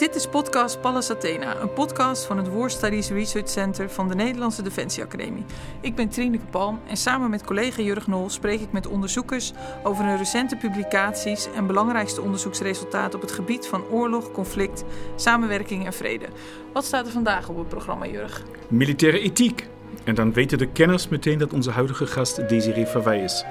Dit 0.00 0.14
is 0.14 0.26
podcast 0.26 0.80
Pallas 0.80 1.10
Athena, 1.10 1.56
een 1.60 1.72
podcast 1.72 2.24
van 2.24 2.36
het 2.36 2.48
War 2.48 2.70
Studies 2.70 3.10
Research 3.10 3.48
Center 3.48 3.90
van 3.90 4.08
de 4.08 4.14
Nederlandse 4.14 4.62
Defensie 4.62 5.02
Academie. 5.02 5.44
Ik 5.80 5.94
ben 5.94 6.08
Trineke 6.08 6.44
Palm 6.50 6.80
en 6.86 6.96
samen 6.96 7.30
met 7.30 7.44
collega 7.44 7.82
Jurg 7.82 8.06
Nol 8.06 8.30
spreek 8.30 8.60
ik 8.60 8.72
met 8.72 8.86
onderzoekers 8.86 9.52
over 9.82 10.04
hun 10.04 10.16
recente 10.16 10.56
publicaties 10.56 11.48
en 11.54 11.66
belangrijkste 11.66 12.20
onderzoeksresultaten 12.20 13.14
op 13.14 13.20
het 13.20 13.32
gebied 13.32 13.66
van 13.66 13.84
oorlog, 13.90 14.32
conflict, 14.32 14.84
samenwerking 15.16 15.86
en 15.86 15.92
vrede. 15.92 16.26
Wat 16.72 16.84
staat 16.84 17.06
er 17.06 17.12
vandaag 17.12 17.48
op 17.48 17.58
het 17.58 17.68
programma, 17.68 18.06
Jurg? 18.06 18.42
Militaire 18.68 19.20
ethiek. 19.20 19.68
En 20.04 20.14
dan 20.14 20.32
weten 20.32 20.58
de 20.58 20.68
kenners 20.68 21.08
meteen 21.08 21.38
dat 21.38 21.52
onze 21.52 21.70
huidige 21.70 22.06
gast 22.06 22.48
Desiree 22.48 22.86
Verwij 22.86 23.22
is. 23.22 23.44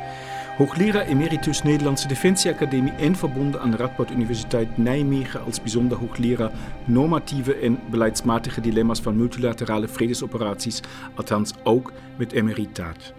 Hoogleraar 0.60 1.06
emeritus 1.06 1.64
Nederlandse 1.64 2.08
Defensieacademie 2.08 2.92
en 2.92 3.16
verbonden 3.16 3.62
aan 3.62 3.72
de 3.72 3.78
Radboud 3.78 4.12
Universiteit 4.12 4.78
Nijmegen 4.78 5.44
als 5.44 5.62
bijzonder 5.62 5.98
hoogleraar 5.98 6.52
normatieve 6.86 7.54
en 7.56 7.80
beleidsmatige 7.90 8.62
dilemma's 8.62 9.00
van 9.00 9.18
multilaterale 9.18 9.88
vredesoperaties, 9.88 10.82
althans 11.16 11.54
ook 11.64 11.92
met 12.18 12.32
emeritaat. 12.32 13.14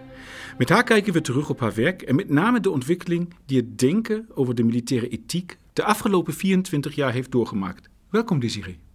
Met 0.57 0.69
haar 0.69 0.83
kijken 0.83 1.13
we 1.13 1.21
terug 1.21 1.49
op 1.49 1.59
haar 1.59 1.73
werk 1.73 2.01
en 2.01 2.15
met 2.15 2.29
name 2.29 2.59
de 2.59 2.71
ontwikkeling 2.71 3.33
die 3.45 3.57
het 3.57 3.79
denken 3.79 4.27
over 4.33 4.55
de 4.55 4.63
militaire 4.63 5.09
ethiek 5.09 5.57
de 5.73 5.83
afgelopen 5.83 6.33
24 6.33 6.95
jaar 6.95 7.13
heeft 7.13 7.31
doorgemaakt. 7.31 7.89
Welkom 8.09 8.39
Desiree. 8.39 8.90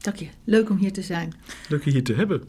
Dank 0.00 0.16
je. 0.16 0.28
Leuk 0.44 0.70
om 0.70 0.76
hier 0.76 0.92
te 0.92 1.02
zijn. 1.02 1.32
Leuk 1.68 1.84
je 1.84 1.90
hier 1.90 2.04
te 2.04 2.14
hebben. 2.14 2.42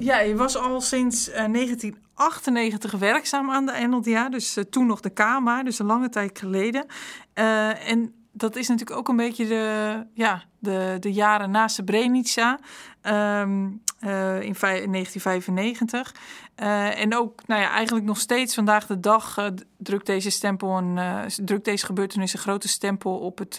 Ja, 0.00 0.20
je 0.20 0.36
was 0.36 0.56
al 0.56 0.80
sinds 0.80 1.28
uh, 1.28 1.34
1998 1.34 2.92
werkzaam 2.92 3.50
aan 3.50 3.66
de 3.66 3.86
NLDA, 3.88 4.28
dus 4.28 4.56
uh, 4.56 4.64
toen 4.64 4.86
nog 4.86 5.00
de 5.00 5.10
KMA, 5.10 5.62
dus 5.62 5.78
een 5.78 5.86
lange 5.86 6.08
tijd 6.08 6.38
geleden. 6.38 6.86
Uh, 7.34 7.88
en 7.88 8.12
dat 8.32 8.56
is 8.56 8.68
natuurlijk 8.68 8.98
ook 8.98 9.08
een 9.08 9.16
beetje 9.16 9.46
de, 9.46 10.06
ja, 10.14 10.44
de, 10.58 10.96
de 11.00 11.12
jaren 11.12 11.50
na 11.50 11.68
Srebrenica 11.68 12.58
um, 13.02 13.82
uh, 14.04 14.42
in 14.42 14.54
1995. 14.60 16.14
Uh, 16.62 17.00
en 17.00 17.16
ook 17.16 17.46
nou 17.46 17.60
ja, 17.60 17.70
eigenlijk 17.70 18.06
nog 18.06 18.18
steeds 18.18 18.54
vandaag 18.54 18.86
de 18.86 19.00
dag 19.00 19.38
uh, 19.38 19.46
drukt 19.76 20.06
deze 20.06 20.30
stempel 20.30 20.76
een, 20.76 20.98
drukt 21.44 21.64
deze 21.64 21.86
gebeurtenis 21.86 22.32
een 22.32 22.38
grote 22.38 22.68
stempel 22.68 23.18
op 23.18 23.38
het 23.38 23.58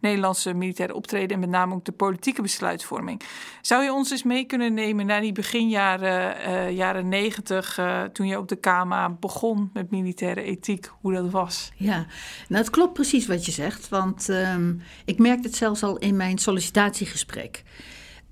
Nederlandse 0.00 0.54
militaire 0.54 0.94
optreden 0.94 1.30
en 1.30 1.40
met 1.40 1.48
name 1.48 1.74
ook 1.74 1.84
de 1.84 1.92
politieke 1.92 2.42
besluitvorming. 2.42 3.22
Zou 3.62 3.84
je 3.84 3.92
ons 3.92 4.10
eens 4.10 4.22
mee 4.22 4.44
kunnen 4.44 4.74
nemen 4.74 5.06
naar 5.06 5.20
die 5.20 5.32
beginjaren 5.32 6.74
jaren 6.74 7.08
90, 7.08 7.78
toen 8.12 8.26
je 8.26 8.38
op 8.38 8.48
de 8.48 8.56
KMA 8.56 9.10
begon 9.10 9.70
met 9.72 9.90
militaire 9.90 10.42
ethiek, 10.42 10.90
hoe 11.00 11.12
dat 11.12 11.30
was? 11.30 11.72
Ja, 11.76 12.06
nou 12.48 12.62
het 12.62 12.70
klopt 12.70 12.92
precies 12.92 13.26
wat 13.26 13.46
je 13.46 13.52
zegt, 13.52 13.88
want 13.88 14.28
um, 14.28 14.82
ik 15.04 15.18
merkte 15.18 15.48
het 15.48 15.56
zelfs 15.56 15.82
al 15.82 15.98
in 15.98 16.16
mijn 16.16 16.38
sollicitatiegesprek. 16.38 17.64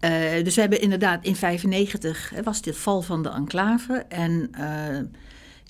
Uh, 0.00 0.44
dus 0.44 0.54
we 0.54 0.60
hebben 0.60 0.80
inderdaad 0.80 1.24
in 1.24 1.36
1995 1.40 2.32
was 2.44 2.62
dit 2.62 2.76
val 2.76 3.02
van 3.02 3.22
de 3.22 3.28
enclave. 3.28 4.04
En 4.08 4.50
uh, 4.58 4.98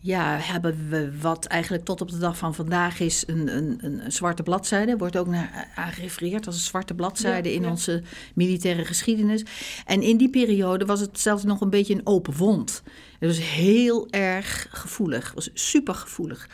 ja, 0.06 0.38
hebben 0.38 0.88
we 0.88 1.18
wat 1.20 1.44
eigenlijk 1.44 1.84
tot 1.84 2.00
op 2.00 2.10
de 2.10 2.18
dag 2.18 2.36
van 2.36 2.54
vandaag 2.54 3.00
is 3.00 3.24
een, 3.26 3.56
een, 3.56 3.78
een 3.80 4.12
zwarte 4.12 4.42
bladzijde. 4.42 4.96
Wordt 4.96 5.16
ook 5.16 5.26
naar 5.26 5.68
aangerefereerd 5.74 6.46
als 6.46 6.54
een 6.54 6.60
zwarte 6.60 6.94
bladzijde 6.94 7.48
ja, 7.48 7.54
in 7.54 7.62
ja. 7.62 7.70
onze 7.70 8.02
militaire 8.34 8.84
geschiedenis. 8.84 9.44
En 9.84 10.02
in 10.02 10.16
die 10.16 10.30
periode 10.30 10.84
was 10.84 11.00
het 11.00 11.20
zelfs 11.20 11.44
nog 11.44 11.60
een 11.60 11.70
beetje 11.70 11.94
een 11.94 12.06
open 12.06 12.36
wond. 12.36 12.82
Het 13.18 13.28
was 13.28 13.40
heel 13.40 14.10
erg 14.10 14.66
gevoelig. 14.70 15.24
Het 15.24 15.34
was 15.34 15.50
super 15.54 15.94
gevoelig. 15.94 16.48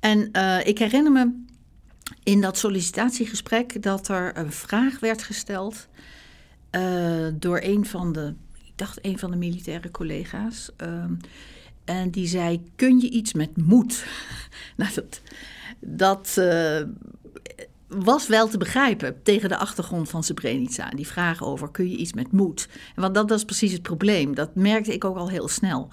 En 0.00 0.28
uh, 0.32 0.66
ik 0.66 0.78
herinner 0.78 1.12
me 1.12 1.44
in 2.22 2.40
dat 2.40 2.58
sollicitatiegesprek 2.58 3.82
dat 3.82 4.08
er 4.08 4.38
een 4.38 4.52
vraag 4.52 5.00
werd 5.00 5.22
gesteld 5.22 5.88
uh, 6.76 7.26
door 7.34 7.60
een 7.62 7.86
van 7.86 8.12
de, 8.12 8.34
ik 8.64 8.72
dacht 8.74 8.98
een 9.02 9.18
van 9.18 9.30
de 9.30 9.36
militaire 9.36 9.90
collega's. 9.90 10.70
Uh, 10.82 11.04
en 11.84 12.10
die 12.10 12.26
zei: 12.26 12.62
Kun 12.76 12.98
je 12.98 13.10
iets 13.10 13.32
met 13.32 13.56
moed? 13.56 14.06
nou, 14.76 14.90
dat, 14.94 15.20
dat 15.80 16.36
uh, 16.38 16.80
was 17.88 18.26
wel 18.26 18.48
te 18.48 18.58
begrijpen 18.58 19.22
tegen 19.22 19.48
de 19.48 19.56
achtergrond 19.56 20.08
van 20.08 20.24
Srebrenica. 20.24 20.90
Die 20.90 21.06
vraag 21.06 21.42
over: 21.42 21.70
Kun 21.70 21.90
je 21.90 21.96
iets 21.96 22.12
met 22.12 22.32
moed? 22.32 22.68
Want 22.94 23.14
dat 23.14 23.30
was 23.30 23.44
precies 23.44 23.72
het 23.72 23.82
probleem. 23.82 24.34
Dat 24.34 24.54
merkte 24.54 24.92
ik 24.92 25.04
ook 25.04 25.16
al 25.16 25.28
heel 25.28 25.48
snel. 25.48 25.88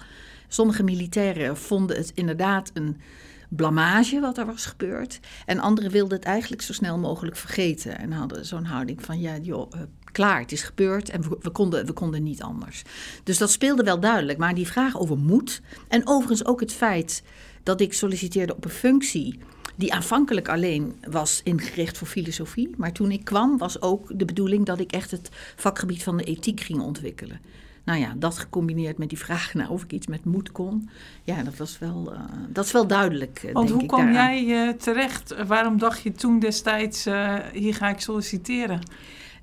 Sommige 0.48 0.82
militairen 0.82 1.56
vonden 1.56 1.96
het 1.96 2.12
inderdaad 2.14 2.70
een 2.74 3.00
blamage 3.48 4.20
wat 4.20 4.38
er 4.38 4.46
was 4.46 4.66
gebeurd. 4.66 5.20
En 5.46 5.58
anderen 5.58 5.90
wilden 5.90 6.16
het 6.16 6.26
eigenlijk 6.26 6.62
zo 6.62 6.72
snel 6.72 6.98
mogelijk 6.98 7.36
vergeten. 7.36 7.98
En 7.98 8.12
hadden 8.12 8.46
zo'n 8.46 8.64
houding 8.64 9.02
van: 9.02 9.20
Ja, 9.20 9.36
joh 9.36 9.72
klaar, 10.14 10.40
het 10.40 10.52
is 10.52 10.62
gebeurd 10.62 11.08
en 11.08 11.22
we, 11.22 11.36
we, 11.40 11.50
konden, 11.50 11.86
we 11.86 11.92
konden 11.92 12.22
niet 12.22 12.42
anders. 12.42 12.82
Dus 13.24 13.38
dat 13.38 13.50
speelde 13.50 13.82
wel 13.82 14.00
duidelijk. 14.00 14.38
Maar 14.38 14.54
die 14.54 14.66
vraag 14.66 14.98
over 14.98 15.18
moed 15.18 15.62
en 15.88 16.06
overigens 16.06 16.44
ook 16.44 16.60
het 16.60 16.72
feit 16.72 17.22
dat 17.62 17.80
ik 17.80 17.92
solliciteerde 17.92 18.56
op 18.56 18.64
een 18.64 18.70
functie 18.70 19.38
die 19.76 19.92
aanvankelijk 19.92 20.48
alleen 20.48 20.94
was 21.10 21.40
ingericht 21.44 21.98
voor 21.98 22.06
filosofie. 22.06 22.70
Maar 22.76 22.92
toen 22.92 23.10
ik 23.10 23.24
kwam 23.24 23.58
was 23.58 23.82
ook 23.82 24.18
de 24.18 24.24
bedoeling 24.24 24.66
dat 24.66 24.80
ik 24.80 24.92
echt 24.92 25.10
het 25.10 25.28
vakgebied 25.56 26.02
van 26.02 26.16
de 26.16 26.24
ethiek 26.24 26.60
ging 26.60 26.80
ontwikkelen. 26.80 27.40
Nou 27.84 28.00
ja, 28.00 28.14
dat 28.16 28.38
gecombineerd 28.38 28.98
met 28.98 29.08
die 29.08 29.18
vraag 29.18 29.54
naar 29.54 29.70
of 29.70 29.82
ik 29.82 29.92
iets 29.92 30.06
met 30.06 30.24
moed 30.24 30.52
kon. 30.52 30.88
Ja, 31.24 31.42
dat 31.42 31.56
was 31.56 31.78
wel, 31.78 32.12
uh, 32.12 32.20
dat 32.48 32.64
is 32.64 32.72
wel 32.72 32.86
duidelijk. 32.86 33.42
Uh, 33.44 33.52
Want 33.52 33.68
denk 33.68 33.80
hoe 33.80 33.88
kwam 33.88 34.12
jij 34.12 34.44
uh, 34.44 34.68
terecht? 34.68 35.44
Waarom 35.46 35.78
dacht 35.78 36.02
je 36.02 36.12
toen 36.12 36.38
destijds, 36.38 37.04
hier 37.52 37.74
ga 37.74 37.88
ik 37.88 38.00
solliciteren? 38.00 38.80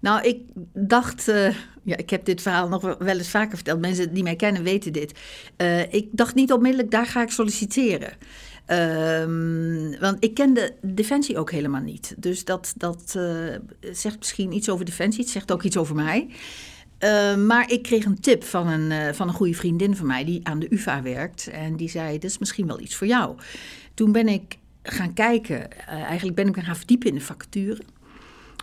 Nou, 0.02 0.28
ik 0.28 0.42
dacht, 0.74 1.28
uh, 1.28 1.56
ja, 1.84 1.98
ik 1.98 2.10
heb 2.10 2.26
dit 2.26 2.42
verhaal 2.42 2.68
nog 2.68 2.82
wel 2.82 3.18
eens 3.18 3.30
vaker 3.30 3.56
verteld. 3.56 3.80
Mensen 3.80 4.14
die 4.14 4.24
mij 4.24 4.36
kennen 4.36 4.64
weten 4.64 4.94
dit. 4.94 5.20
Uh, 5.58 5.94
ik 5.94 6.08
dacht 6.12 6.36
niet 6.36 6.54
onmiddellijk, 6.54 6.92
daar 6.92 7.06
ga 7.06 7.22
ik 7.22 7.30
solliciteren. 7.30 8.14
Um, 8.68 10.00
want 10.00 10.24
ik 10.24 10.34
kende 10.34 10.74
Defensie 10.82 11.38
ook 11.38 11.52
helemaal 11.52 11.82
niet. 11.82 12.16
Dus 12.18 12.46
dat, 12.46 12.74
dat 12.78 13.14
uh, 13.18 13.56
zegt 13.92 14.18
misschien 14.18 14.54
iets 14.54 14.70
over 14.70 14.86
Defensie. 14.86 15.22
Het 15.22 15.32
zegt 15.32 15.52
ook 15.52 15.64
iets 15.64 15.78
over 15.78 15.96
mij. 15.96 16.28
Uh, 17.00 17.36
maar 17.36 17.72
ik 17.72 17.84
kreeg 17.84 18.06
een 18.06 18.20
tip 18.20 18.44
van 18.44 18.68
een, 18.68 19.16
van 19.16 19.28
een 19.28 19.34
goede 19.34 19.54
vriendin 19.54 19.96
van 19.96 20.08
mij 20.08 20.26
die 20.26 20.40
aan 20.44 20.60
de 20.60 20.74
UvA 20.74 21.02
werkt. 21.02 21.48
En 21.48 21.76
die 21.76 21.90
zei, 21.90 22.12
dit 22.12 22.30
is 22.30 22.38
misschien 22.38 22.68
wel 22.68 22.80
iets 22.80 22.96
voor 22.96 23.08
jou. 23.08 23.36
Toen 23.94 24.12
ben 24.12 24.28
ik 24.28 24.58
gaan 24.84 25.14
kijken. 25.14 25.86
eigenlijk 25.88 26.36
ben 26.36 26.48
ik 26.48 26.58
gaan 26.58 26.76
verdiepen 26.76 27.10
in 27.10 27.16
de 27.16 27.22
vacature. 27.22 27.82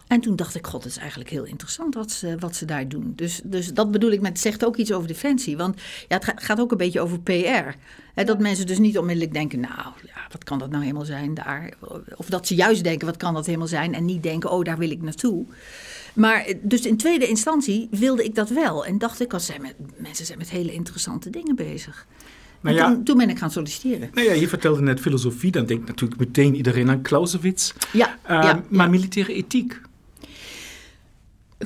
En 0.08 0.20
toen 0.20 0.36
dacht 0.36 0.54
ik, 0.54 0.66
god, 0.66 0.82
het 0.82 0.92
is 0.92 0.98
eigenlijk 0.98 1.30
heel 1.30 1.44
interessant 1.44 1.94
wat 1.94 2.10
ze, 2.10 2.36
wat 2.38 2.56
ze 2.56 2.64
daar 2.64 2.88
doen. 2.88 3.12
Dus, 3.16 3.40
dus 3.44 3.74
dat 3.74 3.90
bedoel 3.90 4.10
ik 4.10 4.20
met, 4.20 4.30
het 4.30 4.40
zegt 4.40 4.64
ook 4.64 4.76
iets 4.76 4.92
over 4.92 5.08
defensie. 5.08 5.56
Want 5.56 5.80
ja, 6.08 6.18
het 6.18 6.32
gaat 6.34 6.60
ook 6.60 6.70
een 6.70 6.76
beetje 6.76 7.00
over 7.00 7.20
PR. 7.20 7.76
Hè, 8.14 8.24
dat 8.24 8.38
mensen 8.38 8.66
dus 8.66 8.78
niet 8.78 8.98
onmiddellijk 8.98 9.34
denken, 9.34 9.60
nou, 9.60 9.92
ja, 10.06 10.26
wat 10.30 10.44
kan 10.44 10.58
dat 10.58 10.70
nou 10.70 10.82
helemaal 10.82 11.04
zijn 11.04 11.34
daar? 11.34 11.72
Of 12.16 12.26
dat 12.26 12.46
ze 12.46 12.54
juist 12.54 12.84
denken, 12.84 13.06
wat 13.06 13.16
kan 13.16 13.34
dat 13.34 13.46
helemaal 13.46 13.66
zijn? 13.66 13.94
En 13.94 14.04
niet 14.04 14.22
denken, 14.22 14.50
oh, 14.50 14.64
daar 14.64 14.78
wil 14.78 14.90
ik 14.90 15.02
naartoe. 15.02 15.46
Maar 16.14 16.52
dus 16.62 16.86
in 16.86 16.96
tweede 16.96 17.28
instantie 17.28 17.88
wilde 17.90 18.24
ik 18.24 18.34
dat 18.34 18.48
wel. 18.48 18.86
En 18.86 18.98
dacht 18.98 19.20
ik, 19.20 19.32
als 19.32 19.46
zijn 19.46 19.62
met, 19.62 19.74
mensen 19.96 20.26
zijn 20.26 20.38
met 20.38 20.50
hele 20.50 20.72
interessante 20.72 21.30
dingen 21.30 21.56
bezig. 21.56 22.06
Nou 22.60 22.76
ja, 22.76 22.92
toen, 22.92 23.04
toen, 23.04 23.16
ben 23.16 23.30
ik 23.30 23.38
gaan 23.38 23.50
solliciteren. 23.50 24.10
Nou 24.12 24.26
ja, 24.26 24.32
je 24.32 24.48
vertelde 24.48 24.82
net 24.82 25.00
filosofie, 25.00 25.50
dan 25.50 25.66
denkt 25.66 25.86
natuurlijk 25.86 26.20
meteen 26.20 26.54
iedereen 26.54 26.90
aan 26.90 27.02
Clausewitz. 27.02 27.72
Ja, 27.92 28.08
uh, 28.08 28.14
ja 28.22 28.62
maar 28.68 28.84
ja. 28.86 28.90
militaire 28.90 29.34
ethiek. 29.34 29.80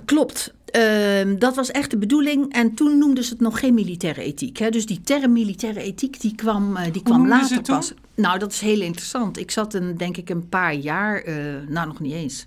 Klopt. 0.04 0.54
Uh, 0.76 1.38
dat 1.38 1.56
was 1.56 1.70
echt 1.70 1.90
de 1.90 1.98
bedoeling. 1.98 2.52
En 2.52 2.74
toen 2.74 2.98
noemden 2.98 3.24
ze 3.24 3.32
het 3.32 3.40
nog 3.40 3.58
geen 3.58 3.74
militaire 3.74 4.22
ethiek. 4.22 4.58
Hè? 4.58 4.70
Dus 4.70 4.86
die 4.86 5.00
term 5.00 5.32
militaire 5.32 5.80
ethiek 5.80 6.20
die 6.20 6.34
kwam, 6.34 6.76
uh, 6.76 6.82
die 6.92 7.02
kwam 7.02 7.28
later 7.28 7.62
pas. 7.62 7.92
Nou, 8.14 8.38
dat 8.38 8.52
is 8.52 8.60
heel 8.60 8.80
interessant. 8.80 9.38
Ik 9.38 9.50
zat 9.50 9.74
een, 9.74 9.96
denk 9.96 10.16
ik 10.16 10.30
een 10.30 10.48
paar 10.48 10.74
jaar, 10.74 11.28
uh, 11.28 11.34
nou 11.68 11.86
nog 11.86 12.00
niet 12.00 12.12
eens. 12.12 12.46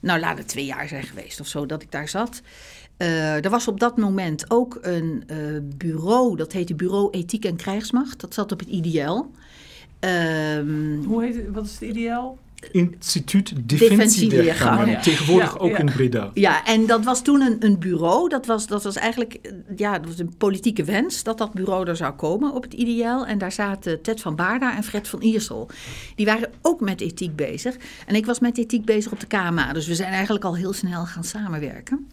Nou, 0.00 0.20
laat 0.20 0.38
het 0.38 0.48
twee 0.48 0.64
jaar 0.64 0.88
zijn 0.88 1.02
geweest 1.02 1.40
of 1.40 1.46
zo 1.46 1.66
dat 1.66 1.82
ik 1.82 1.90
daar 1.90 2.08
zat. 2.08 2.40
er 2.96 3.50
was 3.50 3.68
op 3.68 3.80
dat 3.80 3.96
moment 3.96 4.50
ook 4.50 4.78
een 4.82 5.24
bureau, 5.76 6.36
dat 6.36 6.52
heette 6.52 6.74
Bureau 6.74 7.10
Ethiek 7.10 7.44
en 7.44 7.56
Krijgsmacht. 7.56 8.20
Dat 8.20 8.34
zat 8.34 8.52
op 8.52 8.58
het 8.58 8.68
IDL. 8.68 9.24
Um, 10.00 11.04
Hoe 11.04 11.22
heet 11.22 11.34
het? 11.34 11.50
Wat 11.52 11.64
is 11.64 11.72
het 11.72 11.82
IDL? 11.82 12.36
Instituut 12.72 13.52
Defensieleergangen. 13.64 14.90
Ja. 14.90 15.00
Tegenwoordig 15.00 15.52
ja, 15.52 15.58
ook 15.58 15.70
ja. 15.70 15.78
in 15.78 15.86
Breda. 15.86 16.30
Ja, 16.34 16.64
en 16.64 16.86
dat 16.86 17.04
was 17.04 17.22
toen 17.22 17.40
een, 17.40 17.56
een 17.58 17.78
bureau. 17.78 18.28
Dat 18.28 18.46
was, 18.46 18.66
dat 18.66 18.82
was 18.82 18.96
eigenlijk 18.96 19.40
ja, 19.76 19.98
dat 19.98 20.08
was 20.08 20.18
een 20.18 20.36
politieke 20.36 20.84
wens 20.84 21.22
dat 21.22 21.38
dat 21.38 21.52
bureau 21.52 21.88
er 21.88 21.96
zou 21.96 22.12
komen 22.12 22.52
op 22.52 22.62
het 22.62 22.74
IDL. 22.74 23.24
En 23.26 23.38
daar 23.38 23.52
zaten 23.52 24.02
Ted 24.02 24.20
van 24.20 24.36
Baarda 24.36 24.76
en 24.76 24.84
Fred 24.84 25.08
van 25.08 25.22
Iersel. 25.22 25.70
Die 26.14 26.26
waren 26.26 26.50
ook 26.62 26.80
met 26.80 27.00
ethiek 27.00 27.36
bezig. 27.36 27.76
En 28.06 28.14
ik 28.14 28.26
was 28.26 28.38
met 28.38 28.58
ethiek 28.58 28.84
bezig 28.84 29.12
op 29.12 29.20
de 29.20 29.26
KMA. 29.26 29.72
Dus 29.72 29.86
we 29.86 29.94
zijn 29.94 30.12
eigenlijk 30.12 30.44
al 30.44 30.56
heel 30.56 30.72
snel 30.72 31.04
gaan 31.04 31.24
samenwerken. 31.24 32.08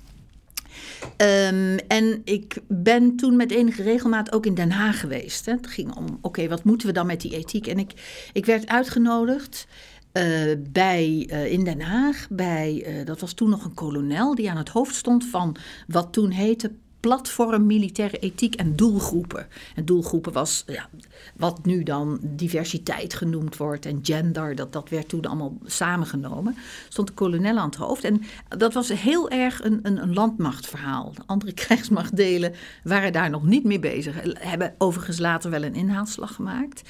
Um, 1.17 1.77
en 1.87 2.21
ik 2.23 2.57
ben 2.67 3.15
toen 3.15 3.35
met 3.35 3.51
enige 3.51 3.83
regelmaat 3.83 4.31
ook 4.31 4.45
in 4.45 4.53
Den 4.53 4.71
Haag 4.71 4.99
geweest. 4.99 5.45
Hè. 5.45 5.51
Het 5.51 5.67
ging 5.67 5.95
om, 5.95 6.05
oké, 6.05 6.17
okay, 6.21 6.49
wat 6.49 6.63
moeten 6.63 6.87
we 6.87 6.93
dan 6.93 7.05
met 7.05 7.21
die 7.21 7.35
ethiek? 7.35 7.67
En 7.67 7.79
ik, 7.79 7.91
ik 8.33 8.45
werd 8.45 8.67
uitgenodigd 8.67 9.67
Uh, 10.13 10.55
bij, 10.71 11.27
uh, 11.31 11.51
in 11.51 11.63
Den 11.63 11.81
Haag, 11.81 12.27
bij, 12.29 12.85
uh, 12.87 13.05
dat 13.05 13.19
was 13.19 13.33
toen 13.33 13.49
nog 13.49 13.65
een 13.65 13.73
kolonel 13.73 14.35
die 14.35 14.49
aan 14.49 14.57
het 14.57 14.69
hoofd 14.69 14.95
stond 14.95 15.25
van 15.25 15.55
wat 15.87 16.13
toen 16.13 16.29
heette 16.29 16.71
platform 17.01 17.65
militaire 17.65 18.19
ethiek 18.19 18.55
en 18.55 18.75
doelgroepen. 18.75 19.47
En 19.75 19.85
doelgroepen 19.85 20.33
was 20.33 20.63
ja, 20.67 20.89
wat 21.35 21.65
nu 21.65 21.83
dan 21.83 22.19
diversiteit 22.21 23.13
genoemd 23.13 23.57
wordt 23.57 23.85
en 23.85 23.99
gender, 24.03 24.55
dat, 24.55 24.73
dat 24.73 24.89
werd 24.89 25.09
toen 25.09 25.25
allemaal 25.25 25.57
samengenomen. 25.65 26.55
Stond 26.89 27.07
de 27.07 27.13
kolonel 27.13 27.57
aan 27.57 27.69
het 27.69 27.75
hoofd. 27.75 28.03
En 28.03 28.21
dat 28.47 28.73
was 28.73 28.89
heel 28.89 29.29
erg 29.29 29.63
een, 29.63 29.79
een, 29.83 30.01
een 30.01 30.13
landmachtverhaal. 30.13 31.13
De 31.13 31.23
andere 31.25 31.53
krijgsmachtdelen 31.63 32.53
waren 32.83 33.13
daar 33.13 33.29
nog 33.29 33.43
niet 33.45 33.63
mee 33.63 33.79
bezig. 33.79 34.15
Hebben 34.39 34.75
overigens 34.77 35.19
later 35.19 35.49
wel 35.49 35.63
een 35.63 35.75
inhaalslag 35.75 36.35
gemaakt. 36.35 36.81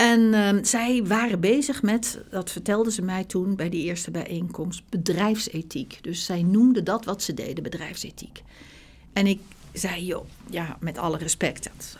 En 0.00 0.20
uh, 0.20 0.48
zij 0.62 1.04
waren 1.04 1.40
bezig 1.40 1.82
met, 1.82 2.20
dat 2.30 2.50
vertelden 2.50 2.92
ze 2.92 3.02
mij 3.02 3.24
toen 3.24 3.56
bij 3.56 3.68
die 3.68 3.84
eerste 3.84 4.10
bijeenkomst, 4.10 4.82
bedrijfsethiek. 4.88 5.98
Dus 6.00 6.24
zij 6.24 6.42
noemden 6.42 6.84
dat 6.84 7.04
wat 7.04 7.22
ze 7.22 7.34
deden, 7.34 7.62
bedrijfsethiek. 7.62 8.42
En 9.12 9.26
ik 9.26 9.40
zei, 9.72 10.04
joh, 10.04 10.26
ja, 10.50 10.76
met 10.80 10.98
alle 10.98 11.18
respect, 11.18 11.70
dat, 11.74 11.96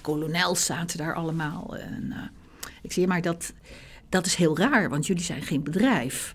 kolonels 0.00 0.64
zaten 0.64 0.98
daar 0.98 1.14
allemaal. 1.14 1.76
En, 1.76 2.04
uh, 2.08 2.16
ik 2.82 2.92
zei, 2.92 3.06
maar 3.06 3.22
dat, 3.22 3.52
dat 4.08 4.26
is 4.26 4.34
heel 4.34 4.58
raar, 4.58 4.88
want 4.88 5.06
jullie 5.06 5.22
zijn 5.22 5.42
geen 5.42 5.62
bedrijf. 5.62 6.34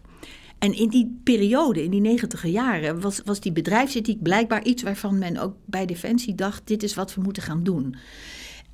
En 0.60 0.74
in 0.74 0.90
die 0.90 1.20
periode, 1.24 1.84
in 1.84 1.92
die 1.92 2.02
negentiger 2.02 2.50
jaren, 2.50 3.02
was, 3.02 3.22
was 3.26 3.40
die 3.40 3.52
bedrijfsethiek 3.52 4.22
blijkbaar 4.22 4.64
iets 4.64 4.84
waarvan 4.84 5.18
men 5.18 5.38
ook 5.38 5.56
bij 5.66 5.86
Defensie 5.86 6.36
dacht: 6.36 6.62
dit 6.68 6.84
is 6.84 6.94
wat 6.94 7.14
we 7.14 7.22
moeten 7.22 7.44
gaan 7.44 7.64
doen. 7.64 7.96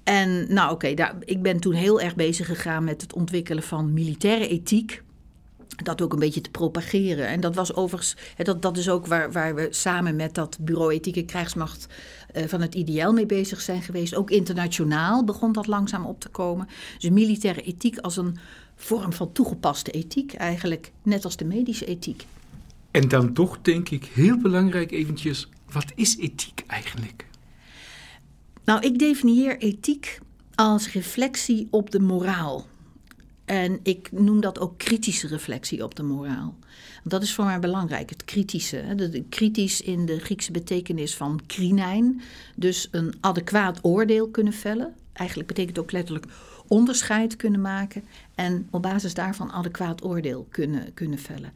En 0.08 0.54
nou 0.54 0.72
oké, 0.72 0.94
ik 1.20 1.42
ben 1.42 1.60
toen 1.60 1.74
heel 1.74 2.02
erg 2.02 2.16
bezig 2.16 2.46
gegaan 2.46 2.84
met 2.84 3.02
het 3.02 3.14
ontwikkelen 3.14 3.64
van 3.64 3.94
militaire 3.94 4.48
ethiek. 4.48 5.04
Dat 5.84 6.02
ook 6.02 6.14
een 6.14 6.20
beetje 6.20 6.42
te 6.42 6.50
propageren. 6.50 7.28
En 7.28 7.40
dat 7.40 7.56
was 7.56 7.74
overigens, 7.74 8.16
dat, 8.38 8.62
dat 8.62 8.78
is 8.78 8.90
ook 8.90 9.08
waar, 9.08 9.32
waar 9.32 9.56
we 9.56 9.68
samen 9.70 10.16
met 10.16 10.34
dat 10.34 10.58
bureau 10.62 10.94
ethieke 10.94 11.26
krijgsmacht 11.26 11.88
uh, 12.36 12.44
van 12.46 12.62
het 12.62 12.76
IDL 12.76 13.10
mee 13.10 13.26
bezig 13.26 13.62
zijn 13.62 13.82
geweest. 13.82 14.16
Ook 14.16 14.32
internationaal 14.32 15.24
begon 15.24 15.52
dat 15.52 15.68
langzaam 15.68 16.06
op 16.06 16.20
te 16.20 16.30
komen. 16.30 16.68
Dus 16.98 17.10
militaire 17.10 17.62
ethiek 17.62 17.98
als 17.98 18.18
een 18.18 18.38
vorm 18.76 19.14
van 19.14 19.32
toegepaste 19.32 19.92
ethiek, 19.92 20.34
eigenlijk 20.34 20.92
net 21.04 21.26
als 21.26 21.38
de 21.38 21.46
medische 21.46 21.86
ethiek. 21.86 22.26
En 22.92 23.08
dan 23.08 23.34
toch 23.34 23.62
denk 23.62 23.90
ik 23.90 24.06
heel 24.06 24.38
belangrijk 24.38 24.92
eventjes, 24.92 25.50
wat 25.72 25.92
is 25.96 26.18
ethiek 26.18 26.64
eigenlijk? 26.68 27.26
Nou, 28.68 28.82
ik 28.82 29.00
definieer 29.00 29.58
ethiek 29.58 30.20
als 30.56 30.92
reflectie 30.92 31.68
op 31.72 31.92
de 31.92 32.00
moraal. 32.00 32.66
En 33.46 33.80
ik 33.84 34.12
noem 34.12 34.42
dat 34.42 34.60
ook 34.60 34.78
kritische 34.78 35.28
reflectie 35.28 35.84
op 35.84 35.96
de 35.96 36.04
moraal. 36.04 36.56
Dat 37.04 37.24
is 37.24 37.34
voor 37.34 37.46
mij 37.46 37.60
belangrijk, 37.60 38.10
het 38.10 38.26
kritische. 38.26 38.96
De, 38.96 39.24
kritisch 39.30 39.82
in 39.82 40.06
de 40.06 40.20
Griekse 40.20 40.52
betekenis 40.52 41.16
van 41.16 41.40
krinijn. 41.46 42.22
Dus 42.56 42.88
een 42.92 43.14
adequaat 43.20 43.80
oordeel 43.82 44.30
kunnen 44.30 44.54
vellen. 44.54 44.94
Eigenlijk 45.14 45.48
betekent 45.48 45.80
ook 45.80 45.92
letterlijk 45.92 46.26
onderscheid 46.68 47.36
kunnen 47.36 47.62
maken. 47.62 48.04
En 48.36 48.68
op 48.72 48.82
basis 48.82 49.14
daarvan 49.14 49.52
adequaat 49.52 50.04
oordeel 50.04 50.48
kunnen, 50.50 50.94
kunnen 50.94 51.20
vellen. 51.20 51.54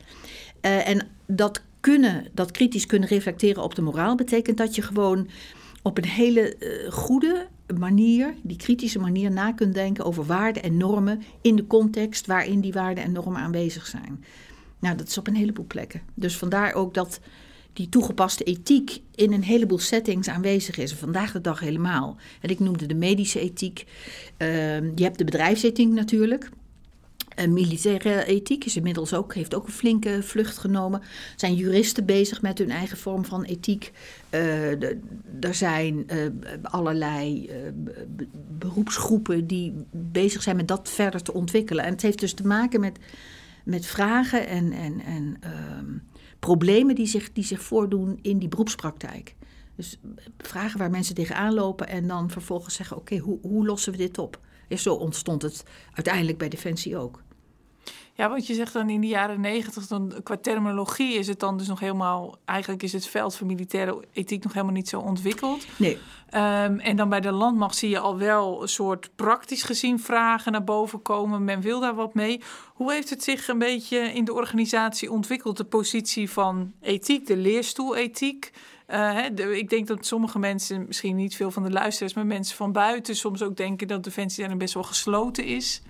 Uh, 0.62 0.88
en 0.88 1.08
dat 1.26 1.62
kunnen, 1.80 2.28
dat 2.34 2.52
kritisch 2.52 2.86
kunnen 2.86 3.10
reflecteren 3.10 3.64
op 3.64 3.76
de 3.76 3.82
moraal, 3.82 4.16
betekent 4.16 4.58
dat 4.58 4.76
je 4.76 4.82
gewoon 4.82 5.28
op 5.82 5.98
een 5.98 6.06
hele 6.06 6.56
uh, 6.60 6.92
goede 6.92 7.48
manier, 7.80 8.34
die 8.42 8.58
kritische 8.58 9.00
manier, 9.00 9.32
na 9.32 9.52
kunt 9.52 9.74
denken 9.74 10.06
over 10.06 10.26
waarden 10.26 10.64
en 10.64 10.78
normen 10.78 11.22
in 11.42 11.56
de 11.56 11.68
context 11.68 12.26
waarin 12.26 12.62
die 12.62 12.74
waarden 12.74 13.04
en 13.04 13.12
normen 13.12 13.42
aanwezig 13.42 13.88
zijn. 13.88 14.24
Nou, 14.80 14.98
dat 14.98 15.08
is 15.08 15.18
op 15.18 15.28
een 15.28 15.36
heleboel 15.36 15.66
plekken. 15.68 16.02
Dus 16.14 16.38
vandaar 16.38 16.74
ook 16.74 16.94
dat 16.94 17.20
die 17.74 17.90
toegepaste 17.90 18.44
ethiek 18.44 19.02
in 19.16 19.34
een 19.34 19.44
heleboel 19.44 19.80
settings 19.80 20.28
aanwezig 20.28 20.78
is. 20.78 20.94
Vandaag 20.94 21.32
de 21.32 21.42
dag 21.42 21.60
helemaal. 21.60 22.18
En 22.42 22.50
ik 22.50 22.60
noemde 22.60 22.86
de 22.86 22.96
medische 22.96 23.40
ethiek. 23.40 23.86
Uh, 24.38 24.76
je 24.80 25.04
hebt 25.04 25.18
de 25.18 25.24
bedrijfsethiek 25.24 25.90
natuurlijk. 25.90 26.50
En 27.36 27.54
militaire 27.54 28.26
ethiek 28.26 28.66
is 28.66 28.76
inmiddels 28.76 29.14
ook, 29.14 29.34
heeft 29.34 29.56
ook 29.56 29.68
een 29.68 29.74
flinke 29.74 30.24
vlucht 30.24 30.58
genomen. 30.58 31.02
Er 31.02 31.08
zijn 31.36 31.56
juristen 31.56 32.06
bezig 32.06 32.42
met 32.42 32.58
hun 32.58 32.72
eigen 32.72 32.98
vorm 32.98 33.26
van 33.26 33.44
ethiek. 33.44 33.92
Uh, 34.30 34.84
er 35.40 35.54
zijn 35.54 36.06
uh, 36.14 36.28
allerlei 36.62 37.50
uh, 37.50 37.56
beroepsgroepen 38.58 39.48
die 39.48 39.86
bezig 39.92 40.44
zijn 40.44 40.56
met 40.56 40.68
dat 40.68 40.90
verder 40.90 41.22
te 41.22 41.34
ontwikkelen. 41.34 41.86
En 41.86 41.92
het 41.92 42.02
heeft 42.02 42.20
dus 42.20 42.34
te 42.34 42.48
maken 42.48 42.80
met, 42.80 43.00
met 43.64 43.86
vragen 43.86 44.48
en, 44.48 44.72
en, 44.72 45.02
en 45.02 45.38
ehm, 45.40 45.98
problemen 46.40 46.96
die 46.96 47.08
zich, 47.08 47.32
die 47.32 47.44
zich 47.44 47.62
voordoen 47.62 48.20
in 48.22 48.38
die 48.38 48.50
beroepspraktijk. 48.50 49.36
Dus 49.76 50.00
vragen 50.38 50.80
waar 50.80 50.90
mensen 50.90 51.16
tegenaan 51.16 51.54
lopen 51.54 51.88
en 51.88 52.08
dan 52.08 52.30
vervolgens 52.30 52.76
zeggen: 52.76 52.98
oké, 52.98 53.18
hoe, 53.18 53.40
hoe 53.42 53.66
lossen 53.66 53.92
we 53.92 53.98
dit 53.98 54.18
op? 54.18 54.40
Ja, 54.72 54.78
zo 54.78 54.94
ontstond 54.94 55.42
het 55.42 55.64
uiteindelijk 55.94 56.38
bij 56.38 56.50
Defensie 56.50 56.98
ook. 56.98 57.22
Ja, 58.14 58.30
want 58.30 58.48
je 58.48 58.54
zegt 58.54 58.74
dan 58.74 58.90
in 58.90 59.02
de 59.02 59.08
jaren 59.08 59.42
negentig, 59.42 59.88
dan 59.88 60.14
qua 60.24 60.38
terminologie 60.38 61.14
is 61.14 61.28
het 61.28 61.40
dan 61.40 61.58
dus 61.58 61.68
nog 61.68 61.80
helemaal, 61.80 62.38
eigenlijk 62.46 62.84
is 62.84 62.94
het 62.94 63.08
veld 63.08 63.36
van 63.36 63.48
militaire 63.48 64.04
ethiek 64.12 64.44
nog 64.44 64.54
helemaal 64.54 64.74
niet 64.74 64.90
zo 64.90 65.00
ontwikkeld. 65.00 65.66
Nee. 65.78 65.98
Um, 66.34 66.80
en 66.80 66.96
dan 66.96 67.10
bij 67.10 67.20
de 67.20 67.32
landmacht 67.32 67.76
zie 67.76 67.90
je 67.90 68.00
al 68.00 68.18
wel 68.18 68.62
een 68.62 68.70
soort 68.70 69.10
praktisch 69.16 69.64
gezien 69.64 70.00
vragen 70.00 70.52
naar 70.52 70.64
boven 70.64 71.02
komen. 71.02 71.44
Men 71.44 71.62
wil 71.62 71.80
daar 71.80 71.96
wat 71.96 72.14
mee. 72.14 72.42
Hoe 72.74 72.94
heeft 72.94 73.10
het 73.10 73.24
zich 73.24 73.48
een 73.48 73.60
beetje 73.60 73.98
in 73.98 74.26
de 74.26 74.34
organisatie 74.34 75.12
ontwikkeld, 75.12 75.58
de 75.58 75.64
positie 75.64 76.30
van 76.30 76.74
ethiek, 76.82 77.28
de 77.28 77.38
leerstoelethiek? 77.38 78.52
De, 79.34 79.58
ik 79.58 79.70
denk 79.70 79.88
dat 79.88 80.06
sommige 80.06 80.40
mensen, 80.40 80.86
misschien 80.88 81.16
niet 81.16 81.36
veel 81.36 81.52
van 81.52 81.64
de 81.64 81.72
luisteraars, 81.72 82.14
maar 82.14 82.26
mensen 82.26 82.56
van 82.56 82.72
buiten 82.72 83.16
soms 83.16 83.44
ook 83.44 83.58
denken 83.58 83.88
dat 83.88 84.04
Defensie 84.04 84.40
daarin 84.40 84.58
best 84.58 84.74
wel 84.74 84.84
gesloten 84.84 85.46
is. 85.46 85.82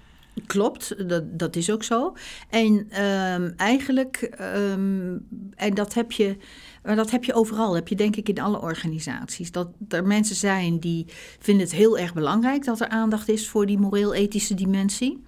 Klopt, 0.46 1.10
dat, 1.10 1.40
dat 1.40 1.56
is 1.56 1.72
ook 1.72 1.84
zo. 1.84 2.16
En 2.50 3.04
um, 3.04 3.54
eigenlijk, 3.58 4.36
um, 4.42 5.28
en 5.56 5.74
dat 5.74 5.94
heb 5.94 6.12
je. 6.12 6.38
Maar 6.84 6.96
dat 6.96 7.12
heb 7.12 7.24
je 7.24 7.34
overal, 7.34 7.68
dat 7.68 7.76
heb 7.76 7.88
je 7.88 7.96
denk 7.96 8.16
ik 8.16 8.30
in 8.30 8.40
alle 8.40 8.62
organisaties. 8.62 9.52
Dat 9.52 9.70
er 9.90 10.08
mensen 10.08 10.36
zijn 10.36 10.80
die 10.80 11.06
vinden 11.40 11.66
het 11.66 11.76
heel 11.76 11.98
erg 11.98 12.14
belangrijk 12.14 12.66
dat 12.66 12.80
er 12.80 12.88
aandacht 12.88 13.30
is 13.30 13.50
voor 13.50 13.66
die 13.66 13.80
moreel-ethische 13.80 14.54
dimensie. 14.54 15.24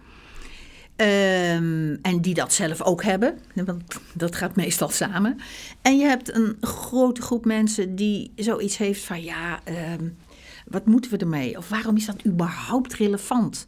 Um, 0.97 1.99
en 2.01 2.21
die 2.21 2.33
dat 2.33 2.53
zelf 2.53 2.81
ook 2.81 3.03
hebben, 3.03 3.39
want 3.53 3.83
dat 4.13 4.35
gaat 4.35 4.55
meestal 4.55 4.89
samen. 4.89 5.37
En 5.81 5.97
je 5.97 6.05
hebt 6.05 6.35
een 6.35 6.57
grote 6.61 7.21
groep 7.21 7.45
mensen 7.45 7.95
die 7.95 8.31
zoiets 8.35 8.77
heeft 8.77 9.03
van 9.03 9.23
ja, 9.23 9.59
wat 10.65 10.85
moeten 10.85 11.11
we 11.11 11.17
ermee? 11.17 11.57
Of 11.57 11.69
waarom 11.69 11.95
is 11.95 12.05
dat 12.05 12.25
überhaupt 12.25 12.93
relevant? 12.93 13.67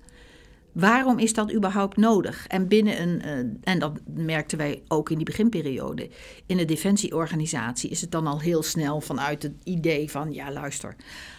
Waarom 0.72 1.20
is 1.20 1.34
dat 1.34 1.54
überhaupt 1.54 1.98
nodig? 1.98 2.48
En 2.48 2.68
binnen 2.68 3.02
een, 3.02 3.22
uh, 3.26 3.54
en 3.64 3.80
dat 3.80 4.00
merkten 4.16 4.58
wij 4.58 4.84
ook 4.88 5.10
in 5.10 5.16
die 5.16 5.26
beginperiode, 5.26 6.10
in 6.46 6.58
de 6.58 6.66
defensieorganisatie 6.66 7.90
is 7.90 8.02
het 8.02 8.12
dan 8.12 8.28
al 8.28 8.40
heel 8.40 8.64
snel 8.64 9.02
vanuit 9.02 9.44
het 9.44 9.54
idee 9.64 10.12
van, 10.12 10.34
ja 10.34 10.52
luister, 10.52 10.96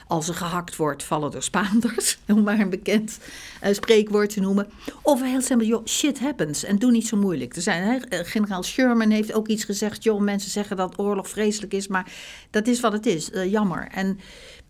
als 0.07 0.29
er 0.29 0.35
gehakt 0.35 0.77
wordt, 0.77 1.03
vallen 1.03 1.33
er 1.33 1.43
Spaanders, 1.43 2.19
om 2.29 2.43
maar 2.43 2.59
een 2.59 2.71
bekend 2.71 3.19
uh, 3.65 3.73
spreekwoord 3.73 4.31
te 4.31 4.41
noemen. 4.41 4.69
Of 5.03 5.23
heel 5.23 5.41
simpel, 5.41 5.67
joh, 5.67 5.87
shit 5.87 6.21
happens 6.21 6.65
en 6.65 6.79
doe 6.79 6.91
niet 6.91 7.07
zo 7.07 7.17
moeilijk. 7.17 7.57
Er 7.57 7.63
zijn, 7.63 7.83
hè, 7.83 8.25
generaal 8.25 8.65
Sherman 8.65 9.11
heeft 9.11 9.33
ook 9.33 9.49
iets 9.49 9.65
gezegd, 9.65 10.03
joh, 10.03 10.21
mensen 10.21 10.51
zeggen 10.51 10.77
dat 10.77 10.99
oorlog 10.99 11.29
vreselijk 11.29 11.73
is, 11.73 11.89
maar 11.89 12.13
dat 12.51 12.67
is 12.67 12.81
wat 12.81 12.93
het 12.93 13.07
is, 13.07 13.31
uh, 13.31 13.51
jammer. 13.51 13.89
En 13.89 14.19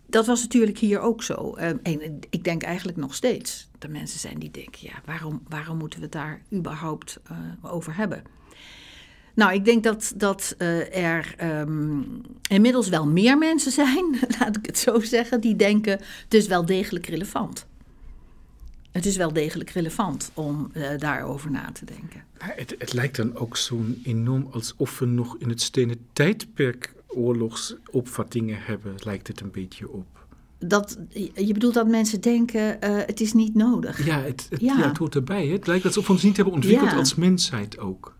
dat 0.05 0.25
was 0.25 0.41
natuurlijk 0.41 0.77
hier 0.77 0.99
ook 0.99 1.23
zo. 1.23 1.53
En 1.55 1.79
ik 2.29 2.43
denk 2.43 2.63
eigenlijk 2.63 2.97
nog 2.97 3.15
steeds 3.15 3.69
dat 3.77 3.91
mensen 3.91 4.19
zijn 4.19 4.39
die 4.39 4.51
denken: 4.51 4.79
ja, 4.81 5.01
waarom, 5.05 5.41
waarom 5.47 5.77
moeten 5.77 5.99
we 5.99 6.05
het 6.05 6.13
daar 6.13 6.41
überhaupt 6.53 7.19
over 7.61 7.95
hebben? 7.95 8.36
Nou, 9.37 9.53
ik 9.53 9.65
denk 9.65 9.83
dat, 9.83 10.13
dat 10.15 10.55
uh, 10.57 10.97
er 10.97 11.35
um, 11.61 12.21
inmiddels 12.49 12.89
wel 12.89 13.07
meer 13.07 13.37
mensen 13.37 13.71
zijn, 13.71 14.19
laat 14.39 14.57
ik 14.57 14.65
het 14.65 14.77
zo 14.77 14.99
zeggen, 14.99 15.41
die 15.41 15.55
denken: 15.55 15.99
het 16.23 16.33
is 16.33 16.47
wel 16.47 16.65
degelijk 16.65 17.05
relevant. 17.05 17.65
Het 18.91 19.05
is 19.05 19.17
wel 19.17 19.33
degelijk 19.33 19.69
relevant 19.69 20.31
om 20.33 20.71
daarover 20.97 21.51
na 21.51 21.71
te 21.71 21.85
denken. 21.85 22.23
Het, 22.37 22.75
het 22.77 22.93
lijkt 22.93 23.15
dan 23.15 23.35
ook 23.35 23.57
zo 23.57 23.81
enorm 24.03 24.47
alsof 24.51 24.99
we 24.99 25.05
nog 25.05 25.35
in 25.37 25.49
het 25.49 25.61
stenen 25.61 25.97
tijdperk 26.13 26.93
oorlogsopvattingen 27.07 28.57
hebben, 28.61 28.93
lijkt 28.97 29.27
het 29.27 29.41
een 29.41 29.51
beetje 29.51 29.89
op. 29.89 30.05
Dat, 30.59 30.97
je 31.35 31.53
bedoelt 31.53 31.73
dat 31.73 31.87
mensen 31.87 32.21
denken, 32.21 32.77
uh, 32.83 32.97
het 33.05 33.21
is 33.21 33.33
niet 33.33 33.55
nodig. 33.55 34.05
Ja 34.05 34.21
het, 34.21 34.47
het, 34.49 34.61
ja. 34.61 34.77
ja 34.77 34.87
het 34.87 34.97
hoort 34.97 35.15
erbij. 35.15 35.45
Hè? 35.45 35.51
Het 35.51 35.67
lijkt 35.67 35.85
alsof 35.85 36.07
we 36.07 36.13
ons 36.13 36.23
niet 36.23 36.35
hebben 36.35 36.53
ontwikkeld 36.53 36.91
ja. 36.91 36.97
als 36.97 37.15
mensheid 37.15 37.77
ook. 37.79 38.15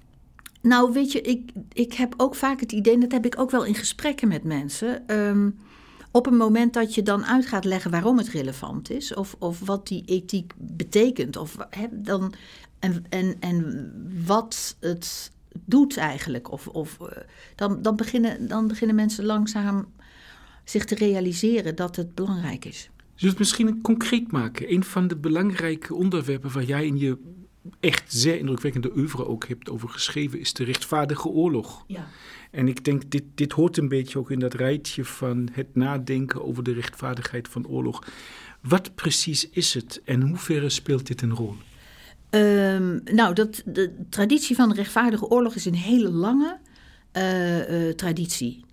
Nou, 0.68 0.94
weet 0.94 1.12
je, 1.12 1.22
ik, 1.22 1.52
ik 1.74 1.94
heb 1.94 2.14
ook 2.18 2.36
vaak 2.36 2.60
het 2.60 2.72
idee, 2.72 2.98
dat 2.98 3.12
heb 3.12 3.26
ik 3.26 3.40
ook 3.40 3.52
wel 3.52 3.66
in 3.66 3.76
gesprekken 3.76 4.28
met 4.28 4.44
mensen. 4.44 5.16
Um, 5.16 5.58
op 6.12 6.26
een 6.26 6.38
moment 6.38 6.74
dat 6.74 6.96
je 6.96 7.04
dan 7.04 7.26
uit 7.26 7.46
gaat 7.46 7.66
leggen 7.66 7.92
waarom 7.92 8.18
het 8.18 8.28
relevant 8.28 8.90
is, 8.90 9.14
of, 9.14 9.36
of 9.40 9.60
wat 9.60 9.88
die 9.88 10.04
ethiek 10.06 10.54
betekent, 10.58 11.36
of, 11.36 11.58
dan 11.92 12.34
en, 12.80 13.06
en, 13.10 13.36
en 13.40 13.92
wat 14.26 14.76
het 14.80 15.32
doet 15.66 15.98
eigenlijk. 15.98 16.52
Of, 16.52 16.68
of, 16.68 16.98
eh, 17.02 17.18
dan, 17.56 17.82
dan, 17.82 17.96
beginnen, 17.96 18.48
dan 18.48 18.68
beginnen 18.68 18.96
mensen 18.96 19.26
langzaam 19.26 19.86
zich 20.64 20.86
te 20.86 20.96
realiseren 20.96 21.76
dat 21.76 21.96
het 21.96 22.16
belangrijk 22.16 22.66
is. 22.66 22.80
Zullen 22.80 23.16
we 23.16 23.28
het 23.28 23.40
misschien 23.40 23.82
concreet 23.82 24.32
maken? 24.32 24.74
Een 24.74 24.84
van 24.84 25.08
de 25.08 25.16
belangrijke 25.16 25.96
onderwerpen 25.96 26.52
waar 26.52 26.64
jij 26.64 26.86
in 26.86 26.98
je 26.98 27.18
echt 27.80 28.14
zeer 28.14 28.38
indrukwekkende 28.38 28.92
oeuvre 28.96 29.28
ook 29.28 29.48
hebt 29.48 29.70
over 29.70 29.90
geschreven, 29.90 30.40
is 30.40 30.54
de 30.54 30.64
rechtvaardige 30.64 31.28
oorlog. 31.28 31.84
Ja. 31.88 32.08
En 32.52 32.68
ik 32.68 32.86
denk, 32.86 33.12
dit, 33.12 33.24
dit 33.36 33.52
hoort 33.52 33.78
een 33.78 33.88
beetje 33.88 34.20
ook 34.20 34.32
in 34.32 34.40
dat 34.40 34.54
rijtje 34.54 35.06
van 35.06 35.50
het 35.52 35.76
nadenken 35.76 36.46
over 36.46 36.64
de 36.64 36.74
rechtvaardigheid 36.74 37.48
van 37.48 37.68
oorlog. 37.68 38.04
Wat 38.62 38.96
precies 38.96 39.50
is 39.50 39.74
het 39.74 40.02
en 40.06 40.22
in 40.22 40.28
hoeverre 40.28 40.70
speelt 40.70 41.08
dit 41.08 41.22
een 41.22 41.34
rol? 41.34 41.56
Um, 42.30 43.02
nou, 43.04 43.34
dat, 43.34 43.62
de 43.66 43.92
traditie 44.10 44.56
van 44.56 44.70
de 44.70 44.76
rechtvaardige 44.76 45.26
oorlog 45.26 45.56
is 45.56 45.66
een 45.66 45.76
hele 45.76 46.10
lange 46.10 46.58
uh, 47.14 47.88
uh, 47.88 47.94
traditie. 47.94 48.66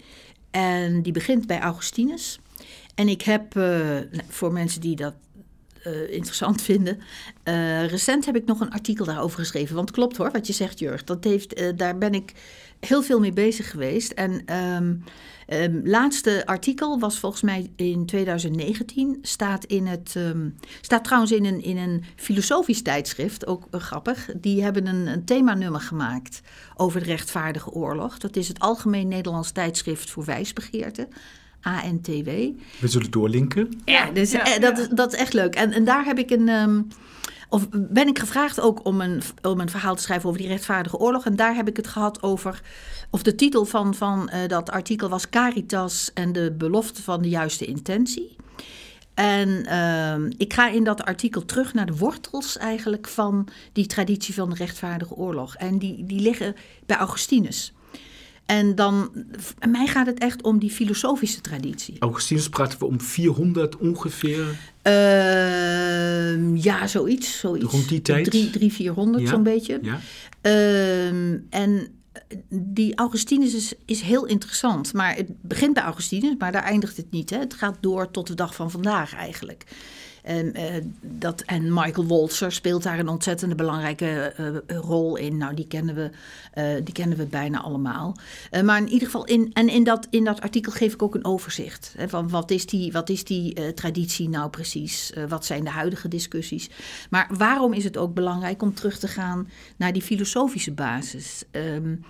En 0.51 1.03
die 1.03 1.13
begint 1.13 1.47
bij 1.47 1.61
Augustinus. 1.61 2.41
En 2.95 3.09
ik 3.09 3.23
heb, 3.23 3.57
uh, 3.57 3.99
voor 4.29 4.53
mensen 4.53 4.81
die 4.81 4.97
dat 4.97 5.15
interessant 6.09 6.63
vinden, 6.71 6.99
recent 7.87 8.27
heb 8.27 8.37
ik 8.37 8.45
nog 8.45 8.61
een 8.61 8.71
artikel 8.71 9.05
daarover 9.05 9.39
geschreven. 9.39 9.77
Want 9.77 9.91
klopt 9.91 10.17
hoor, 10.17 10.31
wat 10.31 10.47
je 10.47 10.53
zegt, 10.53 10.79
Jurg. 10.79 11.05
Dat 11.05 11.25
heeft, 11.25 11.79
daar 11.79 11.99
ben 11.99 12.15
ik 12.15 12.33
heel 12.81 13.03
veel 13.03 13.21
mee 13.21 13.33
bezig 13.33 13.71
geweest. 13.71 14.13
En 14.13 14.55
um, 14.55 15.05
laatste 15.85 16.47
artikel 16.47 16.99
was 16.99 17.19
volgens 17.19 17.43
mij 17.43 17.71
in 17.77 18.07
2019. 18.07 19.19
Staat, 19.23 19.65
in 19.65 19.87
het, 19.87 20.15
um, 20.17 20.57
staat 20.81 21.05
trouwens 21.05 21.33
in 21.33 21.45
een, 21.45 21.63
in 21.63 21.77
een 21.77 22.05
filosofisch 22.17 22.83
tijdschrift, 22.83 23.47
ook 23.47 23.67
grappig. 23.71 24.29
Die 24.37 24.63
hebben 24.63 24.87
een, 24.87 25.07
een 25.07 25.25
themanummer 25.25 25.81
gemaakt 25.81 26.41
over 26.77 27.01
de 27.01 27.07
rechtvaardige 27.07 27.71
oorlog. 27.71 28.19
Dat 28.19 28.37
is 28.37 28.49
het 28.49 28.59
Algemeen 28.59 29.09
Nederlands 29.09 29.51
Tijdschrift 29.51 30.11
voor 30.11 30.25
Wijsbegeerte. 30.25 31.09
ANTW. 31.65 32.29
We 32.81 32.89
zullen 32.89 33.11
doorlinken. 33.11 33.69
Ja, 33.85 34.11
dus, 34.11 34.31
ja, 34.31 34.59
dat, 34.59 34.77
ja. 34.77 34.95
dat 34.95 35.13
is 35.13 35.19
echt 35.19 35.33
leuk. 35.33 35.55
En, 35.55 35.73
en 35.73 35.85
daar 35.85 36.05
heb 36.05 36.19
ik 36.19 36.31
een. 36.31 36.49
Um, 36.49 36.87
of 37.49 37.67
ben 37.71 38.09
ik 38.09 38.19
gevraagd 38.19 38.61
ook 38.61 38.85
om 38.85 39.01
een, 39.01 39.23
om 39.43 39.61
een 39.61 39.71
verhaal 39.71 39.95
te 39.95 40.03
schrijven 40.03 40.29
over 40.29 40.41
die 40.41 40.51
rechtvaardige 40.51 40.99
oorlog. 40.99 41.25
En 41.25 41.37
daar 41.37 41.55
heb 41.55 41.69
ik 41.69 41.77
het 41.77 41.87
gehad 41.87 42.23
over. 42.23 42.61
Of 43.11 43.23
de 43.23 43.35
titel 43.35 43.65
van, 43.65 43.95
van 43.95 44.31
uh, 44.35 44.49
dat 44.49 44.71
artikel 44.71 45.09
was 45.09 45.29
Caritas 45.29 46.11
en 46.15 46.33
de 46.33 46.55
belofte 46.59 47.03
van 47.03 47.23
de 47.23 47.29
juiste 47.29 47.65
intentie. 47.65 48.37
En 49.15 49.49
uh, 49.49 50.31
ik 50.37 50.53
ga 50.53 50.69
in 50.69 50.85
dat 50.85 51.03
artikel 51.05 51.45
terug 51.45 51.75
naar 51.75 51.87
de 51.87 51.97
wortels 51.97 52.59
eigenlijk 52.59 53.09
van 53.09 53.49
die 53.73 53.87
traditie 53.87 54.35
van 54.35 54.51
de 54.51 54.57
rechtvaardige 54.57 55.15
oorlog. 55.15 55.57
En 55.57 55.79
die, 55.79 56.05
die 56.05 56.21
liggen 56.21 56.55
bij 56.87 56.97
Augustinus. 56.97 57.74
En 58.47 58.75
dan, 58.75 59.11
mij 59.69 59.87
gaat 59.87 60.07
het 60.07 60.19
echt 60.19 60.43
om 60.43 60.59
die 60.59 60.71
filosofische 60.71 61.41
traditie. 61.41 61.97
Augustinus 61.99 62.49
praten 62.49 62.79
we 62.79 62.85
om 62.85 63.01
400 63.01 63.77
ongeveer? 63.77 64.59
Uh, 64.83 66.63
ja, 66.63 66.87
zoiets. 66.87 67.39
zoiets. 67.39 67.73
Rond 67.73 67.89
die 67.89 68.03
tijd? 68.03 68.25
300, 68.31 68.73
400 68.73 69.25
ja. 69.25 69.31
zo'n 69.31 69.43
beetje. 69.43 69.79
Ja. 69.83 70.01
Uh, 70.43 71.09
en 71.51 71.89
die 72.49 72.95
Augustinus 72.95 73.55
is, 73.55 73.75
is 73.85 74.01
heel 74.01 74.27
interessant. 74.27 74.93
Maar 74.93 75.17
het 75.17 75.29
begint 75.43 75.75
bij 75.75 75.83
Augustinus, 75.83 76.35
maar 76.39 76.53
daar 76.53 76.63
eindigt 76.63 76.97
het 76.97 77.11
niet. 77.11 77.31
Hè. 77.31 77.39
Het 77.39 77.55
gaat 77.55 77.77
door 77.81 78.11
tot 78.11 78.27
de 78.27 78.35
dag 78.35 78.55
van 78.55 78.71
vandaag 78.71 79.15
eigenlijk. 79.15 79.65
En, 80.25 80.61
uh, 80.61 80.65
dat, 81.01 81.41
en 81.41 81.75
Michael 81.75 82.07
Walzer 82.07 82.53
speelt 82.53 82.83
daar 82.83 82.99
een 82.99 83.09
ontzettende 83.09 83.55
belangrijke 83.55 84.35
uh, 84.41 84.79
rol 84.79 85.17
in. 85.17 85.37
Nou, 85.37 85.55
die 85.55 85.67
kennen 85.67 85.95
we, 85.95 86.11
uh, 86.55 86.85
die 86.85 86.95
kennen 86.95 87.19
we 87.19 87.27
bijna 87.27 87.61
allemaal. 87.61 88.17
maar 88.65 88.79
in 88.79 88.89
ieder 88.89 89.07
geval, 89.07 89.25
in, 89.25 89.51
en 89.53 89.69
in 89.69 89.85
dat, 89.85 90.07
in 90.11 90.25
dat 90.25 90.41
artikel 90.41 90.73
geef 90.73 90.93
ik 90.93 91.03
ook 91.03 91.15
een 91.15 91.25
overzicht. 91.25 91.95
Hè, 91.97 92.09
van 92.09 92.29
wat 92.29 92.51
is 92.51 92.67
die, 92.67 92.93
wat 92.93 93.09
is 93.09 93.25
die 93.25 93.75
traditie 93.75 94.29
nou 94.29 94.51
precies? 94.51 95.13
wat 95.29 95.45
zijn 95.45 95.65
de 95.65 95.71
huidige 95.71 96.09
discussies? 96.09 96.71
Maar 97.11 97.31
waarom 97.37 97.73
is 97.73 97.85
het 97.85 97.97
ook 97.97 98.15
belangrijk 98.15 98.63
om 98.63 98.75
terug 98.75 98.99
te 98.99 99.09
gaan 99.09 99.49
naar 99.77 99.93
die 99.93 100.03
filosofische 100.03 100.73
basis? 100.73 101.45
Um, 101.51 102.05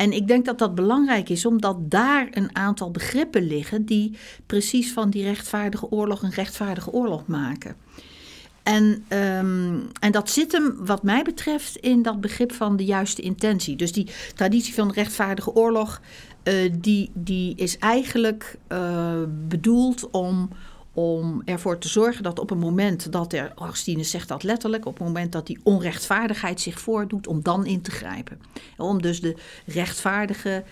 en 0.00 0.12
ik 0.12 0.28
denk 0.28 0.44
dat 0.44 0.58
dat 0.58 0.74
belangrijk 0.74 1.28
is, 1.28 1.46
omdat 1.46 1.90
daar 1.90 2.28
een 2.30 2.56
aantal 2.56 2.90
begrippen 2.90 3.42
liggen 3.46 3.84
die 3.84 4.16
precies 4.46 4.92
van 4.92 5.10
die 5.10 5.24
rechtvaardige 5.24 5.90
oorlog 5.90 6.22
een 6.22 6.30
rechtvaardige 6.30 6.92
oorlog 6.92 7.26
maken. 7.26 7.76
En, 8.62 9.04
um, 9.08 9.88
en 10.00 10.12
dat 10.12 10.30
zit 10.30 10.52
hem, 10.52 10.76
wat 10.78 11.02
mij 11.02 11.22
betreft, 11.22 11.76
in 11.76 12.02
dat 12.02 12.20
begrip 12.20 12.52
van 12.52 12.76
de 12.76 12.84
juiste 12.84 13.22
intentie. 13.22 13.76
Dus 13.76 13.92
die 13.92 14.10
traditie 14.34 14.74
van 14.74 14.92
rechtvaardige 14.92 15.54
oorlog, 15.54 16.00
uh, 16.44 16.72
die, 16.78 17.10
die 17.14 17.54
is 17.56 17.78
eigenlijk 17.78 18.58
uh, 18.68 19.12
bedoeld 19.48 20.10
om, 20.10 20.48
om 20.92 21.42
ervoor 21.44 21.78
te 21.78 21.88
zorgen 21.88 22.22
dat 22.22 22.38
op 22.38 22.48
het 22.48 22.58
moment 22.58 23.12
dat 23.12 23.32
er, 23.32 23.52
Augustinus 23.56 24.10
zegt 24.10 24.28
dat 24.28 24.42
letterlijk, 24.42 24.86
op 24.86 24.98
het 24.98 25.06
moment 25.06 25.32
dat 25.32 25.46
die 25.46 25.60
onrechtvaardigheid 25.62 26.60
zich 26.60 26.80
voordoet, 26.80 27.26
om 27.26 27.42
dan 27.42 27.66
in 27.66 27.80
te 27.80 27.90
grijpen. 27.90 28.40
Om 28.76 29.02
dus 29.02 29.20
de 29.20 29.36
rechtvaardige 29.66 30.64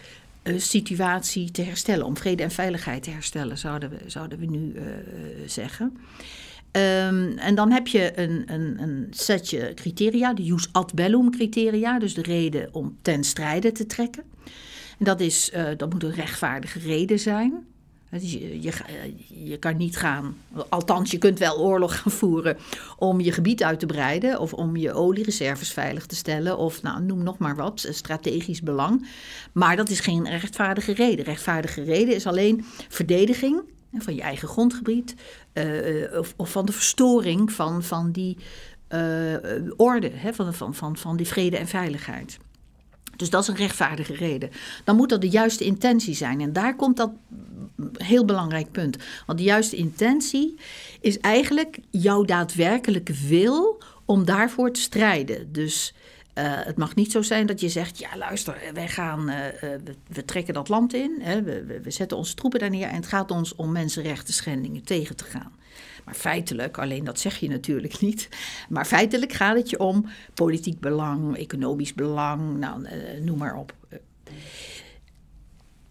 uh, 0.43 0.59
situatie 0.59 1.51
te 1.51 1.63
herstellen, 1.63 2.07
om 2.07 2.17
vrede 2.17 2.43
en 2.43 2.51
veiligheid 2.51 3.03
te 3.03 3.11
herstellen, 3.11 3.59
zouden 3.59 3.91
we, 3.91 3.99
zouden 4.07 4.39
we 4.39 4.47
nu 4.47 4.73
uh, 4.75 4.83
zeggen. 5.47 5.97
Um, 6.73 7.39
en 7.39 7.55
dan 7.55 7.71
heb 7.71 7.87
je 7.87 8.19
een, 8.19 8.43
een, 8.47 8.83
een 8.83 9.07
setje 9.11 9.73
criteria, 9.75 10.35
de 10.35 10.45
jus 10.45 10.69
ad 10.73 10.95
bellum 10.95 11.31
criteria, 11.31 11.99
dus 11.99 12.15
de 12.15 12.23
reden 12.23 12.69
om 12.73 12.97
ten 13.03 13.25
strijde 13.25 13.73
te 13.73 13.87
trekken. 13.87 14.23
En 14.99 15.05
dat, 15.05 15.21
is, 15.21 15.53
dat 15.77 15.93
moet 15.93 16.03
een 16.03 16.13
rechtvaardige 16.15 16.79
reden 16.79 17.19
zijn. 17.19 17.67
Dus 18.11 18.33
je, 18.33 18.73
je, 19.45 19.57
kan 19.57 19.77
niet 19.77 19.97
gaan, 19.97 20.37
althans 20.69 21.11
je 21.11 21.19
kunt 21.19 21.39
wel 21.39 21.59
oorlog 21.59 21.99
gaan 22.01 22.13
voeren 22.13 22.57
om 22.97 23.21
je 23.21 23.33
gebied 23.33 23.63
uit 23.63 23.79
te 23.79 23.87
breiden 23.87 24.41
of 24.41 24.53
om 24.53 24.77
je 24.77 24.93
oliereserves 24.93 25.73
veilig 25.73 26.07
te 26.07 26.17
stellen 26.17 26.59
of 26.59 26.83
nou, 26.83 27.03
noem 27.03 27.23
nog 27.23 27.39
maar 27.39 27.57
wat, 27.57 27.87
strategisch 27.91 28.63
belang. 28.63 29.09
Maar 29.53 29.77
dat 29.77 29.89
is 29.89 30.01
geen 30.01 30.29
rechtvaardige 30.29 30.93
reden. 30.93 31.25
Rechtvaardige 31.25 31.83
reden 31.83 32.15
is 32.15 32.27
alleen 32.27 32.65
verdediging 32.89 33.63
van 33.93 34.15
je 34.15 34.23
eigen 34.23 34.49
grondgebied 34.49 35.15
uh, 35.55 36.19
of, 36.19 36.35
of, 36.37 36.51
van 36.51 36.67
de 36.67 36.73
verstoring 36.73 37.53
van, 37.53 37.83
van 37.83 38.11
die 38.13 38.37
uh, 38.89 39.35
orde, 39.77 40.11
hè, 40.15 40.33
van, 40.33 40.55
van, 40.55 40.75
van, 40.75 40.97
van 40.97 41.17
die 41.17 41.27
vrede 41.27 41.57
en 41.57 41.69
veiligheid. 41.69 42.39
Dus 43.19 43.31
dat 43.31 43.43
is 43.43 43.49
een 43.49 43.57
rechtvaardige 43.57 44.15
reden. 44.15 44.51
Dan 44.85 44.97
moet 44.97 45.09
dat 45.09 45.21
de 45.21 45.29
juiste 45.29 45.65
intentie 45.65 46.15
zijn. 46.15 46.41
En 46.41 46.53
daar 46.53 46.77
komt 46.77 46.97
dat 46.97 47.11
heel 47.93 48.25
belangrijk 48.25 48.71
punt. 48.71 48.97
Want 49.27 49.39
de 49.39 49.45
juiste 49.45 49.77
intentie 49.77 50.59
is 51.01 51.21
eigenlijk 51.21 51.79
jouw 51.91 52.23
daadwerkelijke 52.23 53.15
wil 53.29 53.83
om 54.05 54.25
daarvoor 54.25 54.73
te 54.73 54.81
strijden. 54.81 55.53
Dus 55.53 55.95
het 56.45 56.77
mag 56.77 56.95
niet 56.95 57.13
zo 57.13 57.23
zijn 57.23 57.47
dat 57.47 57.61
je 57.61 57.69
zegt: 57.69 57.99
ja, 57.99 58.17
luister, 58.17 58.61
wij 58.75 58.89
gaan, 58.89 59.31
uh, 59.31 59.37
we, 59.61 59.95
we, 60.09 60.25
trekken 60.25 60.55
dat 60.55 60.69
land 60.69 60.95
in, 60.95 61.19
hè, 61.21 61.43
we, 61.43 61.81
we, 61.83 61.91
zetten 61.91 62.17
onze 62.17 62.35
troepen 62.35 62.61
daar 62.61 62.71
neer 62.71 62.89
en 62.89 62.95
het 62.95 63.07
gaat 63.07 63.31
ons 63.31 63.55
om 63.55 63.73
mensenrechten 63.73 64.35
schendingen 64.35 64.85
tegen 64.85 65.17
te 65.17 65.25
gaan. 65.25 65.53
Maar 66.05 66.15
feitelijk, 66.15 66.79
alleen 66.79 67.05
dat 67.05 67.21
zeg 67.21 67.37
je 67.37 67.49
natuurlijk 67.49 68.01
niet. 68.09 68.29
Maar 68.69 68.87
feitelijk 68.87 69.33
gaat 69.33 69.57
het 69.57 69.71
je 69.71 69.79
om 69.79 70.07
politiek 70.35 70.81
belang, 70.81 71.37
economisch 71.37 71.95
belang, 71.95 72.59
nou, 72.59 72.87
noem 73.21 73.39
maar 73.39 73.57
op. 73.57 73.75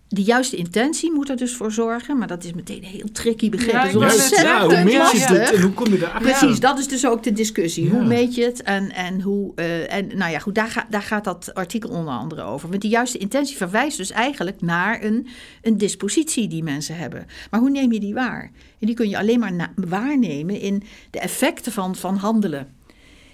De 0.10 0.24
juiste 0.24 0.56
intentie 0.56 1.12
moet 1.12 1.30
er 1.30 1.38
dus 1.38 1.56
voor 1.56 1.72
zorgen, 1.72 2.18
maar 2.18 2.28
dat 2.28 2.44
is 2.44 2.54
meteen 2.54 2.78
een 2.78 2.84
heel 2.84 3.12
tricky 3.12 3.50
begrip. 3.50 3.72
Ja, 3.72 3.84
dus 3.84 4.30
ja, 4.30 4.66
hoe 4.66 4.84
meet 4.84 5.12
je 5.12 5.20
het 5.20 5.52
en 5.52 5.62
hoe 5.62 5.72
kom 5.72 5.92
je 5.92 6.00
daar 6.00 6.22
Precies, 6.22 6.60
dat 6.60 6.80
is 6.80 6.88
dus 6.88 7.08
ook 7.08 7.24
de 7.24 7.34
discussie. 7.34 7.84
Ja. 7.86 7.92
Hoe 7.92 8.06
meet 8.06 8.36
je 8.36 8.44
het 8.44 8.62
en, 8.62 8.92
en 8.92 9.22
hoe. 9.22 9.52
Uh, 9.56 9.94
en 9.94 10.18
nou 10.18 10.32
ja, 10.32 10.40
goed, 10.40 10.56
daar, 10.56 10.68
ga, 10.68 10.88
daar 10.90 11.02
gaat 11.02 11.24
dat 11.24 11.54
artikel 11.54 11.90
onder 11.90 12.14
andere 12.14 12.42
over. 12.42 12.70
Want 12.70 12.82
die 12.82 12.92
juiste 12.92 13.18
intentie 13.18 13.58
verwijst 13.58 13.98
dus 13.98 14.12
eigenlijk 14.12 14.62
naar 14.62 15.04
een, 15.04 15.28
een 15.62 15.78
dispositie 15.78 16.48
die 16.48 16.64
mensen 16.64 16.98
hebben. 16.98 17.26
Maar 17.52 17.60
hoe 17.60 17.70
neem 17.70 17.92
je 17.92 18.00
die 18.00 18.14
waar? 18.14 18.52
En 18.80 18.88
die 18.88 18.96
kun 18.96 19.10
je 19.10 19.18
alleen 19.18 19.40
maar 19.40 19.54
na, 19.54 19.72
waarnemen 19.76 20.60
in 20.60 20.84
de 21.12 21.20
effecten 21.20 21.72
van, 21.72 21.96
van 21.96 22.16
handelen. 22.16 22.76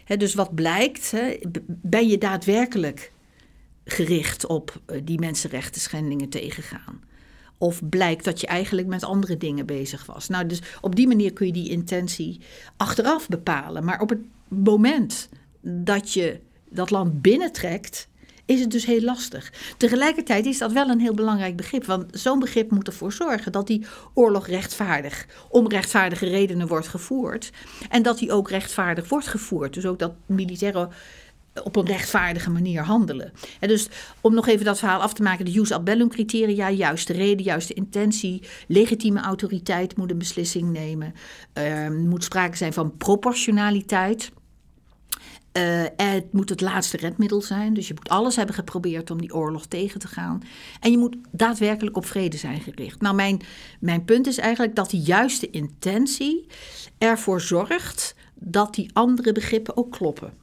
He, 0.03 0.17
dus 0.17 0.33
wat 0.33 0.55
blijkt, 0.55 1.11
he, 1.11 1.39
ben 1.67 2.07
je 2.07 2.17
daadwerkelijk 2.17 3.12
gericht 3.85 4.45
op 4.45 4.81
die 5.03 5.19
mensenrechten 5.19 5.81
schendingen 5.81 6.29
tegengaan? 6.29 7.01
Of 7.57 7.89
blijkt 7.89 8.25
dat 8.25 8.39
je 8.39 8.47
eigenlijk 8.47 8.87
met 8.87 9.03
andere 9.03 9.37
dingen 9.37 9.65
bezig 9.65 10.05
was? 10.05 10.27
Nou, 10.27 10.45
dus 10.45 10.61
op 10.81 10.95
die 10.95 11.07
manier 11.07 11.33
kun 11.33 11.45
je 11.45 11.53
die 11.53 11.69
intentie 11.69 12.39
achteraf 12.77 13.27
bepalen. 13.27 13.83
Maar 13.83 14.01
op 14.01 14.09
het 14.09 14.19
moment 14.47 15.29
dat 15.61 16.13
je 16.13 16.39
dat 16.69 16.89
land 16.89 17.21
binnentrekt, 17.21 18.07
is 18.45 18.59
het 18.59 18.71
dus 18.71 18.85
heel 18.85 19.01
lastig. 19.01 19.51
Tegelijkertijd 19.77 20.45
is 20.45 20.57
dat 20.57 20.71
wel 20.71 20.89
een 20.89 20.99
heel 20.99 21.13
belangrijk 21.13 21.55
begrip. 21.55 21.85
Want 21.85 22.05
zo'n 22.11 22.39
begrip 22.39 22.71
moet 22.71 22.87
ervoor 22.87 23.11
zorgen 23.11 23.51
dat 23.51 23.67
die 23.67 23.85
oorlog 24.13 24.47
rechtvaardig, 24.47 25.25
om 25.49 25.67
rechtvaardige 25.67 26.25
redenen 26.25 26.67
wordt 26.67 26.87
gevoerd. 26.87 27.51
En 27.89 28.03
dat 28.03 28.17
die 28.17 28.31
ook 28.31 28.49
rechtvaardig 28.49 29.09
wordt 29.09 29.27
gevoerd. 29.27 29.73
Dus 29.73 29.85
ook 29.85 29.99
dat 29.99 30.13
militaire 30.25 30.89
op 31.63 31.75
een 31.75 31.85
rechtvaardige 31.85 32.49
manier 32.49 32.81
handelen. 32.81 33.33
En 33.59 33.67
dus 33.67 33.87
om 34.21 34.33
nog 34.33 34.47
even 34.47 34.65
dat 34.65 34.79
verhaal 34.79 35.01
af 35.01 35.13
te 35.13 35.23
maken, 35.23 35.45
de 35.45 35.51
jus 35.51 35.71
ad 35.71 35.83
bellum 35.83 36.09
criteria, 36.09 36.69
juiste 36.69 37.13
reden, 37.13 37.45
juiste 37.45 37.73
intentie, 37.73 38.43
legitieme 38.67 39.19
autoriteit 39.19 39.97
moet 39.97 40.11
een 40.11 40.17
beslissing 40.17 40.69
nemen, 40.69 41.13
er 41.53 41.91
moet 41.91 42.23
sprake 42.23 42.57
zijn 42.57 42.73
van 42.73 42.97
proportionaliteit. 42.97 44.31
Uh, 45.57 45.83
het 45.95 46.33
moet 46.33 46.49
het 46.49 46.61
laatste 46.61 46.97
redmiddel 46.97 47.41
zijn. 47.41 47.73
Dus 47.73 47.87
je 47.87 47.93
moet 47.93 48.09
alles 48.09 48.35
hebben 48.35 48.55
geprobeerd 48.55 49.11
om 49.11 49.21
die 49.21 49.33
oorlog 49.33 49.65
tegen 49.65 49.99
te 49.99 50.07
gaan. 50.07 50.41
En 50.79 50.91
je 50.91 50.97
moet 50.97 51.15
daadwerkelijk 51.31 51.97
op 51.97 52.05
vrede 52.05 52.37
zijn 52.37 52.61
gericht. 52.61 53.01
Nou, 53.01 53.15
mijn, 53.15 53.41
mijn 53.79 54.05
punt 54.05 54.27
is 54.27 54.37
eigenlijk 54.37 54.75
dat 54.75 54.89
die 54.89 55.01
juiste 55.01 55.49
intentie 55.49 56.47
ervoor 56.97 57.41
zorgt 57.41 58.15
dat 58.33 58.73
die 58.73 58.89
andere 58.93 59.31
begrippen 59.31 59.77
ook 59.77 59.91
kloppen. 59.91 60.33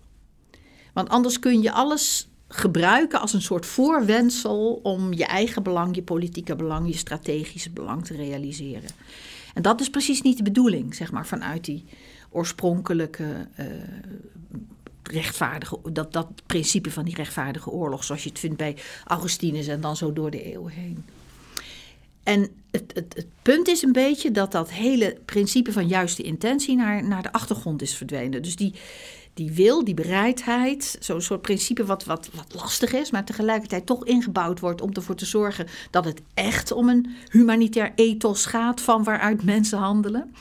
Want 0.92 1.08
anders 1.08 1.38
kun 1.38 1.62
je 1.62 1.72
alles 1.72 2.28
gebruiken 2.48 3.20
als 3.20 3.32
een 3.32 3.42
soort 3.42 3.66
voorwendsel 3.66 4.80
om 4.82 5.12
je 5.12 5.24
eigen 5.24 5.62
belang, 5.62 5.94
je 5.94 6.02
politieke 6.02 6.56
belang, 6.56 6.88
je 6.88 6.96
strategische 6.96 7.70
belang 7.70 8.04
te 8.04 8.16
realiseren. 8.16 8.90
En 9.54 9.62
dat 9.62 9.80
is 9.80 9.90
precies 9.90 10.22
niet 10.22 10.36
de 10.36 10.42
bedoeling, 10.42 10.94
zeg 10.94 11.12
maar, 11.12 11.26
vanuit 11.26 11.64
die 11.64 11.84
oorspronkelijke 12.30 13.48
uh, 13.60 13.66
rechtvaardige, 15.02 15.78
dat, 15.92 16.12
dat 16.12 16.28
principe 16.46 16.90
van 16.90 17.04
die 17.04 17.14
rechtvaardige 17.14 17.70
oorlog, 17.70 18.04
zoals 18.04 18.22
je 18.22 18.28
het 18.28 18.38
vindt 18.38 18.56
bij 18.56 18.76
Augustinus 19.04 19.66
en 19.66 19.80
dan 19.80 19.96
zo 19.96 20.12
door 20.12 20.30
de 20.30 20.42
eeuwen 20.42 20.72
heen. 20.72 21.04
En 22.22 22.48
het, 22.70 22.90
het, 22.94 23.14
het, 23.14 23.26
punt 23.42 23.68
is 23.68 23.82
een 23.82 23.92
beetje 23.92 24.30
dat 24.30 24.52
dat 24.52 24.70
hele 24.70 25.18
principe 25.24 25.72
van 25.72 25.88
juiste 25.88 26.22
intentie 26.22 26.76
naar, 26.76 27.04
naar 27.04 27.22
de 27.22 27.32
achtergrond 27.32 27.82
is 27.82 27.94
verdwenen. 27.94 28.42
Dus 28.42 28.56
die, 28.56 28.74
die 29.34 29.52
wil, 29.52 29.84
die 29.84 29.94
bereidheid, 29.94 30.96
zo'n 31.00 31.20
soort 31.20 31.42
principe 31.42 31.84
wat, 31.84 32.04
wat, 32.04 32.30
wat 32.34 32.54
lastig 32.54 32.92
is, 32.92 33.10
maar 33.10 33.24
tegelijkertijd 33.24 33.86
toch 33.86 34.04
ingebouwd 34.04 34.60
wordt 34.60 34.80
om 34.80 34.92
ervoor 34.92 35.14
te 35.14 35.24
zorgen 35.24 35.66
dat 35.90 36.04
het 36.04 36.22
echt 36.34 36.72
om 36.72 36.88
een 36.88 37.10
humanitair 37.28 37.92
ethos 37.94 38.46
gaat 38.46 38.80
van 38.80 39.04
waaruit 39.04 39.44
mensen 39.44 39.78
handelen. 39.78 40.34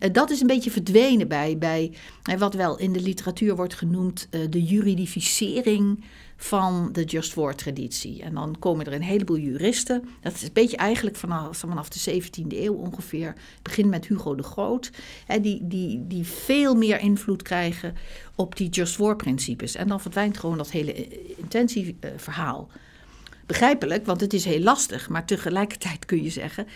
Uh, 0.00 0.12
dat 0.12 0.30
is 0.30 0.40
een 0.40 0.46
beetje 0.46 0.70
verdwenen 0.70 1.28
bij, 1.28 1.58
bij 1.58 1.92
wat 2.38 2.54
wel 2.54 2.78
in 2.78 2.92
de 2.92 3.00
literatuur 3.00 3.56
wordt 3.56 3.74
genoemd 3.74 4.28
uh, 4.30 4.40
de 4.50 4.62
juridificering 4.62 6.04
van 6.36 6.88
de 6.92 7.04
Just 7.04 7.34
War 7.34 7.54
traditie. 7.54 8.22
En 8.22 8.34
dan 8.34 8.56
komen 8.58 8.86
er 8.86 8.92
een 8.92 9.02
heleboel 9.02 9.38
juristen. 9.38 10.08
Dat 10.20 10.34
is 10.34 10.42
een 10.42 10.52
beetje 10.52 10.76
eigenlijk 10.76 11.16
vanaf, 11.16 11.56
vanaf 11.56 11.88
de 11.88 12.22
17e 12.22 12.46
eeuw 12.48 12.74
ongeveer. 12.74 13.34
Begin 13.62 13.88
met 13.88 14.06
Hugo 14.06 14.34
de 14.34 14.42
Groot. 14.42 14.90
Hè, 15.26 15.40
die, 15.40 15.66
die, 15.66 16.06
die 16.06 16.24
veel 16.24 16.74
meer 16.74 16.98
invloed 16.98 17.42
krijgen 17.42 17.94
op 18.34 18.56
die 18.56 18.68
Just 18.68 18.96
War 18.96 19.16
principes. 19.16 19.74
En 19.74 19.88
dan 19.88 20.00
verdwijnt 20.00 20.38
gewoon 20.38 20.56
dat 20.56 20.70
hele 20.70 21.08
intentieverhaal. 21.36 22.68
Begrijpelijk, 23.46 24.06
want 24.06 24.20
het 24.20 24.32
is 24.32 24.44
heel 24.44 24.60
lastig. 24.60 25.08
Maar 25.08 25.26
tegelijkertijd 25.26 26.04
kun 26.04 26.22
je 26.22 26.30
zeggen 26.30 26.66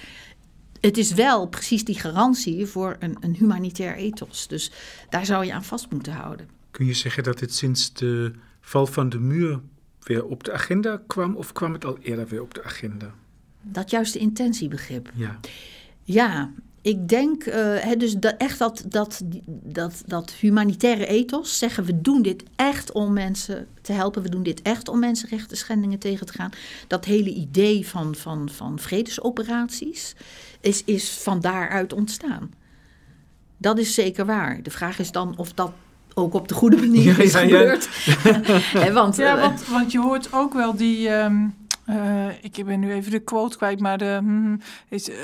het 0.81 0.99
is 0.99 1.13
wel 1.13 1.47
precies 1.49 1.85
die 1.85 1.99
garantie 1.99 2.67
voor 2.67 2.97
een, 2.99 3.17
een, 3.21 3.35
humanitair 3.35 3.97
ethos. 3.97 4.49
Dus 4.49 4.71
daar 5.09 5.27
zou 5.27 5.45
je 5.45 5.53
aan 5.53 5.65
vast 5.65 5.91
moeten 5.91 6.13
houden. 6.13 6.49
Kun 6.71 6.87
je 6.87 6.95
zeggen 6.95 7.23
dat 7.23 7.41
het 7.41 7.55
sinds 7.55 7.93
de 7.93 8.33
val 8.61 8.87
van 8.87 9.09
de 9.09 9.19
muur 9.19 9.61
weer 10.03 10.25
op 10.25 10.45
de 10.45 10.53
agenda 10.53 11.03
kwam, 11.07 11.37
of 11.37 11.53
kwam 11.53 11.73
het 11.73 11.85
al 11.85 11.99
eerder 11.99 12.29
weer 12.29 12.43
op 12.43 12.55
de 12.55 12.65
agenda? 12.65 13.15
Dat 13.63 13.91
juist 13.91 14.13
de 14.13 14.19
intentiebegrip. 14.19 15.11
Ja. 15.15 15.41
Ja, 16.03 16.51
ik 16.83 17.09
denk 17.09 17.47
uh, 17.47 17.93
dus 17.99 18.15
dat, 18.15 18.35
echt 18.39 18.59
dat, 18.59 18.85
dat, 18.89 19.23
dat, 19.47 20.03
dat 20.07 20.31
humanitaire 20.31 21.07
ethos, 21.07 21.59
zeggen 21.59 21.85
we 21.85 22.01
doen 22.01 22.23
dit 22.23 22.43
echt 22.57 22.93
om 22.93 23.13
mensen 23.13 23.67
te 23.83 23.93
helpen, 23.93 24.23
we 24.23 24.29
doen 24.29 24.43
dit 24.43 24.63
echt 24.63 24.89
om 24.89 24.99
mensenrechten 24.99 25.57
schendingen 25.57 25.99
tegen 25.99 26.27
te 26.27 26.33
gaan. 26.33 26.51
Dat 26.87 27.05
hele 27.05 27.31
idee 27.31 27.87
van, 27.87 28.15
van, 28.15 28.49
van 28.49 28.79
vredesoperaties 28.79 30.15
is, 30.61 30.85
is 30.85 31.11
van 31.11 31.41
daaruit 31.41 31.93
ontstaan. 31.93 32.53
Dat 33.57 33.79
is 33.79 33.95
zeker 33.95 34.27
waar. 34.27 34.63
De 34.63 34.71
vraag 34.71 34.99
is 34.99 35.13
dan 35.13 35.37
of 35.37 35.53
dat 35.53 35.73
ook 36.15 36.35
op 36.35 36.49
de 36.49 36.55
goede 36.55 36.77
manier 36.77 37.21
is 37.21 37.35
gebeurd. 37.35 37.89
Ja, 38.73 38.93
want, 38.93 39.17
ja 39.17 39.37
uh, 39.37 39.43
want, 39.43 39.67
want, 39.67 39.93
je 39.93 39.99
hoort 39.99 40.33
ook 40.33 40.55
wel 40.55 40.77
die... 40.77 41.11
Um, 41.11 41.55
uh, 41.91 42.27
ik 42.41 42.65
ben 42.65 42.81
nu 42.81 42.93
even 42.93 43.11
de 43.11 43.19
quote 43.19 43.57
kwijt, 43.57 43.81
maar 43.81 43.99
de, 43.99 44.17
hmm, 44.19 44.61
is, 44.89 45.09
uh, 45.09 45.17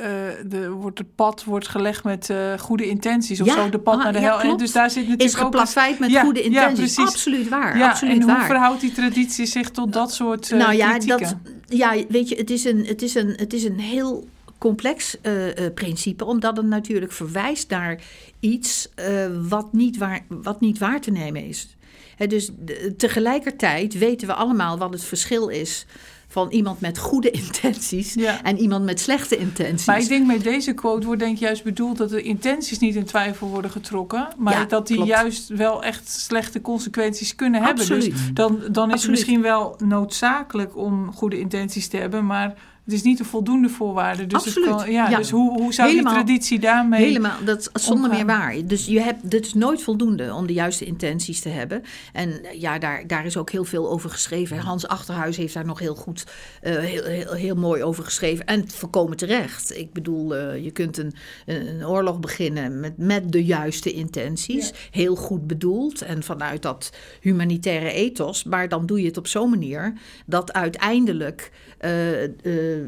de, 0.47 0.71
wordt 0.71 0.99
het 0.99 1.15
pad 1.15 1.45
wordt 1.45 1.69
gelegd 1.69 2.05
met 2.05 2.29
uh, 2.29 2.59
goede 2.59 2.89
intenties 2.89 3.41
of 3.41 3.47
ja, 3.47 3.55
zo, 3.55 3.69
de 3.69 3.79
pad 3.79 3.97
ah, 3.97 4.03
naar 4.03 4.13
de 4.13 4.21
ja, 4.21 4.39
hel. 4.39 4.51
En 4.51 4.57
dus 4.57 4.73
daar 4.73 4.91
zit 4.91 5.03
natuurlijk 5.03 5.29
is 5.29 5.35
geplaveid 5.35 5.99
met 5.99 6.19
goede 6.19 6.43
intenties. 6.43 6.99
absoluut 6.99 7.49
waar. 7.49 7.79
Ja, 7.79 7.89
absoluut 7.89 8.21
en 8.21 8.27
waar. 8.27 8.37
hoe 8.37 8.47
verhoudt 8.47 8.81
die 8.81 8.93
traditie 8.93 9.47
zich 9.47 9.71
tot 9.71 9.93
dat 9.93 10.13
soort 10.13 10.51
Nou 10.51 10.75
ja, 10.75 10.91
kritieken? 10.91 11.19
dat, 11.19 11.79
ja, 11.79 11.95
weet 12.09 12.29
je, 12.29 12.35
het 12.35 12.51
is 12.51 12.65
een, 12.65 12.85
het 12.87 13.03
is 13.03 13.15
een, 13.15 13.33
het 13.37 13.53
is 13.53 13.65
een 13.65 13.81
heel 13.81 14.27
complex 14.59 15.17
uh, 15.23 15.47
uh, 15.47 15.53
principe, 15.75 16.25
omdat 16.25 16.57
het 16.57 16.67
natuurlijk 16.67 17.13
verwijst 17.13 17.71
naar 17.71 18.01
iets 18.41 18.89
uh, 19.09 19.27
wat, 19.49 19.73
niet 19.73 19.97
waar, 19.97 20.25
wat 20.29 20.61
niet 20.61 20.79
waar 20.79 21.01
te 21.01 21.11
nemen 21.11 21.45
is. 21.45 21.77
He, 22.17 22.27
dus 22.27 22.51
de, 22.59 22.95
tegelijkertijd 22.97 23.99
weten 23.99 24.27
we 24.27 24.35
allemaal 24.35 24.79
wat 24.79 24.93
het 24.93 25.05
verschil 25.05 25.49
is 25.49 25.87
van 26.29 26.51
iemand 26.51 26.81
met 26.81 26.99
goede 26.99 27.31
intenties 27.45 28.15
ja. 28.15 28.43
en 28.43 28.59
iemand 28.59 28.85
met 28.85 29.01
slechte 29.01 29.37
intenties. 29.37 29.87
Maar 29.87 30.01
ik 30.01 30.09
denk 30.09 30.27
met 30.27 30.43
deze 30.43 30.73
quote 30.73 31.07
wordt 31.07 31.21
denk 31.21 31.35
ik 31.35 31.41
juist 31.41 31.65
bedoeld 31.65 31.97
dat 31.97 32.11
de 32.11 32.23
intenties 32.23 32.79
niet 32.79 32.95
in 32.95 33.05
twijfel 33.05 33.49
worden 33.49 33.71
getrokken, 33.71 34.29
maar 34.37 34.53
ja, 34.53 34.65
dat 34.65 34.87
die 34.87 34.97
klopt. 34.97 35.11
juist 35.11 35.49
wel 35.49 35.83
echt 35.83 36.09
slechte 36.09 36.61
consequenties 36.61 37.35
kunnen 37.35 37.63
Absoluut. 37.63 38.03
hebben. 38.03 38.21
Dus 38.21 38.35
dan, 38.35 38.49
dan 38.57 38.65
is 38.65 38.73
Absoluut. 38.73 39.03
het 39.03 39.11
misschien 39.11 39.43
wel 39.43 39.77
noodzakelijk 39.85 40.77
om 40.77 41.13
goede 41.15 41.39
intenties 41.39 41.89
te 41.89 41.97
hebben, 41.97 42.27
maar 42.27 42.55
het 42.87 42.95
is 42.95 43.03
niet 43.03 43.19
een 43.19 43.25
voldoende 43.25 43.69
voorwaarde. 43.69 44.27
Dus, 44.27 44.39
Absoluut. 44.39 44.69
Kan, 44.69 44.91
ja, 44.91 45.09
ja, 45.09 45.17
dus 45.17 45.31
hoe, 45.31 45.61
hoe 45.61 45.75
zou 45.75 45.89
helemaal, 45.89 46.15
die 46.15 46.23
traditie 46.23 46.59
daarmee. 46.59 47.05
Helemaal, 47.05 47.45
dat 47.45 47.59
is 47.59 47.85
zonder 47.85 48.11
omgaan. 48.11 48.27
meer 48.27 48.37
waar. 48.37 48.67
Dus 48.67 48.87
je 48.87 49.01
hebt, 49.01 49.31
dit 49.31 49.47
is 49.47 49.55
nooit 49.55 49.83
voldoende 49.83 50.35
om 50.35 50.47
de 50.47 50.53
juiste 50.53 50.85
intenties 50.85 51.41
te 51.41 51.49
hebben. 51.49 51.83
En 52.13 52.41
ja, 52.59 52.79
daar, 52.79 53.07
daar 53.07 53.27
is 53.27 53.37
ook 53.37 53.51
heel 53.51 53.65
veel 53.65 53.91
over 53.91 54.11
geschreven. 54.11 54.59
Hans 54.59 54.89
Achterhuis 54.89 55.37
heeft 55.37 55.55
daar 55.55 55.65
nog 55.65 55.79
heel 55.79 55.95
goed, 55.95 56.25
uh, 56.63 56.77
heel, 56.77 57.05
heel, 57.05 57.33
heel, 57.33 57.55
mooi 57.55 57.83
over 57.83 58.05
geschreven. 58.05 58.47
En 58.47 58.71
voorkomen 58.71 59.17
terecht. 59.17 59.77
Ik 59.77 59.93
bedoel, 59.93 60.37
uh, 60.37 60.65
je 60.65 60.71
kunt 60.71 60.99
een, 60.99 61.15
een 61.47 61.87
oorlog 61.87 62.21
beginnen 62.21 62.81
met, 62.81 62.99
met 62.99 63.33
de 63.33 63.45
juiste 63.45 63.93
intenties. 63.93 64.69
Ja. 64.69 64.75
Heel 64.91 65.17
goed 65.17 65.47
bedoeld. 65.47 66.03
En 66.03 66.23
vanuit 66.23 66.63
dat 66.63 66.93
humanitaire 67.21 67.93
ethos. 67.93 68.45
Maar 68.45 68.69
dan 68.69 68.87
doe 68.87 69.01
je 69.01 69.07
het 69.07 69.17
op 69.17 69.27
zo'n 69.27 69.51
manier 69.51 69.93
dat 70.27 70.53
uiteindelijk. 70.53 71.51
Uh, 71.81 72.81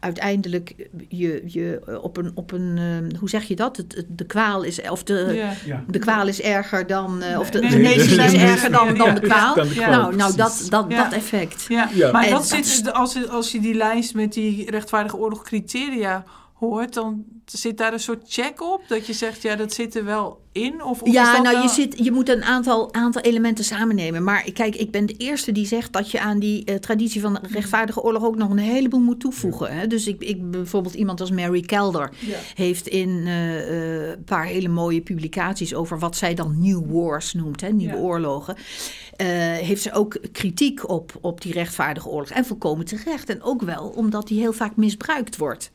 uiteindelijk 0.00 0.74
je, 1.08 1.42
je 1.46 1.98
op 2.02 2.16
een, 2.16 2.30
op 2.34 2.52
een 2.52 2.76
uh, 2.76 3.18
hoe 3.18 3.28
zeg 3.28 3.44
je 3.44 3.56
dat? 3.56 3.76
Het, 3.76 3.94
het, 3.94 4.06
de 4.08 4.24
kwaal 4.24 4.62
is, 4.62 4.90
of 4.90 5.02
de, 5.02 5.30
ja. 5.34 5.52
Ja. 5.64 5.84
de 5.86 5.98
kwaal 5.98 6.28
is 6.28 6.40
erger 6.40 6.86
dan, 6.86 7.22
uh, 7.22 7.38
of 7.38 7.50
de 7.50 7.68
genezing 7.68 8.16
nee, 8.16 8.26
is 8.26 8.34
erger 8.34 8.70
dan, 8.70 8.94
dan, 8.94 9.14
de 9.14 9.20
kwaal. 9.20 9.54
Dan 9.54 9.68
de 9.68 9.74
kwaal. 9.74 9.90
Nou, 9.90 10.16
nou 10.16 10.36
dat, 10.36 10.66
dat, 10.68 10.90
dat 10.90 11.12
effect. 11.12 11.64
Ja. 11.68 11.88
Maar 12.12 12.24
en 12.24 12.30
dat 12.30 12.48
zit, 12.48 12.92
als, 12.92 13.28
als 13.28 13.52
je 13.52 13.60
die 13.60 13.74
lijst 13.74 14.14
met 14.14 14.32
die 14.32 14.70
rechtvaardige 14.70 15.16
oorlog 15.16 15.42
criteria 15.42 16.24
hoort, 16.54 16.94
dan 16.94 17.24
zit 17.56 17.78
daar 17.78 17.92
een 17.92 18.00
soort 18.00 18.22
check 18.26 18.62
op? 18.62 18.82
Dat 18.88 19.06
je 19.06 19.12
zegt, 19.12 19.42
ja, 19.42 19.56
dat 19.56 19.72
zit 19.72 19.94
er 19.94 20.04
wel 20.04 20.40
in? 20.52 20.82
Of, 20.82 21.02
of 21.02 21.12
ja, 21.12 21.40
nou, 21.42 21.54
wel... 21.54 21.62
je, 21.62 21.68
zit, 21.68 22.04
je 22.04 22.12
moet 22.12 22.28
een 22.28 22.42
aantal, 22.42 22.94
aantal 22.94 23.22
elementen 23.22 23.64
samennemen. 23.64 24.24
Maar 24.24 24.50
kijk, 24.52 24.76
ik 24.76 24.90
ben 24.90 25.06
de 25.06 25.14
eerste 25.16 25.52
die 25.52 25.66
zegt 25.66 25.92
dat 25.92 26.10
je 26.10 26.20
aan 26.20 26.38
die 26.38 26.70
uh, 26.70 26.74
traditie 26.74 27.20
van 27.20 27.32
de 27.32 27.40
rechtvaardige 27.42 28.02
oorlog 28.02 28.24
ook 28.24 28.36
nog 28.36 28.50
een 28.50 28.58
heleboel 28.58 29.00
moet 29.00 29.20
toevoegen. 29.20 29.76
Hè? 29.76 29.86
Dus 29.86 30.06
ik, 30.06 30.20
ik, 30.20 30.50
bijvoorbeeld 30.50 30.94
iemand 30.94 31.20
als 31.20 31.30
Mary 31.30 31.60
Kelder 31.60 32.12
ja. 32.18 32.36
heeft 32.54 32.86
in 32.86 33.08
uh, 33.08 33.70
uh, 33.70 34.08
een 34.08 34.24
paar 34.24 34.44
hele 34.44 34.68
mooie 34.68 35.00
publicaties 35.00 35.74
over 35.74 35.98
wat 35.98 36.16
zij 36.16 36.34
dan 36.34 36.60
New 36.60 36.82
Wars 36.86 37.32
noemt, 37.34 37.60
hè? 37.60 37.68
nieuwe 37.68 37.94
ja. 37.94 38.00
oorlogen. 38.00 38.56
Uh, 38.56 39.26
heeft 39.56 39.82
ze 39.82 39.92
ook 39.92 40.18
kritiek 40.32 40.88
op, 40.88 41.18
op 41.20 41.40
die 41.40 41.52
rechtvaardige 41.52 42.08
oorlog. 42.08 42.28
En 42.28 42.44
volkomen 42.44 42.84
terecht. 42.84 43.28
En 43.28 43.42
ook 43.42 43.62
wel 43.62 43.88
omdat 43.88 44.28
die 44.28 44.40
heel 44.40 44.52
vaak 44.52 44.76
misbruikt 44.76 45.36
wordt. 45.36 45.70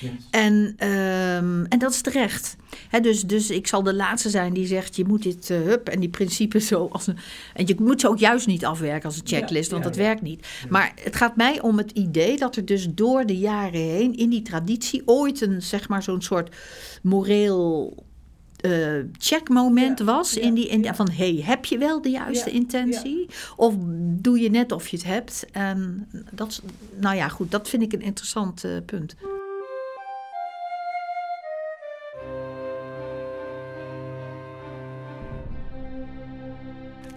Yes. 0.00 0.10
En, 0.30 0.74
um, 1.36 1.64
en 1.64 1.78
dat 1.78 1.90
is 1.90 2.00
terecht. 2.00 2.56
He, 2.88 3.00
dus, 3.00 3.22
dus 3.22 3.50
ik 3.50 3.66
zal 3.66 3.82
de 3.82 3.94
laatste 3.94 4.30
zijn 4.30 4.52
die 4.52 4.66
zegt: 4.66 4.96
je 4.96 5.04
moet 5.04 5.22
dit 5.22 5.50
uh, 5.50 5.58
hup 5.58 5.88
en 5.88 6.00
die 6.00 6.08
principes 6.08 6.66
zo. 6.66 6.88
Als 6.92 7.06
een, 7.06 7.16
en 7.54 7.66
je 7.66 7.74
moet 7.78 8.00
ze 8.00 8.08
ook 8.08 8.18
juist 8.18 8.46
niet 8.46 8.64
afwerken 8.64 9.04
als 9.04 9.16
een 9.16 9.26
checklist, 9.26 9.70
ja, 9.70 9.72
want 9.72 9.84
ja, 9.84 9.90
dat 9.90 9.98
ja. 9.98 10.06
werkt 10.06 10.22
niet. 10.22 10.46
Maar 10.68 10.92
het 11.02 11.16
gaat 11.16 11.36
mij 11.36 11.60
om 11.60 11.78
het 11.78 11.90
idee 11.90 12.36
dat 12.36 12.56
er 12.56 12.64
dus 12.64 12.86
door 12.90 13.26
de 13.26 13.38
jaren 13.38 13.80
heen 13.80 14.16
in 14.16 14.28
die 14.28 14.42
traditie 14.42 15.02
ooit 15.04 15.40
een, 15.40 15.62
zeg 15.62 15.88
maar, 15.88 16.02
zo'n 16.02 16.22
soort 16.22 16.56
moreel 17.02 17.96
uh, 18.64 19.04
checkmoment 19.18 19.98
ja, 19.98 20.04
was. 20.04 20.32
Ja, 20.32 20.40
in 20.40 20.54
die, 20.54 20.68
in, 20.68 20.82
ja. 20.82 20.94
Van, 20.94 21.10
hey, 21.10 21.42
heb 21.44 21.64
je 21.64 21.78
wel 21.78 22.02
de 22.02 22.10
juiste 22.10 22.50
intentie? 22.50 23.26
Of 23.56 23.74
doe 23.98 24.40
je 24.40 24.50
net 24.50 24.72
of 24.72 24.88
je 24.88 24.96
het 24.96 25.06
hebt? 25.06 25.46
En 25.52 26.08
dat, 26.30 26.62
nou 26.96 27.16
ja, 27.16 27.28
goed, 27.28 27.50
dat 27.50 27.68
vind 27.68 27.82
ik 27.82 27.92
een 27.92 28.02
interessant 28.02 28.64
uh, 28.64 28.72
punt. 28.86 29.14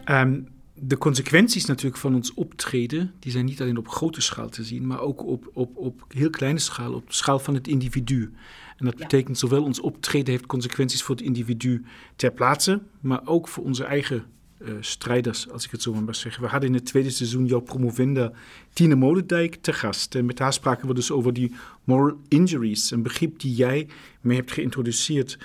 Um, 0.09 0.47
de 0.83 0.97
consequenties 0.97 1.65
natuurlijk 1.65 1.97
van 1.97 2.15
ons 2.15 2.33
optreden, 2.33 3.13
die 3.19 3.31
zijn 3.31 3.45
niet 3.45 3.61
alleen 3.61 3.77
op 3.77 3.87
grote 3.87 4.21
schaal 4.21 4.49
te 4.49 4.63
zien, 4.63 4.87
maar 4.87 4.99
ook 4.99 5.25
op, 5.25 5.49
op, 5.53 5.77
op 5.77 6.05
heel 6.07 6.29
kleine 6.29 6.59
schaal, 6.59 6.93
op 6.93 7.07
de 7.07 7.13
schaal 7.13 7.39
van 7.39 7.53
het 7.53 7.67
individu. 7.67 8.33
En 8.77 8.85
dat 8.85 8.95
betekent 8.95 9.37
zowel 9.37 9.63
ons 9.63 9.79
optreden 9.79 10.31
heeft 10.31 10.45
consequenties 10.45 11.03
voor 11.03 11.15
het 11.15 11.23
individu 11.23 11.83
ter 12.15 12.31
plaatse, 12.31 12.81
maar 12.99 13.21
ook 13.25 13.47
voor 13.47 13.63
onze 13.63 13.83
eigen 13.83 14.25
uh, 14.59 14.73
strijders, 14.79 15.49
als 15.49 15.65
ik 15.65 15.71
het 15.71 15.81
zo 15.81 15.93
maar 15.93 16.15
zeggen. 16.15 16.43
We 16.43 16.49
hadden 16.49 16.69
in 16.69 16.75
het 16.75 16.85
tweede 16.85 17.09
seizoen 17.09 17.45
jouw 17.45 17.59
promovenda 17.59 18.31
Tine 18.73 18.95
Molendijk 18.95 19.55
te 19.55 19.73
gast. 19.73 20.15
En 20.15 20.25
met 20.25 20.39
haar 20.39 20.53
spraken 20.53 20.87
we 20.87 20.93
dus 20.93 21.11
over 21.11 21.33
die 21.33 21.55
moral 21.83 22.17
injuries, 22.27 22.91
een 22.91 23.03
begrip 23.03 23.39
die 23.39 23.55
jij 23.55 23.87
mee 24.21 24.37
hebt 24.37 24.51
geïntroduceerd. 24.51 25.37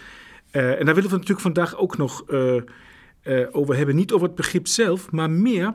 Uh, 0.52 0.78
en 0.78 0.84
daar 0.84 0.94
willen 0.94 1.10
we 1.10 1.16
natuurlijk 1.16 1.40
vandaag 1.40 1.76
ook 1.76 1.96
nog 1.96 2.24
uh, 2.30 2.62
over 3.52 3.76
hebben. 3.76 3.96
Niet 3.96 4.12
over 4.12 4.26
het 4.26 4.36
begrip 4.36 4.66
zelf, 4.66 5.10
maar 5.10 5.30
meer 5.30 5.74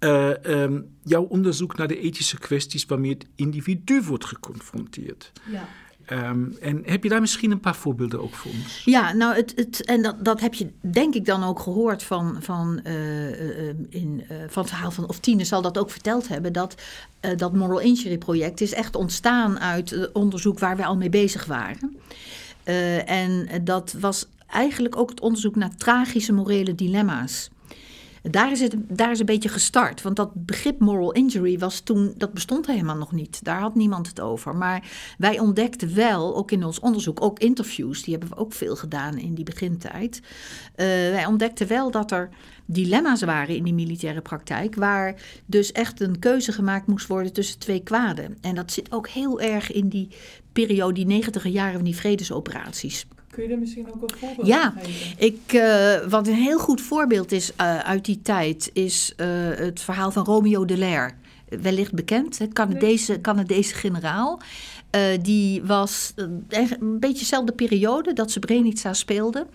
um, 0.00 0.86
jouw 1.02 1.22
onderzoek 1.22 1.76
naar 1.76 1.88
de 1.88 1.98
ethische 1.98 2.38
kwesties 2.38 2.86
waarmee 2.86 3.10
het 3.10 3.26
individu 3.34 4.02
wordt 4.02 4.24
geconfronteerd. 4.24 5.32
Ja. 5.50 5.68
Um, 6.10 6.56
en 6.60 6.82
heb 6.84 7.02
je 7.02 7.08
daar 7.08 7.20
misschien 7.20 7.50
een 7.50 7.60
paar 7.60 7.74
voorbeelden 7.74 8.20
ook 8.20 8.34
voor 8.34 8.50
ons? 8.50 8.82
Ja, 8.84 9.12
nou, 9.12 9.34
het, 9.34 9.52
het, 9.56 9.84
en 9.84 10.02
dat, 10.02 10.24
dat 10.24 10.40
heb 10.40 10.54
je 10.54 10.70
denk 10.80 11.14
ik 11.14 11.24
dan 11.24 11.44
ook 11.44 11.60
gehoord 11.60 12.02
van, 12.02 12.36
van, 12.40 12.80
uh, 12.86 13.68
in, 13.68 14.24
uh, 14.30 14.36
van 14.48 14.62
het 14.62 14.72
verhaal 14.72 14.90
van, 14.90 15.08
of 15.08 15.18
Tine 15.18 15.44
zal 15.44 15.62
dat 15.62 15.78
ook 15.78 15.90
verteld 15.90 16.28
hebben, 16.28 16.52
dat 16.52 16.74
dat 17.36 17.54
Moral 17.54 17.78
Injury 17.78 18.18
project 18.18 18.60
is 18.60 18.72
echt 18.72 18.96
ontstaan 18.96 19.60
uit 19.60 20.12
onderzoek 20.12 20.58
waar 20.58 20.76
we 20.76 20.84
al 20.84 20.96
mee 20.96 21.08
bezig 21.08 21.44
waren. 21.44 21.96
en 23.06 23.48
dat 23.64 23.94
was 24.00 24.26
eigenlijk 24.52 24.96
ook 24.96 25.10
het 25.10 25.20
onderzoek 25.20 25.56
naar 25.56 25.76
tragische 25.76 26.32
morele 26.32 26.74
dilemma's. 26.74 27.50
Daar 28.22 28.52
is, 28.52 28.60
het, 28.60 28.74
daar 28.88 29.10
is 29.10 29.18
een 29.18 29.26
beetje 29.26 29.48
gestart. 29.48 30.02
Want 30.02 30.16
dat 30.16 30.30
begrip 30.34 30.78
moral 30.78 31.12
injury 31.12 31.58
was 31.58 31.80
toen, 31.80 32.14
dat 32.16 32.32
bestond 32.32 32.66
helemaal 32.66 32.96
nog 32.96 33.12
niet. 33.12 33.44
Daar 33.44 33.60
had 33.60 33.74
niemand 33.74 34.06
het 34.06 34.20
over. 34.20 34.56
Maar 34.56 34.90
wij 35.18 35.38
ontdekten 35.38 35.94
wel, 35.94 36.36
ook 36.36 36.50
in 36.50 36.64
ons 36.64 36.80
onderzoek, 36.80 37.22
ook 37.22 37.38
interviews, 37.38 38.02
die 38.02 38.12
hebben 38.12 38.30
we 38.30 38.42
ook 38.42 38.52
veel 38.52 38.76
gedaan 38.76 39.18
in 39.18 39.34
die 39.34 39.44
begintijd. 39.44 40.20
Uh, 40.20 40.86
wij 40.86 41.26
ontdekten 41.26 41.68
wel 41.68 41.90
dat 41.90 42.10
er 42.10 42.28
dilemma's 42.66 43.22
waren 43.22 43.56
in 43.56 43.64
die 43.64 43.74
militaire 43.74 44.20
praktijk, 44.20 44.74
waar 44.74 45.20
dus 45.46 45.72
echt 45.72 46.00
een 46.00 46.18
keuze 46.18 46.52
gemaakt 46.52 46.86
moest 46.86 47.06
worden 47.06 47.32
tussen 47.32 47.58
twee 47.58 47.82
kwaden. 47.82 48.36
En 48.40 48.54
dat 48.54 48.72
zit 48.72 48.92
ook 48.92 49.08
heel 49.08 49.40
erg 49.40 49.72
in 49.72 49.88
die 49.88 50.08
periode, 50.52 50.92
die 50.92 51.06
negentiger 51.06 51.50
jaren 51.50 51.74
van 51.74 51.84
die 51.84 51.96
vredesoperaties. 51.96 53.06
Kun 53.32 53.42
je 53.42 53.48
er 53.48 53.58
misschien 53.58 53.86
ook 53.86 54.10
een 54.10 54.18
voorbeeld 54.18 54.46
ja, 54.46 54.74
ik, 55.16 55.52
uh, 55.52 55.96
wat 56.08 56.26
een 56.26 56.34
heel 56.34 56.58
goed 56.58 56.80
voorbeeld 56.80 57.32
is 57.32 57.52
uh, 57.60 57.78
uit 57.78 58.04
die 58.04 58.22
tijd, 58.22 58.70
is 58.72 59.12
uh, 59.16 59.26
het 59.54 59.80
verhaal 59.80 60.10
van 60.10 60.24
Romeo 60.24 60.64
Dallaire. 60.64 61.10
Wellicht 61.60 61.92
bekend, 61.92 62.38
het 62.38 62.52
Canadese, 62.52 63.20
Canadese 63.20 63.74
generaal. 63.74 64.40
die 65.22 65.62
was 65.62 66.12
een 66.16 66.98
beetje 67.00 67.18
dezelfde 67.18 67.52
periode 67.52 68.12
dat 68.12 68.30
Srebrenica 68.30 68.92
speelde. 68.92 69.46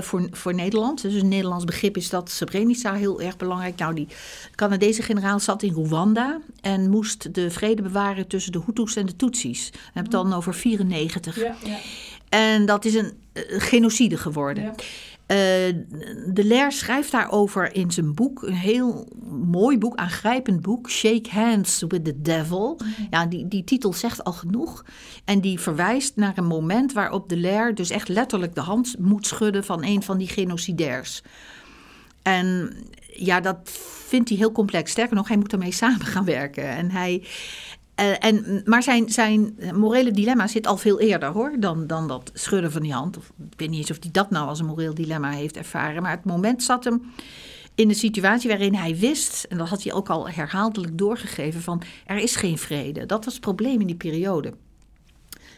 voor, 0.00 0.28
voor 0.30 0.54
Nederland. 0.54 1.02
Dus 1.02 1.14
een 1.14 1.28
Nederlands 1.28 1.64
begrip 1.64 1.96
is 1.96 2.10
dat 2.10 2.30
Srebrenica 2.30 2.94
heel 2.94 3.20
erg 3.20 3.36
belangrijk. 3.36 3.78
Nou, 3.78 3.94
die 3.94 4.08
Canadese 4.54 5.02
generaal 5.02 5.40
zat 5.40 5.62
in 5.62 5.74
Rwanda 5.74 6.40
en 6.60 6.90
moest 6.90 7.34
de 7.34 7.50
vrede 7.50 7.82
bewaren 7.82 8.26
tussen 8.26 8.52
de 8.52 8.62
Hutus 8.66 8.96
en 8.96 9.06
de 9.06 9.16
Tutsis. 9.16 9.70
We 9.70 9.78
hebben 9.84 10.02
het 10.02 10.22
dan 10.22 10.32
over 10.32 10.54
94. 10.54 11.36
Ja, 11.36 11.56
ja. 11.64 11.78
En 12.32 12.66
dat 12.66 12.84
is 12.84 12.94
een 12.94 13.12
uh, 13.32 13.42
genocide 13.46 14.16
geworden. 14.16 14.64
Ja. 14.64 14.70
Uh, 14.70 15.74
de 16.26 16.44
Lair 16.44 16.72
schrijft 16.72 17.10
daarover 17.10 17.74
in 17.74 17.90
zijn 17.90 18.14
boek, 18.14 18.42
een 18.42 18.54
heel 18.54 19.08
mooi 19.44 19.78
boek, 19.78 19.96
aangrijpend 19.96 20.62
boek, 20.62 20.90
Shake 20.90 21.30
Hands 21.30 21.84
with 21.88 22.04
the 22.04 22.22
Devil. 22.22 22.78
Mhm. 22.78 23.06
Ja, 23.10 23.26
die, 23.26 23.48
die 23.48 23.64
titel 23.64 23.92
zegt 23.92 24.24
al 24.24 24.32
genoeg. 24.32 24.84
En 25.24 25.40
die 25.40 25.60
verwijst 25.60 26.16
naar 26.16 26.38
een 26.38 26.46
moment 26.46 26.92
waarop 26.92 27.28
de 27.28 27.38
Lair 27.38 27.74
dus 27.74 27.90
echt 27.90 28.08
letterlijk 28.08 28.54
de 28.54 28.60
hand 28.60 28.98
moet 28.98 29.26
schudden 29.26 29.64
van 29.64 29.84
een 29.84 30.02
van 30.02 30.18
die 30.18 30.28
genocidairs. 30.28 31.22
En 32.22 32.76
ja, 33.12 33.40
dat 33.40 33.58
vindt 34.06 34.28
hij 34.28 34.38
heel 34.38 34.52
complex. 34.52 34.90
Sterker 34.90 35.16
nog, 35.16 35.28
hij 35.28 35.36
moet 35.36 35.52
ermee 35.52 35.72
samen 35.72 36.06
gaan 36.06 36.24
werken. 36.24 36.68
En 36.68 36.90
hij, 36.90 37.26
en, 38.10 38.62
maar 38.64 38.82
zijn, 38.82 39.10
zijn 39.10 39.54
morele 39.74 40.10
dilemma 40.10 40.46
zit 40.46 40.66
al 40.66 40.76
veel 40.76 41.00
eerder 41.00 41.28
hoor, 41.28 41.56
dan, 41.58 41.86
dan 41.86 42.08
dat 42.08 42.30
schudden 42.34 42.72
van 42.72 42.82
die 42.82 42.92
hand. 42.92 43.16
Of, 43.16 43.32
ik 43.50 43.58
weet 43.58 43.70
niet 43.70 43.78
eens 43.78 43.90
of 43.90 43.98
hij 44.00 44.10
dat 44.12 44.30
nou 44.30 44.48
als 44.48 44.58
een 44.58 44.66
moreel 44.66 44.94
dilemma 44.94 45.30
heeft 45.30 45.56
ervaren. 45.56 46.02
Maar 46.02 46.10
het 46.10 46.24
moment 46.24 46.62
zat 46.62 46.84
hem 46.84 47.02
in 47.74 47.88
een 47.88 47.94
situatie 47.94 48.48
waarin 48.48 48.74
hij 48.74 48.96
wist, 48.96 49.44
en 49.48 49.58
dat 49.58 49.68
had 49.68 49.82
hij 49.82 49.92
ook 49.92 50.08
al 50.08 50.28
herhaaldelijk 50.28 50.98
doorgegeven, 50.98 51.60
van 51.60 51.82
er 52.06 52.18
is 52.18 52.36
geen 52.36 52.58
vrede. 52.58 53.06
Dat 53.06 53.24
was 53.24 53.34
het 53.34 53.42
probleem 53.42 53.80
in 53.80 53.86
die 53.86 53.96
periode. 53.96 54.54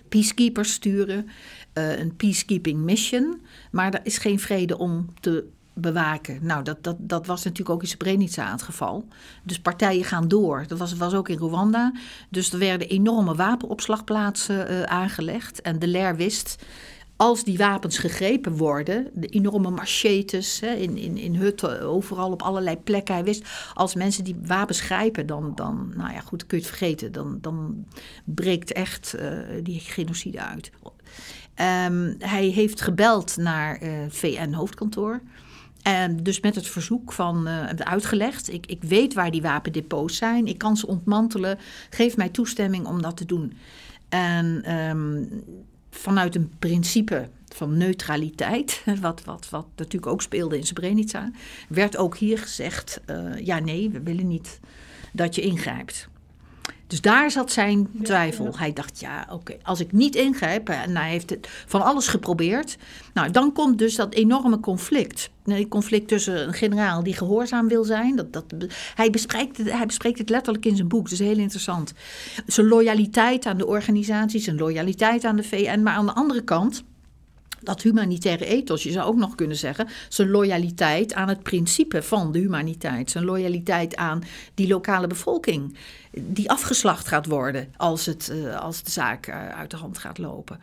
Peacekeepers 0.09 0.73
sturen, 0.73 1.29
uh, 1.75 1.99
een 1.99 2.17
peacekeeping 2.17 2.81
mission, 2.81 3.41
maar 3.71 3.95
er 3.95 4.01
is 4.03 4.19
geen 4.19 4.39
vrede 4.39 4.79
om 4.79 5.07
te 5.21 5.45
bewaken. 5.75 6.39
Nou, 6.43 6.63
dat, 6.63 6.85
dat, 6.85 6.97
dat 6.99 7.27
was 7.27 7.45
natuurlijk 7.45 7.71
ook 7.71 7.83
in 7.83 7.89
Srebrenica 7.89 8.51
het 8.51 8.63
geval. 8.63 9.09
Dus 9.43 9.61
partijen 9.61 10.05
gaan 10.05 10.29
door. 10.29 10.65
Dat 10.69 10.79
was, 10.79 10.95
was 10.95 11.15
ook 11.15 11.29
in 11.29 11.39
Rwanda. 11.39 11.93
Dus 12.29 12.53
er 12.53 12.59
werden 12.59 12.89
enorme 12.89 13.35
wapenopslagplaatsen 13.35 14.73
uh, 14.73 14.83
aangelegd. 14.83 15.63
En 15.63 15.79
de 15.79 15.89
LER 15.89 16.17
wist, 16.17 16.65
als 17.17 17.45
die 17.45 17.59
wapens 17.59 17.99
gegrepen 17.99 18.57
worden, 18.57 19.11
de 19.13 19.27
enorme 19.27 19.71
machetes 19.71 20.61
hè, 20.61 20.73
in, 20.73 20.97
in, 20.97 21.17
in 21.17 21.35
hutten, 21.35 21.81
overal 21.83 22.31
op 22.31 22.43
allerlei 22.43 22.77
plekken. 22.77 23.15
Hij 23.15 23.25
wist, 23.25 23.49
als 23.75 23.95
mensen 23.95 24.25
die 24.25 24.37
wapens 24.47 24.81
grijpen, 24.81 25.27
dan, 25.27 25.53
dan 25.55 25.93
nou 25.97 26.13
ja, 26.13 26.21
goed, 26.21 26.47
kun 26.47 26.59
je 26.59 26.65
het 26.65 26.75
vergeten. 26.77 27.13
Dan, 27.13 27.39
dan 27.41 27.87
breekt 28.25 28.73
echt 28.73 29.15
uh, 29.19 29.39
die 29.63 29.81
genocide 29.81 30.41
uit. 30.41 30.71
Um, 31.61 32.15
hij 32.19 32.47
heeft 32.47 32.81
gebeld 32.81 33.37
naar 33.37 33.83
uh, 33.83 33.91
VN-hoofdkantoor. 34.09 35.21
En 35.85 36.23
dus 36.23 36.41
met 36.41 36.55
het 36.55 36.67
verzoek 36.67 37.13
van 37.13 37.49
uh, 37.49 37.65
uitgelegd, 37.67 38.53
ik, 38.53 38.67
ik 38.67 38.83
weet 38.83 39.15
waar 39.15 39.31
die 39.31 39.43
wapendepots 39.43 40.17
zijn, 40.17 40.47
ik 40.47 40.59
kan 40.59 40.77
ze 40.77 40.87
ontmantelen, 40.87 41.59
geef 41.91 42.17
mij 42.17 42.29
toestemming 42.29 42.87
om 42.87 43.03
dat 43.03 43.17
te 43.17 43.25
doen. 43.25 43.53
En 44.09 44.75
um, 44.75 45.43
vanuit 45.91 46.35
een 46.35 46.53
principe 46.59 47.29
van 47.55 47.77
neutraliteit, 47.77 48.83
wat, 49.01 49.25
wat, 49.25 49.49
wat 49.51 49.67
natuurlijk 49.77 50.13
ook 50.13 50.23
speelde 50.23 50.57
in 50.57 50.67
Srebrenica, 50.67 51.31
werd 51.69 51.97
ook 51.97 52.17
hier 52.17 52.39
gezegd, 52.39 53.01
uh, 53.11 53.39
ja 53.39 53.59
nee, 53.59 53.91
we 53.91 54.01
willen 54.01 54.27
niet 54.27 54.61
dat 55.13 55.35
je 55.35 55.41
ingrijpt. 55.41 56.09
Dus 56.95 57.03
daar 57.03 57.31
zat 57.31 57.53
zijn 57.53 57.89
twijfel. 58.03 58.59
Hij 58.59 58.73
dacht, 58.73 59.01
ja, 59.01 59.27
oké, 59.31 59.57
als 59.63 59.81
ik 59.81 59.93
niet 59.93 60.15
ingrijp, 60.15 60.69
en 60.69 60.97
hij 60.97 61.11
heeft 61.11 61.31
het 61.31 61.49
van 61.67 61.83
alles 61.83 62.09
geprobeerd, 62.09 62.77
nou, 63.15 63.31
dan 63.31 63.53
komt 63.53 63.79
dus 63.79 63.95
dat 63.95 64.15
enorme 64.15 64.61
conflict. 64.61 65.31
Een 65.45 65.69
conflict 65.69 66.09
tussen 66.09 66.47
een 66.47 66.53
generaal 66.53 67.03
die 67.03 67.15
gehoorzaam 67.15 67.69
wil 67.69 67.85
zijn. 67.85 68.17
Dat, 68.17 68.33
dat, 68.33 68.45
hij, 68.95 69.11
bespreekt 69.11 69.57
het, 69.57 69.71
hij 69.71 69.87
bespreekt 69.87 70.19
het 70.19 70.29
letterlijk 70.29 70.65
in 70.65 70.77
zijn 70.77 70.89
boek, 70.89 71.11
is 71.11 71.19
heel 71.19 71.39
interessant. 71.39 71.93
Zijn 72.47 72.69
loyaliteit 72.69 73.47
aan 73.47 73.59
de 73.59 73.67
organisatie, 73.67 74.41
zijn 74.41 74.59
loyaliteit 74.59 75.25
aan 75.25 75.37
de 75.37 75.43
VN, 75.43 75.83
maar 75.83 75.95
aan 75.95 76.07
de 76.07 76.15
andere 76.15 76.43
kant 76.43 76.85
dat 77.67 77.83
humanitaire 77.83 78.45
ethos, 78.47 78.83
je 78.83 78.91
zou 78.91 79.07
ook 79.07 79.17
nog 79.17 79.35
kunnen 79.35 79.57
zeggen, 79.57 79.89
zijn 80.09 80.31
loyaliteit 80.31 81.15
aan 81.15 81.29
het 81.29 81.43
principe 81.43 82.03
van 82.03 82.33
de 82.33 82.39
humaniteit, 82.39 83.11
zijn 83.11 83.25
loyaliteit 83.25 83.97
aan 83.97 84.23
die 84.55 84.69
lokale 84.69 85.07
bevolking, 85.07 85.77
die 86.11 86.51
afgeslacht 86.51 87.09
gaat 87.09 87.27
worden 87.27 87.73
als, 87.77 88.07
het, 88.07 88.31
uh, 88.33 88.61
als 88.61 88.83
de 88.83 88.91
zaak 88.91 89.29
uh, 89.29 89.49
uit 89.49 89.71
de 89.71 89.77
hand 89.77 89.99
gaat 89.99 90.19
lopen. 90.19 90.61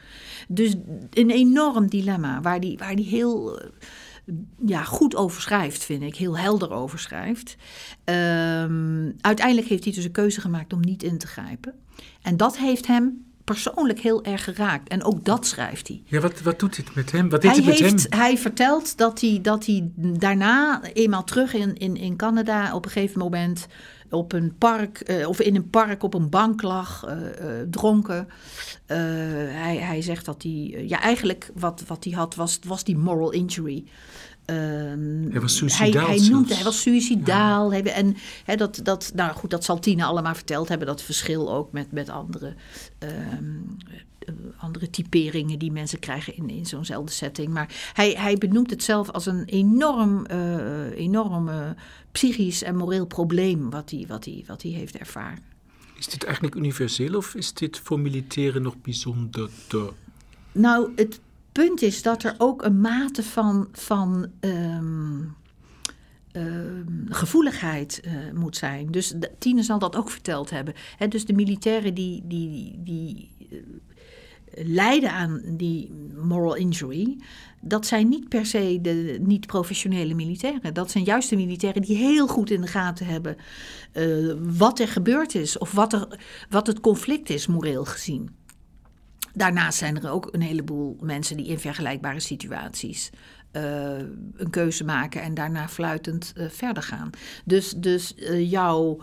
Dus 0.48 0.76
een 1.10 1.30
enorm 1.30 1.90
dilemma 1.90 2.42
waar 2.42 2.60
die, 2.60 2.78
waar 2.78 2.96
die 2.96 3.08
heel. 3.08 3.62
Uh, 3.62 3.70
ja, 4.66 4.84
goed 4.84 5.16
over 5.16 5.42
schrijft, 5.42 5.84
vind 5.84 6.04
ik. 6.04 6.16
Heel 6.16 6.38
helder 6.38 6.72
over 6.72 7.00
schrijft. 7.00 7.56
Um, 8.06 9.16
uiteindelijk 9.22 9.68
heeft 9.68 9.84
hij 9.84 9.94
dus 9.94 10.04
een 10.04 10.12
keuze 10.12 10.42
gemaakt 10.42 10.74
om 10.74 10.80
niet 10.80 11.04
in 11.04 11.18
te 11.18 11.28
grijpen. 11.28 11.74
En 12.22 12.38
dat 12.38 12.58
heeft 12.58 12.88
hem 12.88 13.31
persoonlijk 13.54 14.00
heel 14.00 14.24
erg 14.24 14.44
geraakt. 14.44 14.90
En 14.90 15.04
ook 15.04 15.26
dat 15.26 15.46
schrijft 15.46 15.88
hij. 15.88 16.02
Ja, 16.06 16.20
wat, 16.20 16.42
wat 16.42 16.60
doet 16.60 16.76
dit 16.76 16.96
met 16.96 17.12
hem? 17.12 17.30
Wat 17.30 17.44
hij, 17.44 17.62
met 17.64 17.80
hem? 17.80 18.20
hij 18.20 18.38
vertelt 18.38 18.98
dat 18.98 19.22
hij, 19.22 19.40
dat 19.42 19.66
hij 19.66 19.90
daarna, 19.96 20.82
eenmaal 20.94 21.24
terug 21.24 21.54
in, 21.54 21.78
in, 21.78 21.98
in 21.98 22.16
Canada, 22.16 22.76
op 22.76 22.86
een 22.86 22.92
gegeven 22.92 23.20
moment 23.20 23.68
op 24.10 24.34
een 24.34 24.56
park, 24.58 25.10
uh, 25.10 25.28
of 25.28 25.40
in 25.40 25.56
een 25.56 25.70
park 25.70 26.04
op 26.04 26.14
een 26.14 26.30
bank 26.30 26.62
lag, 26.62 27.06
uh, 27.08 27.12
uh, 27.12 27.28
dronken. 27.70 28.28
hij, 28.86 29.78
hij 29.78 30.02
zegt 30.02 30.26
dat 30.26 30.44
hij, 30.44 30.86
ja, 30.88 31.02
eigenlijk 31.02 31.52
wat, 31.54 31.84
wat 31.88 32.04
hij 32.04 32.14
had 32.14 32.36
was, 32.36 32.60
was 32.68 32.84
die 32.84 32.98
moral 32.98 33.32
injury. 33.32 33.84
Um, 34.52 35.32
hij 35.32 35.42
was 35.42 35.56
suicidaal. 35.56 36.08
Hij, 36.08 36.18
hij, 36.18 36.30
noemde, 36.30 36.54
hij 36.56 36.64
was 36.64 36.82
suicidaal. 36.82 37.74
Ja. 37.74 37.84
en 37.84 38.16
he, 38.44 38.56
dat, 38.56 38.80
dat, 38.84 39.12
nou 39.16 39.34
goed, 39.34 39.50
dat 39.50 39.64
zal 39.64 39.80
Tina 39.80 40.06
allemaal 40.06 40.36
verteld 40.36 40.68
hebben. 40.68 40.88
Dat 40.88 41.02
verschil 41.02 41.54
ook 41.54 41.72
met, 41.72 41.92
met 41.92 42.10
andere 42.10 42.56
um, 43.00 43.78
andere 44.58 44.90
typeringen 44.90 45.60
die 45.60 45.72
mensen 45.72 46.00
krijgen 46.00 46.36
in, 46.36 46.50
in 46.50 46.66
zo'nzelfde 46.66 47.12
setting. 47.12 47.50
Maar 47.50 47.92
hij, 47.94 48.12
hij 48.12 48.38
benoemt 48.38 48.70
het 48.70 48.84
zelf 48.84 49.10
als 49.10 49.26
een 49.26 49.46
enorm, 49.46 50.26
uh, 50.32 50.92
enorm 50.92 51.50
psychisch 52.12 52.64
en 52.64 52.76
moreel 52.76 53.06
probleem 53.06 53.70
wat 53.70 53.90
hij, 53.90 54.06
wat, 54.08 54.26
hij, 54.26 54.44
wat 54.48 54.62
hij 54.62 54.72
heeft 54.72 54.98
ervaren. 54.98 55.44
Is 55.98 56.08
dit 56.08 56.24
eigenlijk 56.24 56.56
universeel 56.56 57.16
of 57.16 57.36
is 57.36 57.54
dit 57.54 57.80
voor 57.80 58.00
militairen 58.00 58.62
nog 58.62 58.82
bijzonder? 58.82 59.50
Nou, 60.52 60.92
het 60.96 61.20
punt 61.52 61.82
is 61.82 62.02
dat 62.02 62.24
er 62.24 62.36
ook 62.38 62.64
een 62.64 62.82
mate 62.82 63.24
van, 63.24 63.68
van 63.72 64.28
um, 64.42 65.36
gevoeligheid 67.10 68.02
uh, 68.06 68.14
moet 68.34 68.58
zijn. 68.58 68.92
Dus 68.92 69.14
Tine 69.40 69.64
zal 69.64 69.80
dat 69.80 69.96
ook 69.96 70.10
verteld 70.10 70.50
hebben. 70.50 70.74
He, 70.98 71.08
dus 71.08 71.26
de 71.26 71.34
militairen 71.34 71.94
die, 71.94 72.22
die, 72.26 72.80
die 72.84 73.30
uh, 73.52 73.60
lijden 74.66 75.12
aan 75.12 75.42
die 75.48 75.92
moral 76.16 76.56
injury, 76.56 77.18
dat 77.62 77.86
zijn 77.86 78.10
niet 78.10 78.30
per 78.30 78.46
se 78.46 78.80
de 78.82 79.18
niet-professionele 79.22 80.14
militairen. 80.14 80.74
Dat 80.74 80.92
zijn 80.92 81.04
juist 81.04 81.30
de 81.30 81.36
militairen 81.36 81.82
die 81.82 81.98
heel 81.98 82.28
goed 82.28 82.52
in 82.52 82.62
de 82.62 82.68
gaten 82.68 83.06
hebben 83.06 83.38
uh, 83.94 84.34
wat 84.58 84.80
er 84.80 84.88
gebeurd 84.88 85.36
is 85.36 85.58
of 85.58 85.72
wat, 85.72 85.94
er, 85.94 86.20
wat 86.50 86.68
het 86.68 86.80
conflict 86.80 87.30
is, 87.30 87.48
moreel 87.48 87.86
gezien. 87.86 88.30
Daarnaast 89.34 89.78
zijn 89.78 90.02
er 90.02 90.12
ook 90.12 90.28
een 90.32 90.42
heleboel 90.42 90.98
mensen 91.02 91.38
die 91.38 91.48
in 91.48 91.60
vergelijkbare 91.60 92.20
situaties 92.20 93.10
uh, 93.52 93.98
een 94.36 94.50
keuze 94.50 94.84
maken 94.84 95.22
en 95.22 95.34
daarna 95.34 95.68
fluitend 95.68 96.34
uh, 96.38 96.50
verder 96.50 96.84
gaan. 96.84 97.10
Dus, 97.46 97.74
dus 97.78 98.14
uh, 98.18 98.52
jouw 98.52 99.02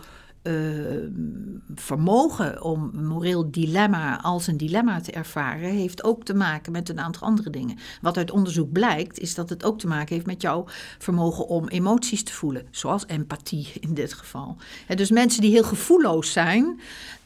vermogen 1.75 2.63
om 2.63 2.91
moreel 2.93 3.51
dilemma 3.51 4.21
als 4.21 4.47
een 4.47 4.57
dilemma 4.57 5.01
te 5.01 5.11
ervaren, 5.11 5.69
heeft 5.69 6.03
ook 6.03 6.23
te 6.23 6.33
maken 6.33 6.71
met 6.71 6.89
een 6.89 6.99
aantal 6.99 7.27
andere 7.27 7.49
dingen. 7.49 7.77
Wat 8.01 8.17
uit 8.17 8.31
onderzoek 8.31 8.71
blijkt, 8.71 9.19
is 9.19 9.35
dat 9.35 9.49
het 9.49 9.63
ook 9.63 9.79
te 9.79 9.87
maken 9.87 10.13
heeft 10.15 10.25
met 10.25 10.41
jouw 10.41 10.65
vermogen 10.97 11.47
om 11.47 11.67
emoties 11.67 12.23
te 12.23 12.33
voelen, 12.33 12.67
zoals 12.71 13.03
empathie 13.07 13.71
in 13.79 13.93
dit 13.93 14.13
geval. 14.13 14.57
dus 14.87 15.11
mensen 15.11 15.41
die 15.41 15.51
heel 15.51 15.63
gevoelloos 15.63 16.31
zijn, 16.31 16.79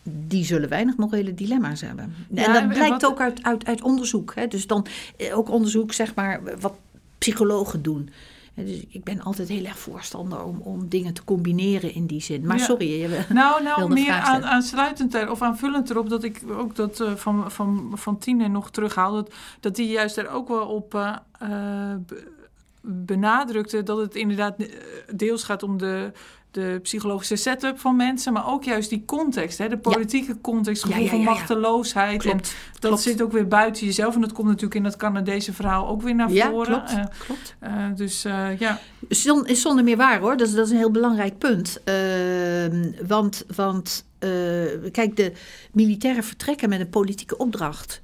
die 0.04 0.46
zullen 0.46 0.70
weinig 0.70 0.98
morele 0.98 1.34
dilemma's 1.34 1.82
hebben. 1.82 2.16
en 2.34 2.54
dat 2.54 2.68
blijkt 2.68 3.06
ook 3.06 3.20
uit, 3.20 3.44
uit, 3.44 3.66
uit 3.66 3.82
onderzoek. 3.82 4.36
Hè? 4.36 4.48
Dus 4.48 4.68
dan 4.68 4.86
eh, 5.18 5.38
ook 5.38 5.50
onderzoek, 5.50 5.94
zeg 5.94 6.16
maar, 6.16 6.42
wat 6.60 6.74
psychologen 7.18 7.82
doen. 7.82 8.10
Dus 8.56 8.86
ik 8.90 9.04
ben 9.04 9.22
altijd 9.22 9.48
heel 9.48 9.66
erg 9.66 9.80
voorstander 9.80 10.44
om, 10.44 10.60
om 10.60 10.90
dingen 10.90 11.14
te 11.14 11.24
combineren 11.24 11.94
in 11.94 12.06
die 12.06 12.22
zin. 12.22 12.46
Maar 12.46 12.60
sorry, 12.60 13.02
je 13.02 13.26
Nou, 13.30 13.64
nou 13.64 13.94
meer 13.94 14.12
aan, 14.12 14.44
aansluitend 14.44 15.30
of 15.30 15.42
aanvullend 15.42 15.90
erop 15.90 16.10
dat 16.10 16.24
ik 16.24 16.42
ook 16.50 16.76
dat 16.76 17.00
uh, 17.00 17.16
van, 17.16 17.52
van, 17.52 17.92
van 17.94 18.18
Tine 18.18 18.48
nog 18.48 18.72
terughaal. 18.72 19.14
Dat, 19.14 19.34
dat 19.60 19.76
die 19.76 19.88
juist 19.88 20.18
er 20.18 20.30
ook 20.30 20.48
wel 20.48 20.68
op 20.68 20.94
uh, 20.94 21.96
benadrukte 22.82 23.84
dat 23.84 23.98
het 23.98 24.16
inderdaad 24.16 24.56
deels 25.16 25.44
gaat 25.44 25.64
om 25.64 25.78
de 25.78 26.12
de 26.54 26.80
psychologische 26.82 27.36
setup 27.36 27.80
van 27.80 27.96
mensen, 27.96 28.34
maar 28.34 28.48
ook 28.48 28.64
juist 28.64 28.90
die 28.90 29.04
context, 29.06 29.58
hè, 29.58 29.70
de 29.70 29.78
politieke 29.78 30.42
context, 30.42 30.84
gevoel 30.84 31.08
van 31.08 31.22
machteloosheid. 31.22 32.22
Klopt, 32.22 32.36
en 32.36 32.42
dat 32.72 32.90
klopt. 32.90 33.02
zit 33.02 33.22
ook 33.22 33.32
weer 33.32 33.48
buiten 33.48 33.86
jezelf. 33.86 34.16
En 34.16 34.22
dat 34.22 34.32
komt 34.32 34.48
natuurlijk 34.48 34.76
in 34.76 34.84
dat 34.84 34.96
Canadese 34.96 35.54
verhaal 35.54 35.88
ook 35.88 36.02
weer 36.02 36.16
naar 36.16 36.30
voren. 36.30 36.66
Klopt, 36.66 36.92
uh, 36.92 37.04
klopt. 37.26 37.56
Uh, 37.64 37.86
dus 37.96 38.26
uh, 38.26 38.60
ja. 38.60 38.80
Is 39.08 39.62
zonder 39.62 39.84
meer 39.84 39.98
waar 39.98 40.20
hoor. 40.20 40.38
Dat 40.38 40.48
is, 40.48 40.54
dat 40.54 40.66
is 40.66 40.72
een 40.72 40.78
heel 40.78 40.92
belangrijk 40.92 41.38
punt. 41.38 41.80
Ehm, 41.84 42.92
want 43.08 43.46
want 43.56 44.06
kijk, 44.92 45.16
de 45.16 45.32
militairen 45.72 46.24
vertrekken 46.24 46.70
met 46.70 46.80
een 46.80 46.90
politieke 46.90 47.38
opdracht. 47.38 48.02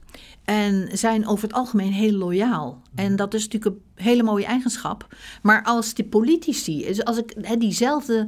En 0.50 0.90
zijn 0.92 1.28
over 1.28 1.44
het 1.44 1.54
algemeen 1.54 1.92
heel 1.92 2.12
loyaal. 2.12 2.82
En 2.96 3.16
dat 3.16 3.34
is 3.34 3.48
natuurlijk 3.48 3.76
een 3.76 4.04
hele 4.04 4.24
mooie 4.24 4.46
eigenschap. 4.46 5.16
Maar 5.42 5.64
als 5.64 5.94
de 5.94 6.04
politici, 6.04 6.86
dus 6.86 7.04
als 7.04 7.18
ik 7.18 7.34
he, 7.42 7.58
diezelfde 7.58 8.28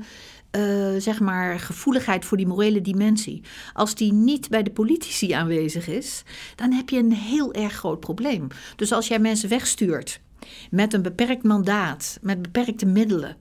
uh, 0.52 0.90
zeg 0.98 1.20
maar 1.20 1.60
gevoeligheid 1.60 2.26
voor 2.26 2.38
die 2.38 2.48
morele 2.48 2.82
dimensie, 2.82 3.44
als 3.74 3.96
die 3.96 4.14
niet 4.14 4.50
bij 4.50 4.64
de 4.64 4.72
politici 4.72 5.32
aanwezig 5.32 5.88
is, 5.88 6.24
dan 6.56 6.72
heb 6.72 6.90
je 6.90 6.98
een 6.98 7.14
heel 7.14 7.54
erg 7.54 7.74
groot 7.74 8.00
probleem. 8.00 8.48
Dus 8.76 8.92
als 8.92 9.08
jij 9.08 9.20
mensen 9.20 9.50
wegstuurt 9.50 10.22
met 10.72 10.94
een 10.94 11.02
beperkt 11.02 11.44
mandaat, 11.44 12.18
met 12.22 12.42
beperkte 12.42 12.86
middelen. 12.86 13.38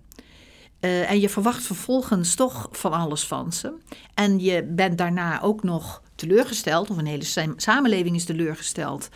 Uh, 0.80 1.10
en 1.10 1.20
je 1.20 1.28
verwacht 1.28 1.62
vervolgens 1.62 2.34
toch 2.34 2.68
van 2.70 2.92
alles 2.92 3.26
van 3.26 3.52
ze. 3.52 3.72
En 4.14 4.38
je 4.38 4.64
bent 4.64 4.98
daarna 4.98 5.42
ook 5.42 5.62
nog 5.62 6.02
teleurgesteld, 6.20 6.90
of 6.90 6.96
een 6.96 7.06
hele 7.06 7.54
samenleving 7.56 8.16
is 8.16 8.24
teleurgesteld. 8.24 9.08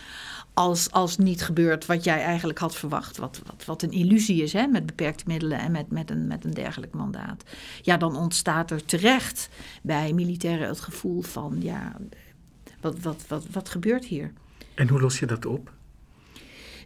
Als, 0.55 0.91
als 0.91 1.17
niet 1.17 1.43
gebeurt 1.43 1.87
wat 1.87 2.05
jij 2.05 2.23
eigenlijk 2.23 2.59
had 2.59 2.77
verwacht. 2.77 3.17
Wat, 3.17 3.41
wat, 3.47 3.65
wat 3.65 3.83
een 3.83 3.91
illusie 3.91 4.43
is 4.43 4.53
hè, 4.53 4.67
met 4.67 4.87
beperkte 4.87 5.25
middelen 5.27 5.59
en 5.59 5.73
met, 5.73 5.91
met, 5.91 6.11
een, 6.11 6.27
met 6.27 6.45
een 6.45 6.55
dergelijk 6.55 6.95
mandaat. 6.95 7.43
Ja, 7.83 7.97
dan 7.97 8.17
ontstaat 8.17 8.71
er 8.71 8.85
terecht 8.85 9.49
bij 9.83 10.13
militairen 10.13 10.69
het 10.69 10.81
gevoel 10.81 11.23
van: 11.23 11.57
ja, 11.61 11.97
wat, 12.81 13.01
wat, 13.01 13.25
wat, 13.29 13.47
wat 13.51 13.69
gebeurt 13.69 14.05
hier? 14.05 14.33
En 14.75 14.89
hoe 14.89 15.01
los 15.01 15.19
je 15.19 15.27
dat 15.27 15.47
op? 15.47 15.73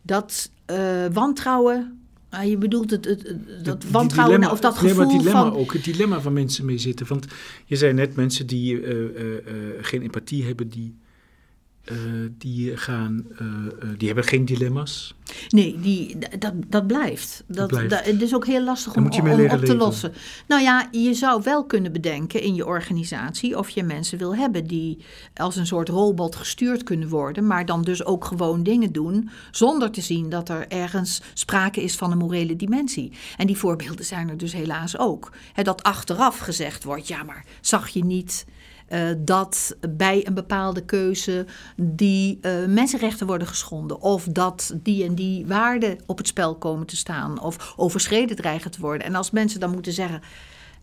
Dat 0.02 0.50
uh, 0.66 1.06
wantrouwen 1.12 2.07
Ah, 2.30 2.48
je 2.48 2.56
bedoelt 2.56 2.90
het, 2.90 3.04
het, 3.04 3.34
dat 3.64 3.84
wantrouwen 3.90 4.34
dilemma, 4.34 4.54
of 4.54 4.60
dat 4.60 4.78
gevoel 4.78 4.88
nee, 4.88 4.96
maar 4.96 5.14
het 5.14 5.18
dilemma 5.18 5.50
van... 5.50 5.58
ook, 5.58 5.72
het 5.72 5.84
dilemma 5.84 6.20
van 6.20 6.32
mensen 6.32 6.64
mee 6.64 6.78
zitten. 6.78 7.06
Want 7.06 7.26
je 7.64 7.76
zei 7.76 7.92
net 7.92 8.16
mensen 8.16 8.46
die 8.46 8.80
uh, 8.80 8.88
uh, 8.88 9.32
uh, 9.32 9.40
geen 9.80 10.02
empathie 10.02 10.44
hebben, 10.44 10.68
die 10.68 10.96
uh, 11.90 11.98
die 12.38 12.76
gaan, 12.76 13.26
uh, 13.42 13.48
die 13.96 14.06
hebben 14.06 14.24
geen 14.24 14.44
dilemma's. 14.44 15.14
Nee, 15.48 15.78
die, 15.80 16.18
dat, 16.38 16.52
dat 16.66 16.86
blijft. 16.86 17.44
Dat, 17.46 17.56
dat 17.56 17.68
blijft. 17.68 17.90
Dat, 17.90 18.04
het 18.04 18.22
is 18.22 18.34
ook 18.34 18.46
heel 18.46 18.64
lastig 18.64 18.96
om, 18.96 19.04
om 19.04 19.50
op 19.50 19.64
te 19.64 19.76
lossen. 19.76 20.12
Nou 20.46 20.62
ja, 20.62 20.88
je 20.90 21.14
zou 21.14 21.42
wel 21.44 21.64
kunnen 21.64 21.92
bedenken 21.92 22.42
in 22.42 22.54
je 22.54 22.66
organisatie 22.66 23.58
of 23.58 23.68
je 23.68 23.82
mensen 23.82 24.18
wil 24.18 24.36
hebben 24.36 24.66
die 24.66 24.98
als 25.34 25.56
een 25.56 25.66
soort 25.66 25.88
robot 25.88 26.36
gestuurd 26.36 26.82
kunnen 26.82 27.08
worden, 27.08 27.46
maar 27.46 27.66
dan 27.66 27.82
dus 27.82 28.04
ook 28.04 28.24
gewoon 28.24 28.62
dingen 28.62 28.92
doen 28.92 29.30
zonder 29.50 29.90
te 29.90 30.00
zien 30.00 30.28
dat 30.28 30.48
er 30.48 30.68
ergens 30.68 31.22
sprake 31.34 31.82
is 31.82 31.96
van 31.96 32.12
een 32.12 32.18
morele 32.18 32.56
dimensie. 32.56 33.12
En 33.36 33.46
die 33.46 33.56
voorbeelden 33.56 34.04
zijn 34.04 34.28
er 34.28 34.36
dus 34.36 34.52
helaas 34.52 34.98
ook. 34.98 35.32
He, 35.52 35.62
dat 35.62 35.82
achteraf 35.82 36.38
gezegd 36.38 36.84
wordt, 36.84 37.08
ja, 37.08 37.22
maar 37.22 37.44
zag 37.60 37.88
je 37.88 38.04
niet 38.04 38.46
uh, 38.88 39.08
dat 39.18 39.76
bij 39.90 40.26
een 40.26 40.34
bepaalde 40.34 40.84
keuze 40.84 41.46
die 41.76 42.38
uh, 42.42 42.66
mensenrechten 42.66 43.26
worden 43.26 43.46
geschonden. 43.46 44.00
Of 44.00 44.24
dat 44.24 44.74
die 44.82 45.04
en 45.04 45.14
die 45.14 45.46
waarden 45.46 45.98
op 46.06 46.18
het 46.18 46.26
spel 46.26 46.56
komen 46.56 46.86
te 46.86 46.96
staan. 46.96 47.40
Of 47.40 47.74
overschreden 47.76 48.36
dreigen 48.36 48.70
te 48.70 48.80
worden. 48.80 49.06
En 49.06 49.14
als 49.14 49.30
mensen 49.30 49.60
dan 49.60 49.70
moeten 49.70 49.92
zeggen. 49.92 50.22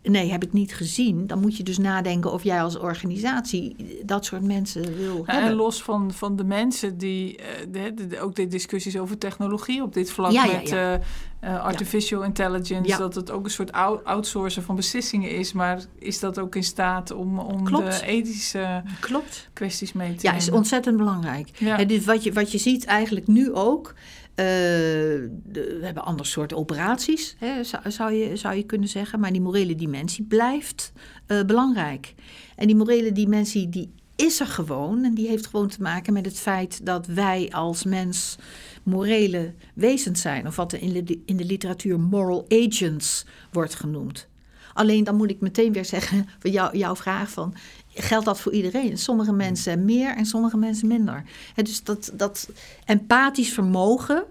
Nee, 0.05 0.31
heb 0.31 0.43
ik 0.43 0.53
niet 0.53 0.75
gezien. 0.75 1.27
Dan 1.27 1.39
moet 1.39 1.57
je 1.57 1.63
dus 1.63 1.77
nadenken 1.77 2.31
of 2.31 2.43
jij 2.43 2.61
als 2.61 2.77
organisatie 2.77 3.75
dat 4.05 4.25
soort 4.25 4.43
mensen 4.43 4.95
wil 4.95 5.17
ja, 5.17 5.23
hebben. 5.25 5.49
En 5.49 5.55
los 5.55 5.83
van, 5.83 6.13
van 6.13 6.35
de 6.35 6.43
mensen 6.43 6.97
die, 6.97 7.39
uh, 7.39 7.45
de, 7.71 8.07
de, 8.07 8.19
ook 8.19 8.35
de 8.35 8.47
discussies 8.47 8.97
over 8.97 9.17
technologie 9.17 9.83
op 9.83 9.93
dit 9.93 10.11
vlak 10.11 10.31
ja, 10.31 10.45
met 10.45 10.69
ja, 10.69 10.99
uh, 11.43 11.63
artificial 11.63 12.23
intelligence, 12.23 12.97
dat 12.97 13.15
het 13.15 13.31
ook 13.31 13.45
een 13.45 13.51
soort 13.51 13.71
outsourcen 14.03 14.63
van 14.63 14.75
beslissingen 14.75 15.29
is. 15.29 15.53
Maar 15.53 15.79
is 15.99 16.19
dat 16.19 16.39
ook 16.39 16.55
in 16.55 16.63
staat 16.63 17.11
om, 17.11 17.39
om 17.39 17.65
de 17.65 18.01
ethische 18.05 18.83
Klopt. 18.99 19.49
kwesties 19.53 19.93
mee 19.93 20.15
te 20.15 20.27
Ja, 20.27 20.33
is 20.33 20.51
ontzettend 20.51 20.97
belangrijk. 20.97 21.49
Ja. 21.57 21.83
dus 21.83 22.05
wat 22.05 22.23
je, 22.23 22.33
wat 22.33 22.51
je 22.51 22.57
ziet 22.57 22.85
eigenlijk 22.85 23.27
nu 23.27 23.53
ook. 23.53 23.93
De, 24.35 25.29
we 25.53 25.79
hebben 25.81 26.05
ander 26.05 26.25
soort 26.25 26.53
operaties, 26.53 27.35
hè, 27.39 27.63
zou, 27.63 27.91
zou, 27.91 28.13
je, 28.13 28.35
zou 28.35 28.55
je 28.55 28.63
kunnen 28.63 28.89
zeggen. 28.89 29.19
Maar 29.19 29.31
die 29.31 29.41
morele 29.41 29.75
dimensie 29.75 30.25
blijft 30.25 30.91
uh, 31.27 31.43
belangrijk. 31.43 32.13
En 32.55 32.67
die 32.67 32.75
morele 32.75 33.11
dimensie 33.11 33.69
die 33.69 33.91
is 34.15 34.39
er 34.39 34.47
gewoon. 34.47 35.03
En 35.03 35.13
die 35.13 35.27
heeft 35.27 35.47
gewoon 35.47 35.67
te 35.67 35.81
maken 35.81 36.13
met 36.13 36.25
het 36.25 36.39
feit 36.39 36.85
dat 36.85 37.05
wij 37.07 37.49
als 37.51 37.83
mens 37.83 38.35
morele 38.83 39.53
wezens 39.73 40.21
zijn. 40.21 40.47
Of 40.47 40.55
wat 40.55 40.73
in 40.73 41.05
de, 41.05 41.19
in 41.25 41.37
de 41.37 41.45
literatuur 41.45 41.99
moral 41.99 42.45
agents 42.49 43.25
wordt 43.51 43.75
genoemd. 43.75 44.27
Alleen 44.73 45.03
dan 45.03 45.15
moet 45.15 45.29
ik 45.29 45.39
meteen 45.39 45.73
weer 45.73 45.85
zeggen, 45.85 46.27
jou, 46.41 46.77
jouw 46.77 46.95
vraag 46.95 47.29
van, 47.29 47.53
geldt 47.95 48.25
dat 48.25 48.39
voor 48.39 48.51
iedereen? 48.51 48.97
Sommige 48.97 49.33
mensen 49.33 49.85
meer 49.85 50.15
en 50.15 50.25
sommige 50.25 50.57
mensen 50.57 50.87
minder. 50.87 51.23
dus 51.55 51.83
dat, 51.83 52.11
dat 52.13 52.49
empathisch 52.85 53.53
vermogen 53.53 54.23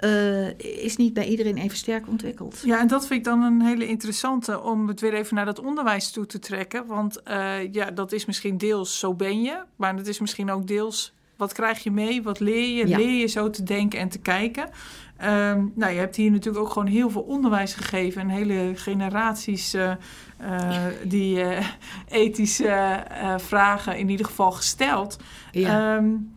uh, 0.00 0.58
is 0.58 0.96
niet 0.96 1.12
bij 1.12 1.26
iedereen 1.26 1.56
even 1.56 1.76
sterk 1.76 2.08
ontwikkeld. 2.08 2.60
Ja, 2.64 2.80
en 2.80 2.86
dat 2.86 3.06
vind 3.06 3.18
ik 3.18 3.24
dan 3.24 3.42
een 3.42 3.62
hele 3.62 3.86
interessante 3.86 4.60
om 4.60 4.88
het 4.88 5.00
weer 5.00 5.14
even 5.14 5.34
naar 5.34 5.44
dat 5.44 5.60
onderwijs 5.60 6.10
toe 6.10 6.26
te 6.26 6.38
trekken. 6.38 6.86
Want 6.86 7.20
uh, 7.28 7.72
ja, 7.72 7.90
dat 7.90 8.12
is 8.12 8.24
misschien 8.24 8.58
deels 8.58 8.98
zo 8.98 9.14
ben 9.14 9.42
je, 9.42 9.62
maar 9.76 9.96
het 9.96 10.08
is 10.08 10.18
misschien 10.18 10.50
ook 10.50 10.66
deels 10.66 11.12
wat 11.42 11.52
krijg 11.52 11.82
je 11.82 11.90
mee? 11.90 12.22
Wat 12.22 12.40
leer 12.40 12.76
je? 12.76 12.96
Leer 12.96 13.20
je 13.20 13.26
zo 13.26 13.50
te 13.50 13.62
denken 13.62 13.98
en 13.98 14.08
te 14.08 14.18
kijken? 14.18 14.70
Um, 15.24 15.72
nou, 15.74 15.92
je 15.92 15.98
hebt 15.98 16.16
hier 16.16 16.30
natuurlijk 16.30 16.64
ook 16.64 16.72
gewoon 16.72 16.88
heel 16.88 17.10
veel 17.10 17.22
onderwijs 17.22 17.74
gegeven. 17.74 18.20
En 18.20 18.28
hele 18.28 18.72
generaties 18.74 19.74
uh, 19.74 19.92
uh, 20.40 20.84
die 21.04 21.36
uh, 21.36 21.66
ethische 22.08 23.04
vragen 23.36 23.98
in 23.98 24.08
ieder 24.08 24.26
geval 24.26 24.52
gesteld. 24.52 25.16
Ja. 25.50 25.96
Um, 25.96 26.34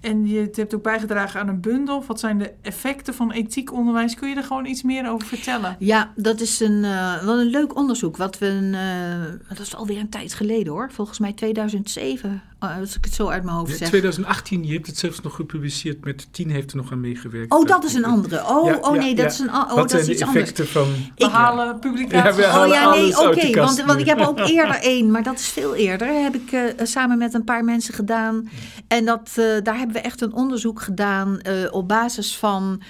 En 0.00 0.26
je 0.26 0.50
hebt 0.52 0.74
ook 0.74 0.82
bijgedragen 0.82 1.40
aan 1.40 1.48
een 1.48 1.60
bundel. 1.60 2.04
Wat 2.06 2.20
zijn 2.20 2.38
de 2.38 2.52
effecten 2.62 3.14
van 3.14 3.32
ethiek 3.32 3.72
onderwijs? 3.72 4.14
Kun 4.14 4.28
je 4.28 4.36
er 4.36 4.42
gewoon 4.42 4.66
iets 4.66 4.82
meer 4.82 5.10
over 5.10 5.26
vertellen? 5.26 5.76
Ja, 5.78 6.12
dat 6.16 6.40
is 6.40 6.60
een, 6.60 6.84
uh, 6.84 7.24
wel 7.24 7.40
een 7.40 7.46
leuk 7.46 7.76
onderzoek. 7.76 8.16
Wat 8.16 8.38
we 8.38 8.46
een, 8.46 8.72
uh, 8.72 9.48
dat 9.48 9.58
is 9.58 9.74
alweer 9.74 10.00
een 10.00 10.08
tijd 10.08 10.34
geleden 10.34 10.72
hoor. 10.72 10.90
Volgens 10.92 11.18
mij 11.18 11.32
2007, 11.32 12.42
als 12.68 12.96
ik 12.96 13.04
het 13.04 13.14
zo 13.14 13.28
uit 13.28 13.44
mijn 13.44 13.56
hoofd 13.56 13.76
zeg. 13.76 13.88
2018, 13.88 14.66
je 14.66 14.72
hebt 14.72 14.86
het 14.86 14.98
zelfs 14.98 15.20
nog 15.20 15.34
gepubliceerd. 15.34 16.04
Met 16.04 16.28
tien 16.30 16.50
heeft 16.50 16.70
er 16.70 16.76
nog 16.76 16.92
aan 16.92 17.00
meegewerkt. 17.00 17.52
Oh, 17.52 17.66
dat 17.66 17.84
is 17.84 17.94
een 17.94 18.04
andere. 18.04 18.46
Oh, 18.48 18.66
ja, 18.66 18.78
oh 18.80 18.92
nee, 18.92 19.14
dat 19.14 19.32
is 19.32 19.38
een 19.38 19.48
oh, 19.48 19.68
Wat 19.68 19.76
dat 19.76 19.90
zijn 19.90 20.02
is 20.02 20.08
iets 20.08 20.20
de 20.20 20.26
effecten 20.26 20.66
anders. 20.76 20.94
van... 21.20 21.80
Publicaties. 21.80 22.30
Ja, 22.30 22.34
we 22.34 22.44
halen 22.44 22.68
Oh 22.68 22.74
ja, 22.74 22.90
nee, 22.90 23.18
oké. 23.18 23.60
want, 23.60 23.84
want 23.84 24.00
ik 24.00 24.06
heb 24.06 24.20
ook 24.20 24.38
eerder 24.38 24.74
één, 24.74 25.10
maar 25.10 25.22
dat 25.22 25.38
is 25.38 25.48
veel 25.48 25.74
eerder. 25.74 26.08
Heb 26.08 26.34
ik 26.34 26.52
eh, 26.52 26.86
samen 26.86 27.18
met 27.18 27.34
een 27.34 27.44
paar 27.44 27.64
mensen 27.64 27.94
gedaan. 27.94 28.48
En 28.88 29.04
dat, 29.04 29.30
eh, 29.34 29.44
daar 29.62 29.76
hebben 29.76 29.96
we 29.96 30.02
echt 30.02 30.20
een 30.20 30.32
onderzoek 30.32 30.80
gedaan 30.80 31.40
eh, 31.40 31.54
op 31.70 31.88
basis 31.88 32.36
van. 32.36 32.82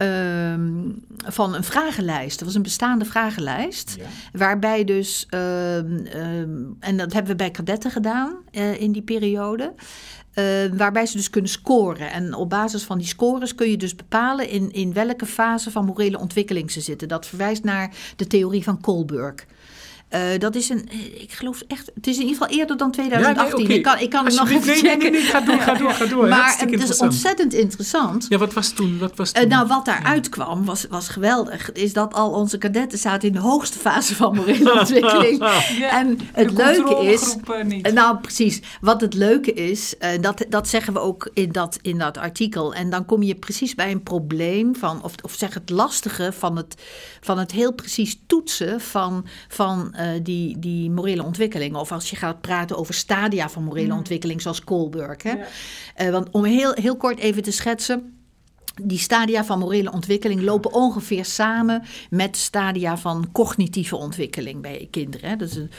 Ehm, 0.00 0.88
van 1.16 1.54
een 1.54 1.64
vragenlijst. 1.64 2.38
Dat 2.38 2.46
was 2.46 2.56
een 2.56 2.62
bestaande 2.62 3.04
vragenlijst. 3.04 3.96
Waarbij 4.32 4.84
dus, 4.84 5.26
ehm, 5.28 5.96
ehm, 6.06 6.64
en 6.80 6.96
dat 6.96 7.12
hebben 7.12 7.30
we 7.30 7.36
bij 7.36 7.50
kadetten 7.50 7.90
gedaan 7.90 8.36
eh, 8.50 8.80
in 8.80 8.92
die 8.92 9.02
periode. 9.02 9.74
waarbij 10.76 11.06
ze 11.06 11.16
dus 11.16 11.30
kunnen 11.30 11.50
scoren. 11.50 12.12
En 12.12 12.34
op 12.34 12.50
basis 12.50 12.82
van 12.82 12.98
die 12.98 13.06
scores 13.06 13.54
kun 13.54 13.70
je 13.70 13.76
dus 13.76 13.96
bepalen 13.96 14.48
in, 14.48 14.72
in 14.72 14.92
welke 14.92 15.26
fase 15.26 15.70
van 15.70 15.84
morele 15.84 16.18
ontwikkeling 16.18 16.70
ze 16.70 16.80
zitten. 16.80 17.08
Dat 17.08 17.26
verwijst 17.26 17.64
naar 17.64 17.94
de 18.16 18.26
theorie 18.26 18.62
van 18.62 18.80
Kohlberg. 18.80 19.46
Eh, 20.10 20.20
dat 20.38 20.54
is 20.54 20.68
een, 20.68 20.88
eh, 20.90 21.22
ik 21.22 21.32
geloof 21.32 21.62
echt, 21.68 21.90
het 21.94 22.06
is 22.06 22.16
in 22.18 22.22
ieder 22.26 22.36
geval 22.36 22.58
eerder 22.58 22.76
dan 22.76 22.90
2018. 22.90 23.64
oké. 23.64 23.72
Ik 23.72 23.82
kan, 23.82 23.98
ik 23.98 24.10
kan 24.10 24.24
het 24.24 24.34
nog 24.34 24.50
even 24.50 24.66
nee, 24.66 24.76
checken. 24.76 24.98
nee, 24.98 25.10
nee, 25.10 25.20
ga 25.20 25.40
door, 25.40 25.58
ga 25.60 25.74
door, 25.74 25.90
ga 25.90 26.06
door. 26.06 26.28
Maar 26.28 26.38
Hartstikke 26.40 26.78
het 26.78 26.88
is 26.88 26.98
ontzettend 26.98 27.54
interessant. 27.54 28.26
Ja, 28.28 28.38
wat 28.38 28.52
was 28.52 28.70
toen? 28.72 28.98
Wat 28.98 29.16
was 29.16 29.32
Eh, 29.32 29.40
toen? 29.40 29.50
nou, 29.50 29.66
wat 29.66 29.84
daaruit 29.84 30.28
kwam 30.28 30.64
was, 30.64 30.86
was 30.88 31.08
geweldig. 31.08 31.72
Is 31.72 31.92
dat 31.92 32.14
al 32.14 32.30
onze 32.30 32.58
kadetten 32.58 32.98
zaten 32.98 33.28
in 33.28 33.34
de 33.34 33.40
hoogste 33.40 33.78
fase 33.78 34.14
van 34.16 34.34
morele 34.34 34.72
ontwikkeling. 34.78 35.38
Ja, 35.78 35.98
en 36.00 36.18
het 36.32 36.48
de 36.48 36.54
leuke 36.54 37.04
is. 37.04 37.36
eh, 37.52 37.64
niet. 37.64 37.86
Eh, 37.86 37.92
Nou, 37.92 38.18
precies. 38.18 38.60
Wat 38.80 39.00
het 39.00 39.14
leuke 39.14 39.52
is, 39.52 39.98
eh, 39.98 40.10
dat, 40.20 40.44
dat 40.48 40.68
zeggen 40.68 40.92
we 40.92 40.98
ook 40.98 41.30
in 41.34 41.52
dat, 41.52 41.78
in 41.82 41.98
dat 41.98 42.18
artikel. 42.18 42.74
En 42.74 42.90
dan 42.90 43.04
kom 43.04 43.22
je 43.22 43.34
precies 43.34 43.74
bij 43.74 43.90
een 43.90 44.02
probleem 44.02 44.76
van, 44.76 45.02
of, 45.02 45.12
of 45.22 45.32
zeg 45.32 45.54
het 45.54 45.70
lastige 45.70 46.32
van 46.38 46.56
het, 46.56 46.74
van 47.20 47.38
het 47.38 47.50
heel 47.50 47.72
precies 47.72 48.18
toetsen 48.26 48.80
van, 48.80 49.26
van 49.48 49.94
eh, 50.00 50.20
die, 50.22 50.58
die 50.58 50.90
morele 50.90 51.22
ontwikkeling. 51.22 51.76
Of 51.76 51.92
als 51.92 52.10
je 52.10 52.16
gaat 52.16 52.40
praten 52.40 52.76
over 52.76 52.94
stadia 52.94 53.48
van 53.48 53.64
morele 53.64 53.94
ontwikkeling, 53.94 54.42
zoals 54.42 54.64
Kohlberg. 54.64 55.22
Hè? 55.22 55.30
Ja. 55.30 55.46
Eh, 55.94 56.10
want 56.10 56.30
om 56.30 56.44
heel, 56.44 56.72
heel 56.74 56.96
kort 56.96 57.18
even 57.18 57.42
te 57.42 57.50
schetsen. 57.52 58.19
Die 58.82 58.98
stadia 58.98 59.44
van 59.44 59.58
morele 59.58 59.92
ontwikkeling 59.92 60.42
lopen 60.42 60.72
ongeveer 60.72 61.24
samen 61.24 61.82
met 62.10 62.36
stadia 62.36 62.98
van 62.98 63.28
cognitieve 63.32 63.96
ontwikkeling 63.96 64.60
bij 64.60 64.88
kinderen. 64.90 65.38
Dat 65.38 65.48
is 65.48 65.56
een 65.56 65.70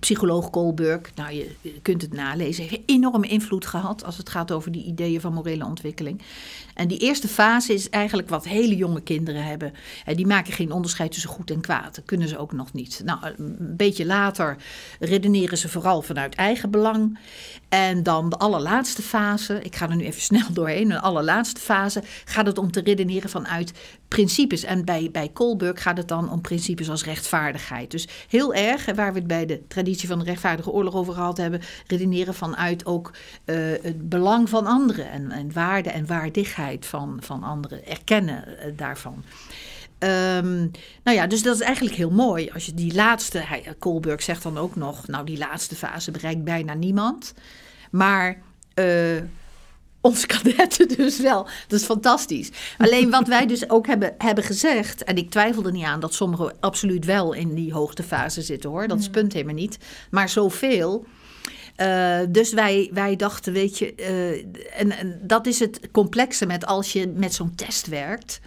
psycholoog 0.00 0.50
Kohlberg, 0.50 1.00
nou 1.14 1.34
je 1.34 1.54
kunt 1.82 2.02
het 2.02 2.12
nalezen, 2.12 2.64
heeft 2.64 2.82
enorme 2.86 3.26
invloed 3.26 3.66
gehad 3.66 4.04
als 4.04 4.16
het 4.16 4.28
gaat 4.28 4.52
over 4.52 4.72
die 4.72 4.84
ideeën 4.84 5.20
van 5.20 5.32
morele 5.32 5.64
ontwikkeling. 5.64 6.22
En 6.74 6.88
die 6.88 6.98
eerste 6.98 7.28
fase 7.28 7.74
is 7.74 7.90
eigenlijk 7.90 8.28
wat 8.28 8.44
hele 8.44 8.76
jonge 8.76 9.00
kinderen 9.00 9.44
hebben. 9.44 9.72
Die 10.14 10.26
maken 10.26 10.52
geen 10.52 10.72
onderscheid 10.72 11.12
tussen 11.12 11.30
goed 11.30 11.50
en 11.50 11.60
kwaad. 11.60 11.94
Dat 11.94 12.04
kunnen 12.04 12.28
ze 12.28 12.38
ook 12.38 12.52
nog 12.52 12.72
niet. 12.72 13.02
Nou, 13.04 13.18
een 13.24 13.56
beetje 13.76 14.06
later 14.06 14.56
redeneren 15.00 15.58
ze 15.58 15.68
vooral 15.68 16.02
vanuit 16.02 16.34
eigen 16.34 16.70
belang. 16.70 17.18
En 17.68 18.02
dan 18.02 18.28
de 18.28 18.36
allerlaatste 18.36 19.02
fase, 19.02 19.60
ik 19.62 19.76
ga 19.76 19.88
er 19.88 19.96
nu 19.96 20.04
even 20.04 20.20
snel 20.20 20.52
doorheen, 20.52 20.88
de 20.88 21.00
allerlaatste 21.00 21.60
fase 21.60 22.02
gaat 22.28 22.46
het 22.46 22.58
om 22.58 22.70
te 22.70 22.80
redeneren 22.80 23.30
vanuit 23.30 23.72
principes. 24.08 24.64
En 24.64 24.84
bij, 24.84 25.08
bij 25.12 25.28
Kohlberg 25.28 25.82
gaat 25.82 25.96
het 25.96 26.08
dan 26.08 26.30
om 26.30 26.40
principes 26.40 26.90
als 26.90 27.04
rechtvaardigheid. 27.04 27.90
Dus 27.90 28.08
heel 28.28 28.54
erg, 28.54 28.94
waar 28.94 29.12
we 29.12 29.18
het 29.18 29.28
bij 29.28 29.46
de 29.46 29.62
traditie 29.68 30.08
van 30.08 30.18
de 30.18 30.24
rechtvaardige 30.24 30.70
oorlog 30.70 30.94
over 30.94 31.14
gehad 31.14 31.36
hebben, 31.36 31.60
redeneren 31.86 32.34
vanuit 32.34 32.86
ook 32.86 33.12
eh, 33.44 33.56
het 33.82 34.08
belang 34.08 34.48
van 34.48 34.66
anderen 34.66 35.10
en, 35.10 35.30
en 35.30 35.52
waarde 35.52 35.90
en 35.90 36.06
waardigheid 36.06 36.86
van, 36.86 37.16
van 37.20 37.42
anderen, 37.42 37.86
erkennen 37.86 38.58
eh, 38.58 38.72
daarvan. 38.76 39.24
Ehm, 39.98 40.58
nou 41.02 41.16
ja, 41.16 41.26
dus 41.26 41.42
dat 41.42 41.54
is 41.54 41.60
eigenlijk 41.60 41.96
heel 41.96 42.10
mooi. 42.10 42.50
Als 42.50 42.66
je 42.66 42.74
die 42.74 42.94
laatste, 42.94 43.38
hij, 43.38 43.74
Kohlberg 43.78 44.22
zegt 44.22 44.42
dan 44.42 44.58
ook 44.58 44.76
nog, 44.76 45.06
nou 45.06 45.24
die 45.24 45.38
laatste 45.38 45.74
fase 45.74 46.10
bereikt 46.10 46.44
bijna 46.44 46.74
niemand. 46.74 47.34
Maar 47.90 48.38
eh, 48.74 49.16
onze 50.06 50.26
kadetten 50.26 50.88
dus 50.88 51.18
wel. 51.18 51.48
Dat 51.68 51.80
is 51.80 51.86
fantastisch. 51.86 52.50
Alleen 52.78 53.10
wat 53.10 53.28
wij 53.28 53.46
dus 53.46 53.70
ook 53.70 53.86
hebben, 53.86 54.14
hebben 54.18 54.44
gezegd, 54.44 55.04
en 55.04 55.16
ik 55.16 55.30
twijfel 55.30 55.64
er 55.64 55.72
niet 55.72 55.84
aan 55.84 56.00
dat 56.00 56.14
sommigen 56.14 56.52
absoluut 56.60 57.04
wel 57.04 57.32
in 57.32 57.54
die 57.54 57.72
hoogtefase 57.72 58.42
zitten 58.42 58.70
hoor, 58.70 58.88
dat 58.88 58.98
is 58.98 59.04
het 59.04 59.12
punt 59.12 59.32
helemaal 59.32 59.54
niet. 59.54 59.78
Maar 60.10 60.28
zoveel. 60.28 61.06
Eh, 61.76 62.18
dus 62.28 62.52
wij, 62.52 62.90
wij 62.92 63.16
dachten, 63.16 63.52
weet 63.52 63.78
je, 63.78 63.94
eh, 63.94 64.80
en, 64.80 64.98
en 64.98 65.20
dat 65.22 65.46
is 65.46 65.58
het 65.58 65.80
complexe 65.92 66.46
met 66.46 66.66
als 66.66 66.92
je 66.92 67.08
met 67.08 67.34
zo'n 67.34 67.54
test 67.54 67.86
werkt. 67.86 68.40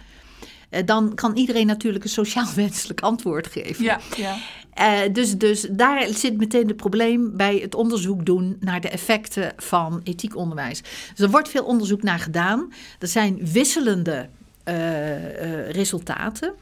Eh, 0.70 0.86
dan 0.86 1.14
kan 1.14 1.36
iedereen 1.36 1.66
natuurlijk 1.66 2.04
een 2.04 2.10
sociaal 2.10 2.48
wenselijk 2.56 3.00
antwoord 3.00 3.46
geven. 3.46 3.84
Ja, 3.84 4.00
ja. 4.16 4.36
Eh, 4.74 5.00
dus, 5.12 5.36
dus 5.38 5.66
daar 5.70 6.06
zit 6.08 6.36
meteen 6.36 6.66
het 6.66 6.76
probleem 6.76 7.36
bij 7.36 7.56
het 7.56 7.74
onderzoek 7.74 8.26
doen 8.26 8.56
naar 8.60 8.80
de 8.80 8.88
effecten 8.88 9.52
van 9.56 10.00
ethiek 10.04 10.36
onderwijs. 10.36 10.82
Dus 11.10 11.18
er 11.18 11.30
wordt 11.30 11.48
veel 11.48 11.64
onderzoek 11.64 12.02
naar 12.02 12.18
gedaan. 12.18 12.72
Er 12.98 13.08
zijn 13.08 13.38
wisselende 13.52 14.28
eh, 14.64 15.64
eh, 15.66 15.70
resultaten. 15.70 16.52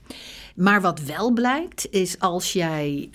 Maar 0.54 0.80
wat 0.80 1.00
wel 1.00 1.32
blijkt, 1.32 1.86
is 1.90 2.18
als 2.18 2.52
jij 2.52 3.10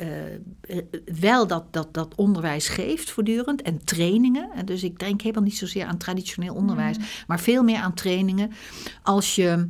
wel 1.20 1.48
dat, 1.48 1.64
dat, 1.72 1.94
dat 1.94 2.16
onderwijs 2.16 2.68
geeft 2.68 3.12
voortdurend 3.12 3.62
en 3.62 3.84
trainingen. 3.84 4.50
En 4.56 4.66
dus 4.66 4.84
ik 4.84 5.00
denk 5.00 5.22
helemaal 5.22 5.44
niet 5.44 5.58
zozeer 5.58 5.86
aan 5.86 5.98
traditioneel 5.98 6.54
onderwijs, 6.54 6.98
maar 7.28 7.40
veel 7.40 7.64
meer 7.64 7.78
aan 7.78 7.94
trainingen. 7.94 8.52
Als 9.02 9.36
je 9.36 9.68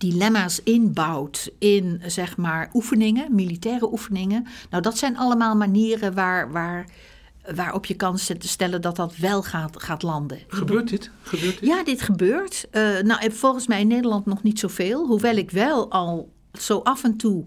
dilemma's 0.00 0.60
inbouwt 0.62 1.50
in, 1.58 2.02
zeg 2.06 2.36
maar, 2.36 2.70
oefeningen, 2.72 3.34
militaire 3.34 3.92
oefeningen. 3.92 4.46
Nou, 4.70 4.82
dat 4.82 4.98
zijn 4.98 5.16
allemaal 5.16 5.56
manieren 5.56 6.14
waar, 6.14 6.52
waar, 6.52 6.86
waarop 7.54 7.86
je 7.86 7.94
kan 7.94 8.18
stellen 8.38 8.80
dat 8.80 8.96
dat 8.96 9.16
wel 9.16 9.42
gaat, 9.42 9.82
gaat 9.82 10.02
landen. 10.02 10.38
Gebeurt 10.48 10.88
dit? 10.88 11.10
Gebeurt 11.22 11.60
dit? 11.60 11.68
Ja, 11.68 11.84
dit 11.84 12.02
gebeurt. 12.02 12.66
Eh, 12.70 12.82
nou, 12.82 13.20
en 13.20 13.32
volgens 13.32 13.66
mij 13.66 13.80
in 13.80 13.88
Nederland 13.88 14.26
nog 14.26 14.42
niet 14.42 14.58
zoveel. 14.58 15.06
Hoewel 15.06 15.36
ik 15.36 15.50
wel 15.50 15.90
al 15.90 16.32
zo 16.52 16.78
af 16.78 17.04
en 17.04 17.16
toe 17.16 17.44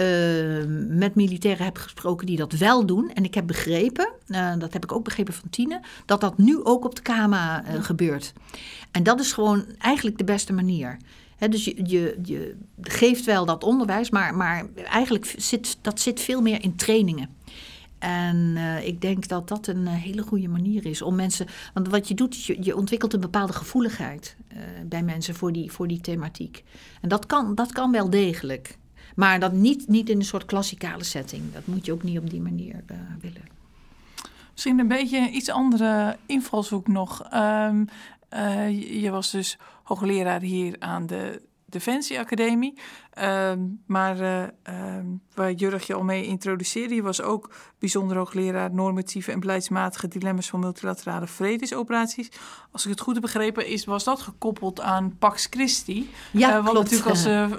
eh, 0.00 0.64
met 0.88 1.14
militairen 1.14 1.64
heb 1.64 1.78
gesproken 1.78 2.26
die 2.26 2.36
dat 2.36 2.52
wel 2.52 2.86
doen. 2.86 3.10
En 3.14 3.24
ik 3.24 3.34
heb 3.34 3.46
begrepen, 3.46 4.12
eh, 4.26 4.52
dat 4.58 4.72
heb 4.72 4.84
ik 4.84 4.92
ook 4.92 5.04
begrepen 5.04 5.34
van 5.34 5.50
Tine, 5.50 5.80
dat 6.06 6.20
dat 6.20 6.38
nu 6.38 6.64
ook 6.64 6.84
op 6.84 6.94
de 6.94 7.02
KMA 7.02 7.64
eh, 7.64 7.82
gebeurt. 7.82 8.32
En 8.90 9.02
dat 9.02 9.20
is 9.20 9.32
gewoon 9.32 9.64
eigenlijk 9.78 10.18
de 10.18 10.24
beste 10.24 10.52
manier. 10.52 10.96
Dus 11.48 11.64
je, 11.64 12.18
je, 12.22 12.56
geeft 12.80 13.24
wel 13.24 13.44
dat 13.44 13.64
onderwijs, 13.64 14.10
maar, 14.10 14.34
maar 14.34 14.66
eigenlijk 14.84 15.34
zit 15.36 15.78
dat 15.80 16.00
zit 16.00 16.20
veel 16.20 16.42
meer 16.42 16.62
in 16.62 16.76
trainingen. 16.76 17.28
En 17.98 18.52
eh, 18.56 18.86
ik 18.86 19.00
denk 19.00 19.28
dat 19.28 19.48
dat 19.48 19.66
een 19.66 19.86
eh, 19.86 19.92
hele 19.92 20.22
goede 20.22 20.48
manier 20.48 20.86
is 20.86 21.02
om 21.02 21.14
mensen. 21.14 21.46
Want 21.74 21.88
wat 21.88 22.08
je 22.08 22.14
doet, 22.14 22.44
je, 22.44 22.56
je 22.60 22.76
ontwikkelt 22.76 23.12
een 23.12 23.20
bepaalde 23.20 23.52
gevoeligheid 23.52 24.36
eh, 24.48 24.58
bij 24.86 25.02
mensen 25.02 25.34
voor 25.34 25.52
die, 25.52 25.72
voor 25.72 25.88
die 25.88 26.00
thematiek. 26.00 26.64
En 27.00 27.08
dat 27.08 27.26
kan, 27.26 27.54
dat 27.54 27.72
kan 27.72 27.92
wel 27.92 28.10
degelijk. 28.10 28.78
Maar 29.14 29.40
dat 29.40 29.52
niet, 29.52 29.88
niet 29.88 30.08
in 30.08 30.18
een 30.18 30.24
soort 30.24 30.44
klassikale 30.44 31.04
setting. 31.04 31.52
Dat 31.52 31.66
moet 31.66 31.86
je 31.86 31.92
ook 31.92 32.02
niet 32.02 32.18
op 32.18 32.30
die 32.30 32.40
manier 32.40 32.84
willen. 33.20 33.48
Misschien 34.52 34.78
een 34.78 34.88
beetje 34.88 35.18
een 35.18 35.34
iets 35.34 35.50
andere 35.50 36.16
invalshoek 36.26 36.88
nog. 36.88 37.22
Ehm, 37.22 37.84
eh, 38.28 39.02
je 39.02 39.10
was 39.10 39.30
dus 39.30 39.58
hoogleraar 39.90 40.40
hier 40.40 40.76
aan 40.78 41.06
de 41.06 41.42
Defensie 41.70 42.18
Academie. 42.18 42.78
Maar 43.86 44.20
ehm, 44.62 45.06
waar 45.34 45.52
Jurg 45.52 45.86
je 45.86 45.94
al 45.94 46.02
mee 46.02 46.26
introduceerde, 46.26 46.94
je 46.94 47.02
was 47.02 47.22
ook 47.22 47.52
bijzonder 47.78 48.16
hoogleraar 48.16 48.74
normatieve 48.74 49.32
en 49.32 49.40
beleidsmatige 49.40 50.08
dilemma's 50.08 50.48
van 50.48 50.60
multilaterale 50.60 51.26
vredesoperaties. 51.26 52.30
Als 52.72 52.84
ik 52.84 52.90
het 52.90 53.00
goed 53.00 53.12
heb 53.12 53.22
begrepen, 53.22 53.66
is, 53.66 53.84
was 53.84 54.04
dat 54.04 54.20
gekoppeld 54.20 54.80
aan 54.80 55.16
Pax 55.18 55.46
Christi. 55.50 56.10
Ja, 56.32 56.56
Eh, 56.56 56.64
wat 56.64 56.74
natuurlijk 56.74 57.10
als 57.10 57.24
eh, 57.24 57.50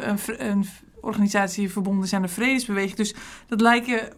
een, 0.00 0.18
een 0.50 0.66
organisatie 1.00 1.70
verbonden 1.70 2.04
is 2.04 2.12
aan 2.12 2.22
de 2.22 2.28
vredesbeweging. 2.28 2.96
Dus 2.96 3.14
dat 3.46 3.60
lijken 3.60 4.12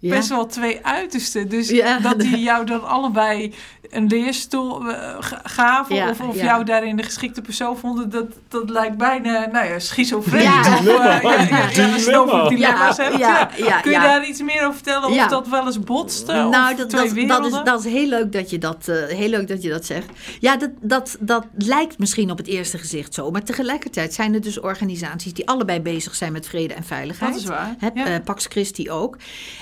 best 0.00 0.28
wel 0.28 0.46
twee 0.46 0.78
uitersten. 0.82 1.48
Dus 1.48 1.68
Ja. 1.68 1.98
dat 1.98 2.20
die 2.20 2.38
jou 2.38 2.66
dan 2.66 2.88
allebei 2.88 3.54
een 3.90 4.06
leerstoel 4.06 4.90
eh, 4.90 5.16
gaven... 5.42 5.94
Ja, 5.94 6.10
of, 6.10 6.20
of 6.20 6.36
ja. 6.36 6.44
jou 6.44 6.64
daarin 6.64 6.96
de 6.96 7.02
geschikte 7.02 7.40
persoon 7.40 7.76
vonden... 7.78 8.10
dat, 8.10 8.26
dat 8.48 8.70
lijkt 8.70 8.96
bijna, 8.96 9.48
nou 9.52 9.66
ja, 9.66 9.78
schizofreen. 9.78 10.42
Ja. 10.42 10.60
Of, 10.60 10.86
eh, 10.86 10.86
ja, 10.86 11.68
ja, 11.70 12.48
dilemma's 12.48 12.96
ja, 12.96 13.44
Kun 13.80 13.90
je 13.90 13.90
ja. 13.90 14.02
daar 14.02 14.26
iets 14.26 14.42
meer 14.42 14.60
over 14.62 14.74
vertellen? 14.74 15.08
Of 15.08 15.14
Ja. 15.14 15.28
dat 15.28 15.48
wel 15.48 15.66
eens 15.66 15.80
botste? 15.80 16.32
Nou, 16.32 16.72
of 16.72 16.78
dat, 16.78 16.90
twee 16.90 17.02
dat, 17.04 17.12
werelden? 17.12 17.50
dat, 17.50 17.60
is, 17.66 17.72
dat 17.72 17.84
is 17.84 17.92
heel 17.92 18.08
leuk 18.08 18.32
dat 18.32 18.50
je 18.50 18.58
dat, 18.58 18.88
eh, 18.88 19.16
heel 19.16 19.28
leuk 19.28 19.48
dat, 19.48 19.62
je 19.62 19.68
dat 19.68 19.84
zegt. 19.86 20.06
Ja, 20.40 20.56
dat, 20.56 20.70
dat, 20.80 21.16
dat 21.20 21.44
lijkt 21.56 21.98
misschien 21.98 22.30
op 22.30 22.38
het 22.38 22.46
eerste 22.46 22.78
gezicht 22.78 23.14
zo. 23.14 23.30
Maar 23.30 23.42
tegelijkertijd 23.42 24.14
zijn 24.14 24.34
er 24.34 24.40
dus 24.40 24.60
organisaties 24.60 25.32
die 25.32 25.48
allebei 25.48 25.80
bezig 25.80 26.14
zijn 26.14 26.32
met 26.32 26.46
vrede 26.48 26.74
en 26.74 26.84
veiligheid. 26.84 27.32
Dat 27.32 27.40
is 27.42 27.48
waar, 27.48 27.76
eh, 27.94 28.14
Pax 28.24 28.46
Christi 28.46 28.90
ook. 28.90 29.16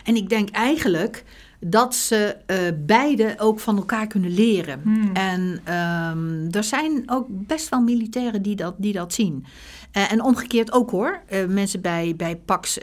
En 0.04 0.16
ik 0.16 0.23
denk 0.28 0.50
eigenlijk 0.50 1.24
dat 1.66 1.94
ze 1.94 2.36
eh, 2.46 2.58
beide 2.76 3.34
ook 3.38 3.60
van 3.60 3.76
elkaar 3.76 4.06
kunnen 4.06 4.34
leren. 4.34 4.80
Hmm. 4.82 5.10
En 5.12 5.60
ehm, 5.64 6.48
er 6.50 6.64
zijn 6.64 7.02
ook 7.06 7.26
best 7.28 7.68
wel 7.68 7.80
militairen 7.80 8.42
die 8.42 8.56
dat, 8.56 8.74
die 8.78 8.92
dat 8.92 9.12
zien. 9.12 9.44
Eh, 9.92 10.12
en 10.12 10.22
omgekeerd 10.22 10.72
ook 10.72 10.90
hoor. 10.90 11.22
Eh, 11.26 11.46
mensen 11.46 11.80
bij, 11.80 12.14
bij 12.16 12.36
Pax, 12.36 12.78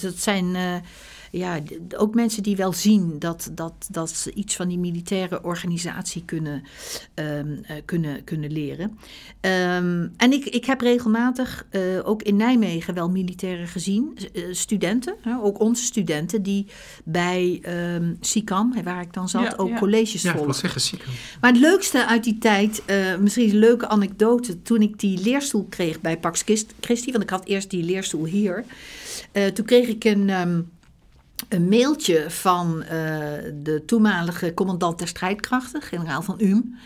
dat 0.00 0.14
zijn 0.16 0.56
ja, 1.36 1.60
ook 1.96 2.14
mensen 2.14 2.42
die 2.42 2.56
wel 2.56 2.72
zien 2.72 3.18
dat, 3.18 3.50
dat, 3.52 3.72
dat 3.90 4.10
ze 4.10 4.32
iets 4.34 4.56
van 4.56 4.68
die 4.68 4.78
militaire 4.78 5.42
organisatie 5.44 6.22
kunnen, 6.24 6.62
ehm, 7.14 7.56
eh, 7.62 7.76
kunnen, 7.84 8.24
kunnen 8.24 8.52
leren. 8.52 8.98
Ehm, 9.40 10.08
en 10.16 10.32
ik, 10.32 10.44
ik 10.44 10.64
heb 10.64 10.80
regelmatig 10.80 11.66
eh, 11.70 11.80
ook 12.04 12.22
in 12.22 12.36
Nijmegen 12.36 12.94
wel 12.94 13.10
militairen 13.10 13.66
gezien, 13.68 14.18
eh, 14.32 14.42
studenten, 14.50 15.14
hè, 15.20 15.36
ook 15.42 15.60
onze 15.60 15.84
studenten, 15.84 16.42
die 16.42 16.66
bij 17.04 17.58
ehm 17.62 18.14
SICAM, 18.20 18.82
waar 18.84 19.00
ik 19.02 19.12
dan 19.12 19.28
zat, 19.28 19.42
Ja, 19.42 19.54
ook 19.56 19.68
ja. 19.68 19.78
colleges 19.78 20.22
Ja, 20.22 20.28
ik 20.28 20.34
wil 20.34 20.44
volgen. 20.44 20.60
zeggen, 20.60 20.80
ziek. 20.80 21.04
Maar 21.40 21.50
het 21.52 21.60
leukste 21.60 22.06
uit 22.06 22.24
die 22.24 22.38
tijd, 22.38 22.82
eh, 22.84 23.16
misschien 23.16 23.48
een 23.50 23.56
leuke 23.58 23.88
anekdote. 23.88 24.62
Toen 24.62 24.82
ik 24.82 24.98
die 24.98 25.20
leerstoel 25.22 25.66
kreeg 25.68 26.00
bij 26.00 26.18
Pax 26.18 26.42
Christ- 26.42 26.74
Christi, 26.80 27.10
want 27.10 27.22
ik 27.22 27.30
had 27.30 27.44
eerst 27.46 27.70
die 27.70 27.82
leerstoel 27.82 28.24
hier. 28.24 28.64
eh, 29.32 29.46
toen 29.46 29.64
kreeg 29.64 29.88
ik 29.88 30.04
een, 30.04 30.30
ehm, 30.30 30.60
een 31.48 31.68
mailtje 31.68 32.30
van 32.30 32.82
eh, 32.82 32.88
de 33.54 33.82
toenmalige 33.86 34.54
commandant 34.54 34.98
der 34.98 35.08
strijdkrachten, 35.08 35.82
generaal 35.82 36.22
van 36.22 36.36
UM. 36.38 36.76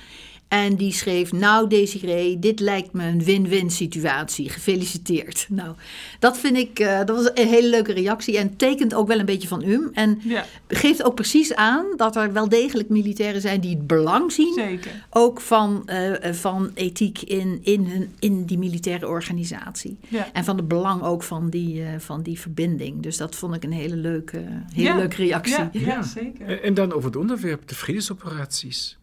En 0.48 0.76
die 0.76 0.92
schreef, 0.92 1.32
nou 1.32 1.68
Desiree, 1.68 2.38
dit 2.38 2.60
lijkt 2.60 2.92
me 2.92 3.04
een 3.04 3.24
win-win 3.24 3.70
situatie. 3.70 4.48
Gefeliciteerd. 4.50 5.46
Nou, 5.58 5.74
dat 6.18 6.38
vind 6.38 6.56
ik, 6.56 6.78
eh, 6.78 6.98
dat 6.98 7.10
was 7.16 7.30
een 7.34 7.48
hele 7.48 7.68
leuke 7.68 7.92
reactie. 7.92 8.38
En 8.38 8.56
tekent 8.56 8.94
ook 8.94 9.08
wel 9.08 9.18
een 9.18 9.26
beetje 9.26 9.48
van 9.48 9.62
UM. 9.62 9.90
En 9.92 10.20
Ja, 10.24 10.44
geeft 10.68 11.02
ook 11.02 11.14
precies 11.14 11.54
aan 11.54 11.86
dat 11.96 12.16
er 12.16 12.32
wel 12.32 12.48
degelijk 12.48 12.88
militairen 12.88 13.40
zijn 13.40 13.60
die 13.60 13.70
het 13.76 13.86
belang 13.86 14.32
zien 14.32 14.52
zeker. 14.54 15.06
ook 15.10 15.40
van, 15.40 15.88
eh, 15.88 16.32
van 16.32 16.70
ethiek 16.74 17.22
in, 17.22 17.58
in, 17.62 17.86
hun, 17.86 18.12
in 18.18 18.44
die 18.44 18.58
militaire 18.58 19.08
organisatie. 19.08 19.98
Ja. 20.08 20.28
En 20.32 20.44
van 20.44 20.56
het 20.56 20.68
belang 20.68 21.02
ook 21.02 21.22
van 21.22 21.50
die, 21.50 21.82
eh, 21.82 21.88
van 21.98 22.22
die 22.22 22.40
verbinding. 22.40 23.02
Dus 23.02 23.16
dat 23.16 23.34
vond 23.36 23.54
ik 23.54 23.64
een 23.64 23.72
hele 23.72 23.96
leuke, 23.96 24.36
hele 24.72 24.88
Ja. 24.88 24.96
leuke 24.96 25.16
reactie. 25.16 25.54
Ja, 25.56 25.68
ja, 25.72 25.80
Ja. 25.80 26.02
zeker. 26.02 26.46
En 26.48 26.62
en 26.62 26.74
dan 26.74 26.92
over 26.92 27.08
het 27.08 27.16
onderwerp, 27.18 27.68
de 27.68 27.74
vredesoperaties. 27.74 28.97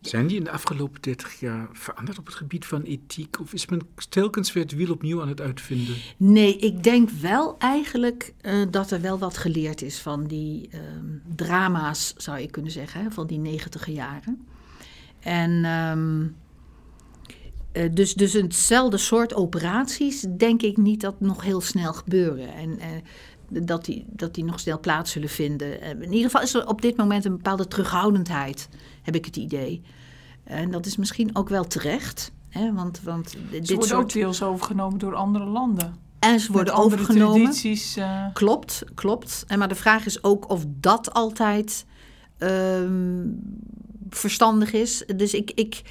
Zijn 0.00 0.26
die 0.26 0.36
in 0.36 0.44
de 0.44 0.50
afgelopen 0.50 1.00
30 1.00 1.40
jaar 1.40 1.68
veranderd 1.72 2.18
op 2.18 2.26
het 2.26 2.34
gebied 2.34 2.66
van 2.66 2.82
ethiek? 2.82 3.40
Of 3.40 3.52
is 3.52 3.66
men 3.66 3.80
telkens 4.08 4.52
weer 4.52 4.62
het 4.62 4.72
wiel 4.74 4.92
opnieuw 4.92 5.22
aan 5.22 5.28
het 5.28 5.40
uitvinden? 5.40 5.94
Nee, 6.16 6.56
ik 6.56 6.82
denk 6.82 7.10
wel 7.10 7.58
eigenlijk 7.58 8.32
eh, 8.40 8.54
dat 8.70 8.90
er 8.90 9.00
wel 9.00 9.18
wat 9.18 9.36
geleerd 9.36 9.82
is 9.82 9.98
van 9.98 10.26
die 10.26 10.68
ehm, 10.70 11.34
drama's, 11.36 12.14
zou 12.16 12.38
je 12.38 12.50
kunnen 12.50 12.72
zeggen, 12.72 13.02
hè, 13.02 13.10
van 13.10 13.26
die 13.26 13.38
negentiger 13.38 13.92
jaren. 13.92 14.46
En 15.20 15.64
ehm, 15.64 16.26
eh, 17.72 17.94
dus, 17.94 18.14
dus 18.14 18.32
hetzelfde 18.32 18.98
soort 18.98 19.34
operaties 19.34 20.26
denk 20.36 20.62
ik 20.62 20.76
niet 20.76 21.00
dat 21.00 21.20
nog 21.20 21.42
heel 21.42 21.60
snel 21.60 21.92
gebeuren. 21.92 22.54
En 22.54 22.78
eh, 22.78 22.88
dat, 23.48 23.84
die, 23.84 24.04
dat 24.08 24.34
die 24.34 24.44
nog 24.44 24.60
snel 24.60 24.80
plaats 24.80 25.12
zullen 25.12 25.28
vinden. 25.28 25.80
In 25.80 26.12
ieder 26.12 26.30
geval 26.30 26.42
is 26.42 26.54
er 26.54 26.68
op 26.68 26.82
dit 26.82 26.96
moment 26.96 27.24
een 27.24 27.36
bepaalde 27.36 27.68
terughoudendheid, 27.68 28.68
heb 29.02 29.14
ik 29.14 29.24
het 29.24 29.36
idee. 29.36 29.82
En 30.44 30.70
dat 30.70 30.86
is 30.86 30.96
misschien 30.96 31.36
ook 31.36 31.48
wel 31.48 31.64
terecht. 31.64 32.32
Hè, 32.48 32.72
want, 32.72 33.00
want 33.02 33.30
Ze 33.30 33.38
dit 33.50 33.68
worden 33.68 33.88
soort 33.88 34.02
ook 34.02 34.12
deels 34.12 34.42
overgenomen 34.42 34.98
door 34.98 35.14
andere 35.14 35.44
landen. 35.44 35.94
en 36.18 36.40
ze 36.40 36.52
worden 36.52 36.74
overgenomen. 36.74 37.40
tradities. 37.40 37.96
eh, 37.96 38.24
Klopt, 38.32 38.82
klopt. 38.94 39.44
En 39.46 39.58
maar 39.58 39.68
de 39.68 39.74
vraag 39.74 40.06
is 40.06 40.22
ook 40.24 40.50
of 40.50 40.64
dat 40.80 41.12
altijd 41.12 41.84
ehm, 42.38 43.26
verstandig 44.10 44.72
is. 44.72 45.04
Dus 45.16 45.34
ik, 45.34 45.50
ik, 45.54 45.82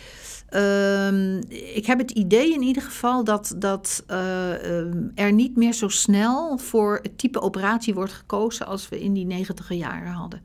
ehm, 0.50 1.38
ik 1.76 1.86
heb 1.86 1.98
het 1.98 2.12
idee 2.12 2.54
in 2.54 2.62
ieder 2.62 2.82
geval 2.84 3.24
dat, 3.24 3.56
dat 3.58 4.04
eh, 4.08 4.80
ehm, 4.80 5.08
er 5.16 5.34
niet 5.34 5.56
meer 5.56 5.74
zo 5.74 5.88
snel 5.88 6.58
voor 6.58 7.00
het 7.02 7.18
type 7.18 7.42
operatie 7.42 7.94
wordt 7.94 8.14
gekozen 8.14 8.66
als 8.66 8.90
we 8.90 9.02
in 9.02 9.14
die 9.14 9.26
negentiger 9.26 9.76
jaren 9.76 10.12
hadden. 10.12 10.42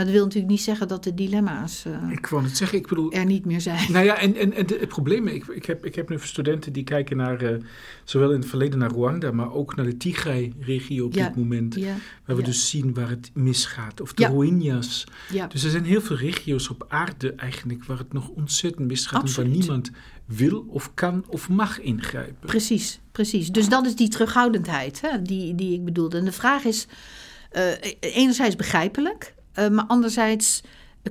Maar 0.00 0.08
dat 0.08 0.18
wil 0.18 0.24
natuurlijk 0.28 0.52
niet 0.52 0.62
zeggen 0.62 0.88
dat 0.88 1.04
de 1.04 1.14
dilemma's 1.14 1.84
eh, 1.84 2.10
Ik 2.10 2.26
wou 2.26 2.42
het 2.44 2.56
zeggen, 2.56 2.78
ik 2.78 2.86
bedoel... 2.86 3.12
er 3.12 3.24
niet 3.24 3.44
meer 3.44 3.60
zijn. 3.60 3.92
Nou 3.92 4.04
ja, 4.04 4.18
en, 4.18 4.36
en, 4.36 4.52
en 4.52 4.66
de- 4.66 4.76
het 4.80 4.88
probleem, 4.88 5.26
ik, 5.26 5.46
ik, 5.46 5.64
heb, 5.66 5.84
ik 5.84 5.94
heb 5.94 6.08
nu 6.08 6.18
studenten 6.20 6.72
die 6.72 6.84
kijken 6.84 7.16
naar, 7.16 7.40
eh, 7.42 7.56
zowel 8.04 8.32
in 8.32 8.40
het 8.40 8.48
verleden 8.48 8.78
naar 8.78 8.90
Rwanda, 8.90 9.30
maar 9.30 9.52
ook 9.52 9.76
naar 9.76 9.84
de 9.84 9.96
Tigray-regio 9.96 11.04
op 11.06 11.12
Ja. 11.14 11.26
dit 11.26 11.36
moment. 11.36 11.74
Ja, 11.74 11.94
Waar 12.26 12.36
we 12.36 12.42
ja. 12.42 12.48
dus 12.48 12.70
zien 12.70 12.94
waar 12.94 13.08
het 13.08 13.30
misgaat. 13.34 14.00
Of 14.00 14.12
de. 14.12 14.26
Rohingyas. 14.26 15.04
ja. 15.32 15.46
Dus 15.46 15.64
er 15.64 15.70
zijn 15.70 15.84
heel 15.84 16.00
veel 16.00 16.16
regio's 16.16 16.68
op 16.68 16.84
aarde 16.88 17.32
eigenlijk 17.34 17.84
waar 17.84 17.98
het 17.98 18.12
nog 18.12 18.28
ontzettend 18.28 18.86
misgaat. 18.88 19.28
En 19.28 19.34
waar 19.36 19.46
niemand 19.48 19.90
wil 20.26 20.64
of 20.68 20.94
kan 20.94 21.24
of 21.28 21.48
mag 21.48 21.80
ingrijpen. 21.80 22.46
Precies, 22.48 23.00
precies. 23.12 23.50
Dus 23.50 23.68
dat 23.68 23.86
is 23.86 23.96
die 23.96 24.08
terughoudendheid 24.08 25.00
hè, 25.00 25.22
die, 25.22 25.54
die 25.54 25.72
ik 25.74 25.84
bedoelde. 25.84 26.18
En 26.18 26.24
de 26.24 26.32
vraag 26.32 26.64
is 26.64 26.86
eh, 27.50 27.64
enerzijds 28.00 28.56
begrijpelijk, 28.56 29.34
eh, 29.60 29.68
maar 29.68 29.84
anderzijds 29.86 30.60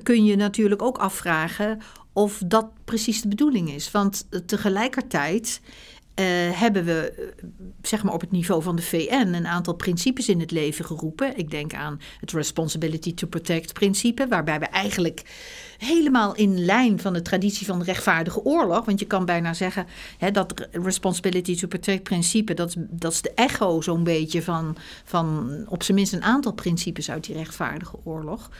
kun 0.02 0.24
je 0.24 0.36
natuurlijk 0.36 0.82
ook 0.82 0.98
afvragen 0.98 1.78
of 2.12 2.42
dat 2.46 2.70
precies 2.84 3.22
de 3.22 3.28
bedoeling 3.28 3.70
is. 3.70 3.90
Want 3.90 4.26
eh, 4.30 4.40
tegelijkertijd 4.40 5.60
eh, 6.14 6.26
hebben 6.52 6.84
we, 6.84 7.28
zeg 7.82 8.02
maar 8.02 8.14
op 8.14 8.20
het 8.20 8.30
niveau 8.30 8.62
van 8.62 8.76
de 8.76 8.82
VN, 8.82 9.32
een 9.32 9.46
aantal 9.46 9.74
principes 9.74 10.28
in 10.28 10.40
het 10.40 10.50
leven 10.50 10.84
geroepen. 10.84 11.36
Ik 11.36 11.50
denk 11.50 11.74
aan 11.74 12.00
het 12.20 12.32
Responsibility 12.32 13.14
to 13.14 13.26
Protect 13.26 13.72
principe, 13.72 14.28
waarbij 14.28 14.58
we 14.58 14.66
eigenlijk 14.66 15.22
helemaal 15.80 16.34
in 16.34 16.64
lijn 16.64 17.00
van 17.00 17.12
de 17.12 17.22
traditie 17.22 17.66
van 17.66 17.78
de 17.78 17.84
rechtvaardige 17.84 18.44
oorlog. 18.44 18.84
Want 18.84 19.00
je 19.00 19.06
kan 19.06 19.24
bijna 19.24 19.54
zeggen 19.54 19.86
hè, 20.18 20.30
dat 20.30 20.68
Responsibility 20.70 21.56
to 21.56 21.66
Protect 21.68 22.02
principe, 22.02 22.54
dat, 22.54 22.68
is- 22.68 22.74
dat 22.90 23.12
is 23.12 23.22
de 23.22 23.32
echo 23.34 23.80
zo'n 23.80 24.04
beetje 24.04 24.42
van, 24.42 24.76
van 25.04 25.50
op 25.68 25.82
zijn 25.82 25.96
minst 25.96 26.12
een 26.12 26.22
aantal 26.22 26.52
principes 26.52 27.10
uit 27.10 27.24
die 27.24 27.36
rechtvaardige 27.36 27.96
oorlog. 28.04 28.50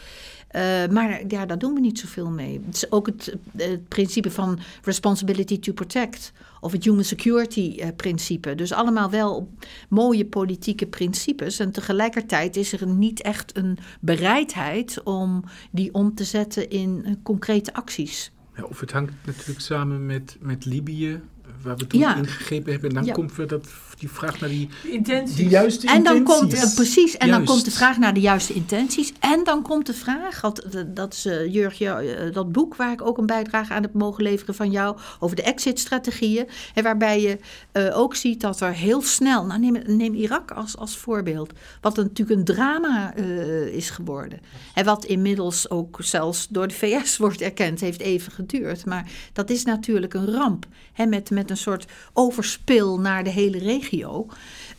Eh, 0.50 0.86
maar 0.90 1.20
ja, 1.28 1.46
daar 1.46 1.58
doen 1.58 1.74
we 1.74 1.80
niet 1.80 1.98
zoveel 1.98 2.30
mee. 2.30 2.60
Het 2.66 2.74
is 2.74 2.90
ook 2.92 3.06
het, 3.06 3.36
het 3.56 3.88
principe 3.88 4.30
van 4.30 4.58
responsibility 4.82 5.58
to 5.58 5.72
protect. 5.72 6.32
Of 6.60 6.72
het 6.72 6.84
human 6.84 7.04
security 7.04 7.76
eh, 7.78 7.88
principe. 7.96 8.54
Dus 8.54 8.72
allemaal 8.72 9.10
wel 9.10 9.48
mooie 9.88 10.26
politieke 10.26 10.86
principes. 10.86 11.58
En 11.58 11.70
tegelijkertijd 11.72 12.56
is 12.56 12.72
er 12.72 12.86
niet 12.86 13.22
echt 13.22 13.56
een 13.56 13.78
bereidheid 14.00 15.02
om 15.02 15.44
die 15.70 15.94
om 15.94 16.14
te 16.14 16.24
zetten 16.24 16.70
in 16.70 17.02
eh, 17.04 17.12
concrete 17.22 17.74
acties. 17.74 18.32
Ja, 18.56 18.62
of 18.64 18.80
het 18.80 18.92
hangt 18.92 19.12
natuurlijk 19.26 19.60
samen 19.60 20.06
met, 20.06 20.36
met 20.40 20.64
Libië, 20.64 21.20
waar 21.62 21.76
we 21.76 21.86
toen 21.86 22.00
Ja. 22.00 22.16
ingegrepen 22.16 22.72
hebben. 22.72 22.88
En 22.90 22.96
dan 22.96 23.04
Ja. 23.04 23.12
komt 23.12 23.36
weer 23.36 23.46
dat, 23.46 23.66
die 24.00 24.10
vraag 24.10 24.40
naar 24.40 24.48
die, 24.48 24.68
intenties. 24.82 25.36
die 25.36 25.48
juiste 25.48 25.86
En 25.86 26.02
dan 26.02 26.16
intenties. 26.16 26.38
komt, 26.38 26.52
eh, 26.52 26.74
precies, 26.74 27.16
en 27.16 27.30
dan 27.30 27.44
komt 27.44 27.64
de 27.64 27.70
vraag 27.70 27.98
naar 27.98 28.14
de 28.14 28.20
juiste 28.20 28.52
intenties. 28.52 29.12
En 29.18 29.44
dan 29.44 29.62
komt 29.62 29.86
de 29.86 29.94
vraag, 29.94 30.40
dat, 30.40 30.86
dat 30.86 31.12
is 31.12 31.26
uh, 31.26 31.52
Jurgje, 31.52 32.26
uh, 32.26 32.34
dat 32.34 32.52
boek 32.52 32.76
waar 32.76 32.92
ik 32.92 33.02
ook 33.02 33.18
een 33.18 33.26
bijdrage 33.26 33.72
aan 33.72 33.82
heb 33.82 33.92
mogen 33.92 34.22
leveren 34.22 34.54
van 34.54 34.70
jou, 34.70 34.96
over 35.18 35.36
de 35.36 35.42
exit-strategieën. 35.42 36.48
En 36.74 36.82
waarbij 36.82 37.20
je 37.20 37.38
uh, 37.72 37.98
ook 37.98 38.14
ziet 38.14 38.40
dat 38.40 38.60
er 38.60 38.72
heel 38.72 39.02
snel, 39.02 39.46
nou 39.46 39.60
neem, 39.60 39.82
neem 39.86 40.14
Irak 40.14 40.50
als, 40.50 40.76
als 40.76 40.96
voorbeeld, 40.96 41.52
wat 41.80 41.96
natuurlijk 41.96 42.38
een 42.38 42.44
drama 42.44 43.16
uh, 43.16 43.66
is 43.66 43.90
geworden. 43.90 44.40
En 44.74 44.84
wat 44.84 45.04
inmiddels 45.04 45.70
ook 45.70 45.98
zelfs 46.02 46.48
door 46.48 46.68
de 46.68 46.74
VS 46.74 47.16
wordt 47.24 47.40
erkend, 47.40 47.80
heeft 47.80 48.00
even 48.00 48.32
geduurd. 48.32 48.86
Maar 48.86 49.10
dat 49.32 49.50
is 49.50 49.64
natuurlijk 49.64 50.14
een 50.14 50.30
ramp, 50.30 50.66
hè, 50.92 51.06
met, 51.06 51.30
met 51.30 51.50
een 51.50 51.56
soort 51.56 51.86
overspil 52.12 53.00
naar 53.00 53.24
de 53.24 53.30
hele 53.30 53.58
regio. 53.58 53.88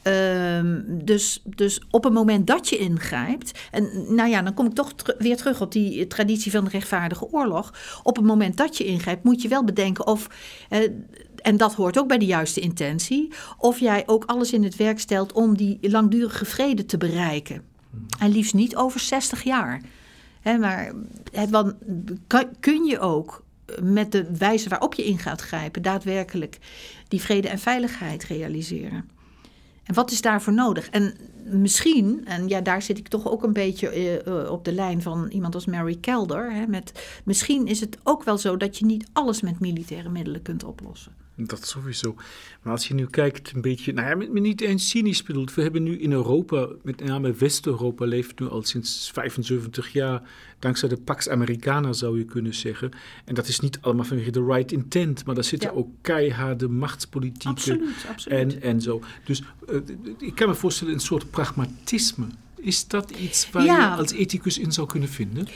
Um, 0.04 0.86
dus, 1.06 1.42
dus 1.44 1.82
op 1.90 2.04
het 2.04 2.14
moment 2.14 2.48
dat 2.48 2.70
je 2.70 2.78
ingrijpt, 2.78 3.60
en 3.72 4.16
nou 4.16 4.30
ja, 4.30 4.42
dan 4.42 4.54
kom 4.54 4.66
ik 4.66 4.74
toch 4.74 4.94
weer 5.18 5.38
terug 5.38 5.62
op 5.62 5.72
die 5.72 6.08
traditie 6.08 6.52
van 6.52 6.64
de 6.64 6.70
rechtvaardige 6.70 7.32
oorlog. 7.32 7.74
Op 8.04 8.16
het 8.16 8.26
moment 8.26 8.58
dat 8.58 8.78
je 8.78 8.86
ingrijpt, 8.86 9.24
moet 9.24 9.42
je 9.42 9.48
wel 9.48 9.64
bedenken 9.64 10.08
of, 10.08 10.30
uh, 10.70 10.80
en 11.36 11.58
dat 11.58 11.74
hoort 11.74 12.00
ook 12.00 12.08
bij 12.08 12.18
de 12.18 12.26
juiste 12.26 12.60
intentie, 12.60 13.32
of 13.58 13.80
jij 13.80 14.04
ook 14.06 14.26
alles 14.26 14.54
in 14.54 14.64
het 14.64 14.76
werk 14.76 15.00
stelt 15.00 15.32
om 15.34 15.58
die 15.58 15.78
langdurige 15.82 16.46
vrede 16.46 16.86
te 16.86 16.98
bereiken. 16.98 17.64
En 18.20 18.32
liefst 18.32 18.54
niet 18.54 18.76
over 18.76 19.00
60 19.00 19.44
jaar. 19.44 19.82
Hè, 20.42 20.58
maar 20.58 20.94
het, 21.32 21.50
kun 22.60 22.86
je 22.86 23.00
ook 23.00 23.44
met 23.82 24.12
de 24.12 24.38
wijze 24.38 24.70
waarop 24.70 24.94
je 24.94 25.06
in 25.06 25.18
gaat 25.18 25.42
grijpen, 25.42 25.82
daadwerkelijk 25.82 26.58
die 27.12 27.22
vrede 27.22 27.48
en 27.50 27.60
veiligheid 27.60 28.24
realiseren? 28.24 29.10
En 29.84 29.94
wat 29.94 30.12
is 30.12 30.22
daarvoor 30.22 30.54
nodig? 30.54 30.90
En 30.90 31.16
misschien, 31.44 32.26
en 32.26 32.48
ja, 32.48 32.62
daar 32.62 32.82
zit 32.82 32.98
ik 32.98 33.08
toch 33.08 33.32
ook 33.32 33.44
een 33.44 33.54
beetje 33.54 33.90
eh, 33.90 34.52
op 34.52 34.66
de 34.66 34.74
lijn 34.74 35.02
van 35.02 35.28
iemand 35.30 35.56
als 35.56 35.66
Mary 35.66 35.96
Kelder. 35.96 36.52
Hè, 36.54 36.68
met, 36.68 37.22
misschien 37.26 37.68
is 37.68 37.80
het 37.80 37.98
ook 38.04 38.24
wel 38.24 38.38
zo 38.38 38.58
dat 38.58 38.78
je 38.78 38.86
niet 38.86 39.08
alles 39.14 39.42
met 39.42 39.60
militaire 39.60 40.10
middelen 40.10 40.42
kunt 40.42 40.64
oplossen. 40.64 41.16
Dat 41.46 41.68
sowieso. 41.68 42.16
Maar 42.62 42.74
als 42.74 42.88
je 42.88 42.94
nu 42.94 43.06
kijkt, 43.06 43.52
een 43.52 43.62
beetje, 43.62 43.94
nou 43.94 44.08
ja, 44.10 44.16
met 44.16 44.32
me 44.32 44.40
niet 44.40 44.62
eens 44.62 44.90
cynisch 44.90 45.24
bedoeld. 45.24 45.54
We 45.54 45.62
hebben 45.62 45.84
nu 45.84 46.00
in 46.00 46.12
Europa, 46.12 46.68
met 46.84 47.04
name 47.06 47.34
West-Europa, 47.34 48.06
leeft 48.06 48.40
nu 48.40 48.48
al 48.48 48.64
sinds 48.64 49.12
75 49.14 49.94
jaar 49.94 50.22
dankzij 50.60 50.90
de 50.90 50.98
Pax 50.98 51.30
Americana, 51.30 51.94
zou 51.94 52.18
je 52.18 52.26
kunnen 52.26 52.54
zeggen. 52.54 52.92
En 53.26 53.36
dat 53.36 53.48
is 53.48 53.60
niet 53.60 53.78
allemaal 53.82 54.06
vanwege 54.06 54.32
de 54.32 54.46
right 54.46 54.72
intent, 54.72 55.26
maar 55.26 55.36
daar 55.36 55.44
zitten 55.44 55.70
Ja. 55.70 55.76
ook 55.76 55.90
keiharde 56.02 56.68
machtspolitieken 56.68 57.50
Absoluut, 57.50 58.06
absoluut. 58.10 58.38
en, 58.40 58.62
en 58.62 58.82
zo. 58.82 59.02
Dus 59.26 59.44
eh, 59.68 59.76
ik 60.18 60.36
kan 60.36 60.48
me 60.48 60.56
voorstellen, 60.56 60.94
een 60.94 61.00
soort 61.00 61.30
pragmatisme. 61.32 62.26
Is 62.56 62.88
dat 62.88 63.12
iets 63.12 63.50
waar 63.52 63.64
Ja. 63.66 63.92
je 63.92 63.96
als 64.02 64.12
ethicus 64.12 64.58
in 64.58 64.72
zou 64.72 64.88
kunnen 64.88 65.10
vinden? 65.10 65.48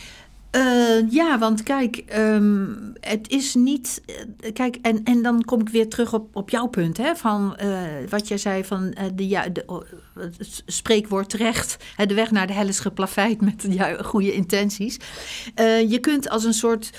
Eh, 0.56 1.12
ja, 1.12 1.40
want 1.40 1.64
kijk, 1.64 1.96
ehm, 1.98 2.66
het 3.00 3.30
is 3.30 3.56
niet. 3.56 4.02
eh, 4.40 4.54
kijk, 4.54 4.78
en, 4.82 5.04
en 5.04 5.22
dan 5.22 5.44
kom 5.44 5.62
ik 5.62 5.70
weer 5.70 5.90
terug 5.90 6.14
op, 6.14 6.36
op 6.36 6.50
jouw 6.50 6.68
punt, 6.68 6.98
hè, 6.98 7.16
van 7.16 7.56
eh, 7.56 7.82
wat 8.10 8.28
jij 8.28 8.38
zei 8.38 8.64
van 8.64 8.96
de, 9.16 9.28
ja, 9.28 9.48
oh, 9.66 9.84
het 10.20 10.64
spreekwoord 10.66 11.30
terecht. 11.30 11.78
hè, 11.96 12.06
de 12.06 12.14
weg 12.14 12.32
naar 12.32 12.48
de 12.48 12.54
hel 12.54 12.68
is 12.68 12.80
geplaveid 12.80 13.42
met 13.42 13.68
goede 14.02 14.34
intenties. 14.34 14.98
Je 15.88 15.98
kunt 16.02 16.30
als 16.30 16.44
een 16.44 16.54
soort 16.54 16.92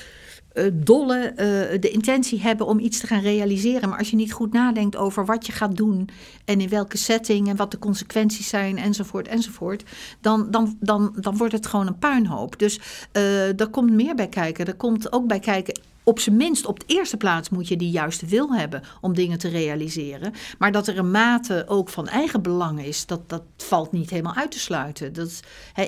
dolle 0.73 1.19
eh, 1.19 1.81
de 1.81 1.91
intentie 1.91 2.41
hebben 2.41 2.67
om 2.67 2.79
iets 2.79 3.01
te 3.01 3.07
gaan 3.07 3.21
realiseren. 3.21 3.89
Maar 3.89 3.99
als 3.99 4.11
je 4.11 4.17
niet 4.17 4.33
goed 4.33 4.53
nadenkt 4.53 4.97
over 4.97 5.25
wat 5.25 5.47
je 5.47 5.53
gaat 5.53 5.77
doen 5.77 6.09
en 6.45 6.61
in 6.61 6.69
welke 6.69 6.97
setting 6.97 7.49
en 7.49 7.57
wat 7.57 7.71
de 7.71 7.79
consequenties 7.79 8.49
zijn 8.49 8.79
enzovoort 8.79 9.29
enzovoort, 9.29 9.85
dan, 10.21 10.51
dan, 10.51 10.77
dan, 10.81 11.15
dan 11.21 11.37
wordt 11.37 11.53
het 11.53 11.67
gewoon 11.67 11.87
een 11.87 11.99
puinhoop. 11.99 12.59
Dus 12.59 12.81
eh 13.13 13.23
daar 13.57 13.69
komt 13.69 13.91
meer 13.91 14.15
bij 14.15 14.29
kijken. 14.29 14.67
Er 14.67 14.77
komt 14.77 15.13
ook 15.13 15.27
bij 15.27 15.41
kijken. 15.41 15.81
Op 16.09 16.21
zijn 16.21 16.37
minst 16.37 16.67
op 16.67 16.81
de 16.81 16.87
eerste 16.87 17.17
plaats 17.17 17.49
moet 17.49 17.69
je 17.69 17.77
die 17.77 17.91
juiste 17.91 18.27
wil 18.27 18.55
hebben 18.55 18.83
om 19.01 19.15
dingen 19.15 19.39
te 19.39 19.49
realiseren. 19.49 20.33
Maar 20.59 20.73
dat 20.73 20.87
er 20.87 20.99
een 20.99 21.11
mate 21.11 21.65
ook 21.69 21.89
van 21.89 22.09
eigen 22.09 22.43
belang 22.43 22.85
is, 22.85 23.07
dat, 23.07 23.29
dat 23.29 23.43
valt 23.57 23.93
niet 23.93 24.11
helemaal 24.11 24.35
uit 24.35 24.51
te 24.51 24.59
sluiten. 24.59 25.13
Dat, 25.13 25.41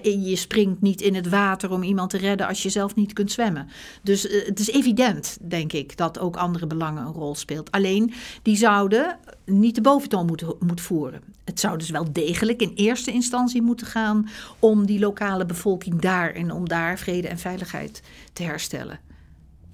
je 0.03 0.37
springt 0.37 0.81
niet 0.81 1.01
in 1.01 1.15
het 1.15 1.29
water 1.29 1.71
om 1.71 1.83
iemand 1.83 2.11
te 2.11 2.17
redden 2.17 2.47
als 2.47 2.63
je 2.63 2.69
zelf 2.69 2.95
niet 2.95 3.13
kunt 3.13 3.33
zwemmen. 3.33 3.69
Dus 4.03 4.27
eh, 4.27 4.47
het 4.47 4.59
is 4.59 4.71
evident, 4.71 5.39
denk 5.41 5.73
ik, 5.73 5.97
dat 5.97 6.19
ook 6.19 6.37
andere 6.37 6.67
belangen 6.67 7.07
een 7.07 7.13
rol 7.13 7.35
speelt. 7.35 7.71
Alleen 7.71 8.13
die 8.43 8.57
zouden 8.57 9.19
niet 9.45 9.75
de 9.75 9.81
boventoon 9.81 10.27
moeten, 10.27 10.55
moeten 10.59 10.85
voeren. 10.85 11.23
Het 11.45 11.61
zou 11.61 11.79
dus 11.79 11.91
wel 11.91 12.13
degelijk 12.13 12.63
in 12.63 12.73
eerste 12.75 13.13
instantie 13.13 13.63
moeten 13.63 13.87
gaan 13.87 14.29
om 14.59 14.87
die 14.87 14.99
lokale 14.99 15.47
bevolking 15.47 16.01
daar 16.01 16.31
en 16.31 16.53
om 16.53 16.69
daar 16.69 16.99
vrede 16.99 17.29
en 17.29 17.39
veiligheid 17.39 18.03
te 18.33 18.43
herstellen. 18.43 19.08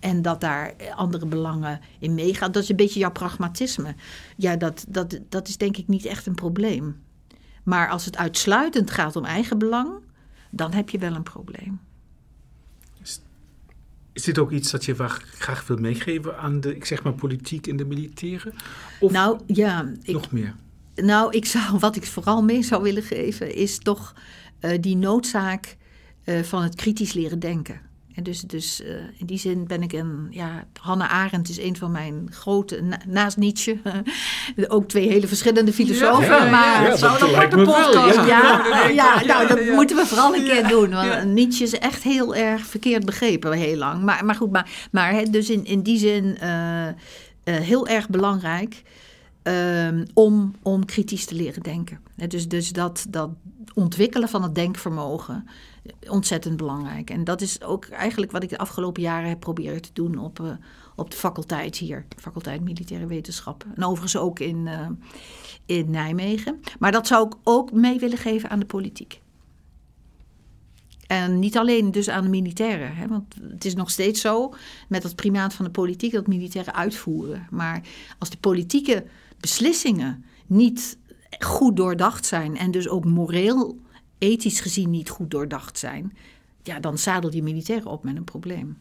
En 0.05 0.23
dat 0.23 0.41
daar 0.41 0.75
andere 0.95 1.27
belangen 1.27 1.81
in 1.99 2.15
meegaan. 2.15 2.53
Dat 2.53 2.63
is 2.63 2.69
een 2.69 2.77
beetje 2.77 2.99
jouw 2.99 3.13
pragmatisme. 3.13 3.95
Ja, 4.37 4.57
dat, 4.57 4.85
dat, 4.89 5.19
dat 5.29 5.49
is 5.49 5.57
denk 5.57 5.77
ik 5.77 5.89
niet 5.89 6.05
echt 6.05 6.27
een 6.27 6.35
probleem. 6.35 7.03
Maar 7.63 7.89
als 7.89 8.05
het 8.05 8.17
uitsluitend 8.17 8.91
gaat 8.91 9.17
om 9.17 9.25
eigen 9.25 9.59
belang, 9.59 9.91
dan 10.51 10.73
heb 10.73 10.89
je 10.91 10.99
wel 10.99 11.15
een 11.15 11.23
probleem. 11.23 11.81
Is 14.13 14.23
dit 14.23 14.39
ook 14.39 14.51
iets 14.51 14.71
dat 14.71 14.85
je 14.85 14.95
graag 15.19 15.67
wil 15.67 15.77
meegeven 15.77 16.39
aan 16.39 16.61
de, 16.61 16.77
ik 16.77 16.85
zeg 16.85 17.03
maar, 17.03 17.15
politiek 17.15 17.67
en 17.67 17.77
de 17.77 17.85
militairen? 17.85 18.55
Of 19.01 19.13
nou 19.13 19.41
ja, 19.47 19.93
ik, 20.03 20.15
nog 20.15 20.33
meer? 20.33 20.55
Nou, 20.95 21.33
ik 21.37 21.45
zou, 21.45 21.79
wat 21.79 21.97
ik 21.97 22.07
vooral 22.07 22.43
mee 22.43 22.63
zou 22.63 22.83
willen 22.83 23.03
geven, 23.03 23.55
is 23.55 23.79
toch 23.79 24.15
eh, 24.61 24.81
die 24.81 24.97
noodzaak 24.97 25.77
eh, 26.25 26.43
van 26.43 26.63
het 26.63 26.75
kritisch 26.75 27.13
leren 27.13 27.39
denken. 27.39 27.93
En 28.15 28.23
dus 28.23 28.41
dus 28.41 28.83
eh, 28.83 28.95
in 29.17 29.27
die 29.27 29.39
zin 29.39 29.67
ben 29.67 29.83
ik 29.83 29.93
een. 29.93 30.27
Ja, 30.31 30.65
Hannah 30.81 31.11
Arendt 31.11 31.49
is 31.49 31.59
een 31.59 31.77
van 31.77 31.91
mijn 31.91 32.27
grote. 32.31 32.83
na- 32.83 33.01
naast 33.07 33.37
Nietzsche. 33.37 33.79
ook 34.69 34.89
twee 34.89 35.09
hele 35.09 35.27
verschillende 35.27 35.73
filosofen. 35.73 36.25
Ja, 36.25 36.51
maar 36.51 36.83
ja, 36.83 36.97
zou 36.97 37.19
dat 37.19 37.55
wel, 37.55 37.65
podcast 37.65 38.27
ja. 38.27 38.87
ja, 38.89 39.25
nou, 39.25 39.49
dat 39.49 39.67
moeten 39.75 39.97
we 39.97 40.07
vooral 40.07 40.35
een 40.35 40.45
keer 40.45 40.69
doen. 40.69 40.91
Want. 40.91 41.25
Nietzsche 41.25 41.65
is 41.65 41.79
echt 41.79 42.03
heel 42.03 42.35
erg 42.35 42.67
verkeerd 42.67 43.05
begrepen, 43.05 43.53
heel 43.53 43.77
lang. 43.77 44.03
Maar, 44.03 44.25
maar 44.25 44.35
goed, 44.35 44.51
maar, 44.51 44.89
maar 44.91 45.31
dus 45.31 45.51
in, 45.51 45.65
in 45.65 45.83
die 45.83 45.99
zin 45.99 46.39
eh, 46.39 46.89
eh, 46.89 46.95
heel 47.45 47.87
erg 47.87 48.09
belangrijk 48.09 48.83
ehm, 49.43 50.05
om, 50.15 50.55
om 50.62 50.85
kritisch 50.85 51.25
te 51.25 51.35
leren 51.35 51.62
denken. 51.62 52.01
Hè, 52.17 52.27
dus 52.27 52.49
dus 52.49 52.73
dat, 52.73 53.07
dat 53.09 53.31
ontwikkelen 53.75 54.29
van 54.29 54.43
het 54.43 54.55
denkvermogen, 54.55 55.49
ontzettend 56.09 56.57
belangrijk. 56.57 57.11
En 57.11 57.24
dat 57.24 57.41
is 57.41 57.62
ook 57.62 57.85
eigenlijk 57.85 58.32
wat 58.32 58.43
ik 58.43 58.49
de 58.49 58.59
afgelopen 58.59 59.03
jaren 59.03 59.28
heb 59.28 59.41
proberen 59.41 59.82
te 59.82 59.91
doen 59.93 60.18
op, 60.18 60.41
eh, 60.41 60.51
op 60.97 61.11
de 61.11 61.16
faculteit 61.16 61.76
hier. 61.76 62.07
Faculteit 62.16 62.61
Militaire 62.61 63.07
Wetenschappen. 63.07 63.72
En 63.74 63.85
overigens 63.85 64.16
ook 64.16 64.39
in, 64.39 64.66
eh, 64.66 64.89
in 65.66 65.91
Nijmegen. 65.91 66.61
Maar 66.78 66.93
dat 66.93 67.07
zou 67.07 67.26
ik 67.26 67.35
ook 67.43 67.72
mee 67.72 67.99
willen 67.99 68.18
geven 68.18 68.51
aan 68.51 68.59
de 68.59 68.66
politiek. 68.66 69.22
En 71.07 71.39
niet 71.39 71.59
alleen 71.59 71.91
dus 71.91 72.09
aan 72.09 72.22
de 72.22 72.28
militairen. 72.28 72.97
Hè, 72.97 73.09
want 73.09 73.35
het 73.51 73.64
is 73.64 73.74
nog 73.74 73.91
steeds 73.91 74.20
zo 74.20 74.55
met 74.89 75.03
het 75.03 75.16
primaat 75.16 75.55
van 75.55 75.64
de 75.64 75.70
politiek 75.70 76.12
dat 76.12 76.26
militairen 76.26 76.74
uitvoeren. 76.74 77.47
Maar 77.51 77.80
als 78.18 78.30
de 78.30 78.37
politieke 78.37 79.05
beslissingen 79.41 80.24
niet 80.47 80.99
goed 81.39 81.76
doordacht 81.76 82.26
zijn 82.26 82.57
en 82.57 82.70
dus 82.70 82.89
ook 82.89 83.05
moreel, 83.05 83.78
ethisch 84.19 84.61
gezien 84.61 84.91
niet 84.91 85.09
goed 85.09 85.31
doordacht 85.31 85.79
zijn, 85.79 86.17
ja, 86.62 86.81
dan 86.81 86.99
zadel 86.99 87.33
je 87.33 87.43
militairen 87.43 87.91
op 87.91 88.05
met 88.05 88.17
een 88.17 88.25
probleem. 88.25 88.79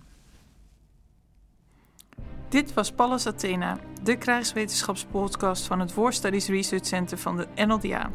Dit 2.50 2.74
was 2.74 2.92
Pallas 2.92 3.28
Athena, 3.28 3.80
de 4.04 4.18
krijgswetenschapspodcast 4.18 5.66
van 5.66 5.80
het 5.80 5.94
War 5.94 6.14
Studies 6.14 6.48
Research 6.48 6.86
Center 6.86 7.18
van 7.18 7.38
de 7.38 7.48
NLDA. 7.56 8.12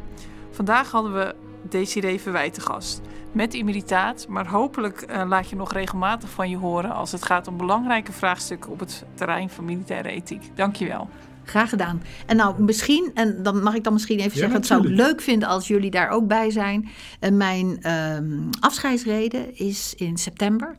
Vandaag 0.51 0.91
hadden 0.91 1.13
we 1.13 1.35
Desiree 1.69 2.19
Verwijt 2.19 2.53
te 2.53 2.61
gast. 2.61 3.01
Met 3.31 3.53
immuniteit, 3.53 4.27
maar 4.27 4.47
hopelijk 4.47 5.01
eh, 5.01 5.27
laat 5.27 5.49
je 5.49 5.55
nog 5.55 5.71
regelmatig 5.71 6.29
van 6.29 6.49
je 6.49 6.57
horen 6.57 6.91
als 6.91 7.11
het 7.11 7.25
gaat 7.25 7.47
om 7.47 7.57
belangrijke 7.57 8.11
vraagstukken 8.11 8.71
op 8.71 8.79
het 8.79 9.05
terrein 9.13 9.49
van 9.49 9.65
militaire 9.65 10.09
ethiek. 10.09 10.51
Dankjewel. 10.55 11.09
Graag 11.49 11.69
gedaan. 11.69 12.01
En 12.25 12.35
nou, 12.35 12.63
misschien, 12.63 13.11
en 13.13 13.43
dan 13.43 13.63
mag 13.63 13.73
ik 13.75 13.83
dan 13.83 13.93
misschien 13.93 14.17
even 14.17 14.31
Ja, 14.31 14.37
zeggen, 14.37 14.55
het 14.57 14.65
zou 14.65 14.87
ik 14.87 14.95
leuk 14.95 15.21
vinden 15.21 15.47
als 15.47 15.67
jullie 15.67 15.91
daar 15.91 16.09
ook 16.09 16.27
bij 16.27 16.49
zijn. 16.51 16.89
En 17.19 17.37
mijn 17.37 17.81
ehm, 17.81 18.37
afscheidsreden 18.59 19.57
is 19.57 19.93
in 19.97 20.17
september. 20.17 20.77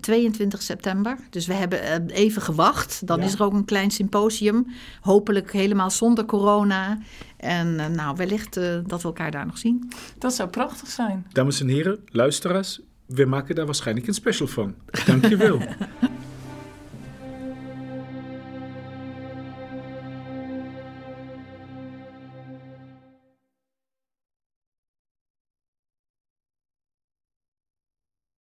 22 0.00 0.62
september. 0.62 1.16
Dus 1.30 1.46
we 1.46 1.54
hebben 1.54 1.82
eh, 1.82 2.16
even 2.22 2.42
gewacht. 2.42 3.06
Dan 3.06 3.18
Ja. 3.18 3.24
is 3.24 3.34
er 3.34 3.42
ook 3.42 3.52
een 3.52 3.64
klein 3.64 3.90
symposium. 3.90 4.66
Hopelijk 5.00 5.52
helemaal 5.52 5.90
zonder 5.90 6.24
corona. 6.24 6.98
En 7.36 7.80
eh, 7.80 7.86
nou, 7.86 8.16
wellicht 8.16 8.56
eh, 8.56 8.64
dat 8.86 9.02
we 9.02 9.08
elkaar 9.08 9.30
daar 9.30 9.46
nog 9.46 9.58
zien. 9.58 9.92
Dat 10.18 10.34
zou 10.34 10.48
prachtig 10.48 10.88
zijn. 10.88 11.26
Dames 11.32 11.60
en 11.60 11.68
heren, 11.68 11.98
luisteraars, 12.06 12.80
we 13.06 13.24
maken 13.24 13.54
daar 13.54 13.66
waarschijnlijk 13.66 14.06
een 14.06 14.14
special 14.14 14.48
van. 14.48 14.74
Dank 15.06 15.26
je 15.26 15.36
wel. 15.36 15.58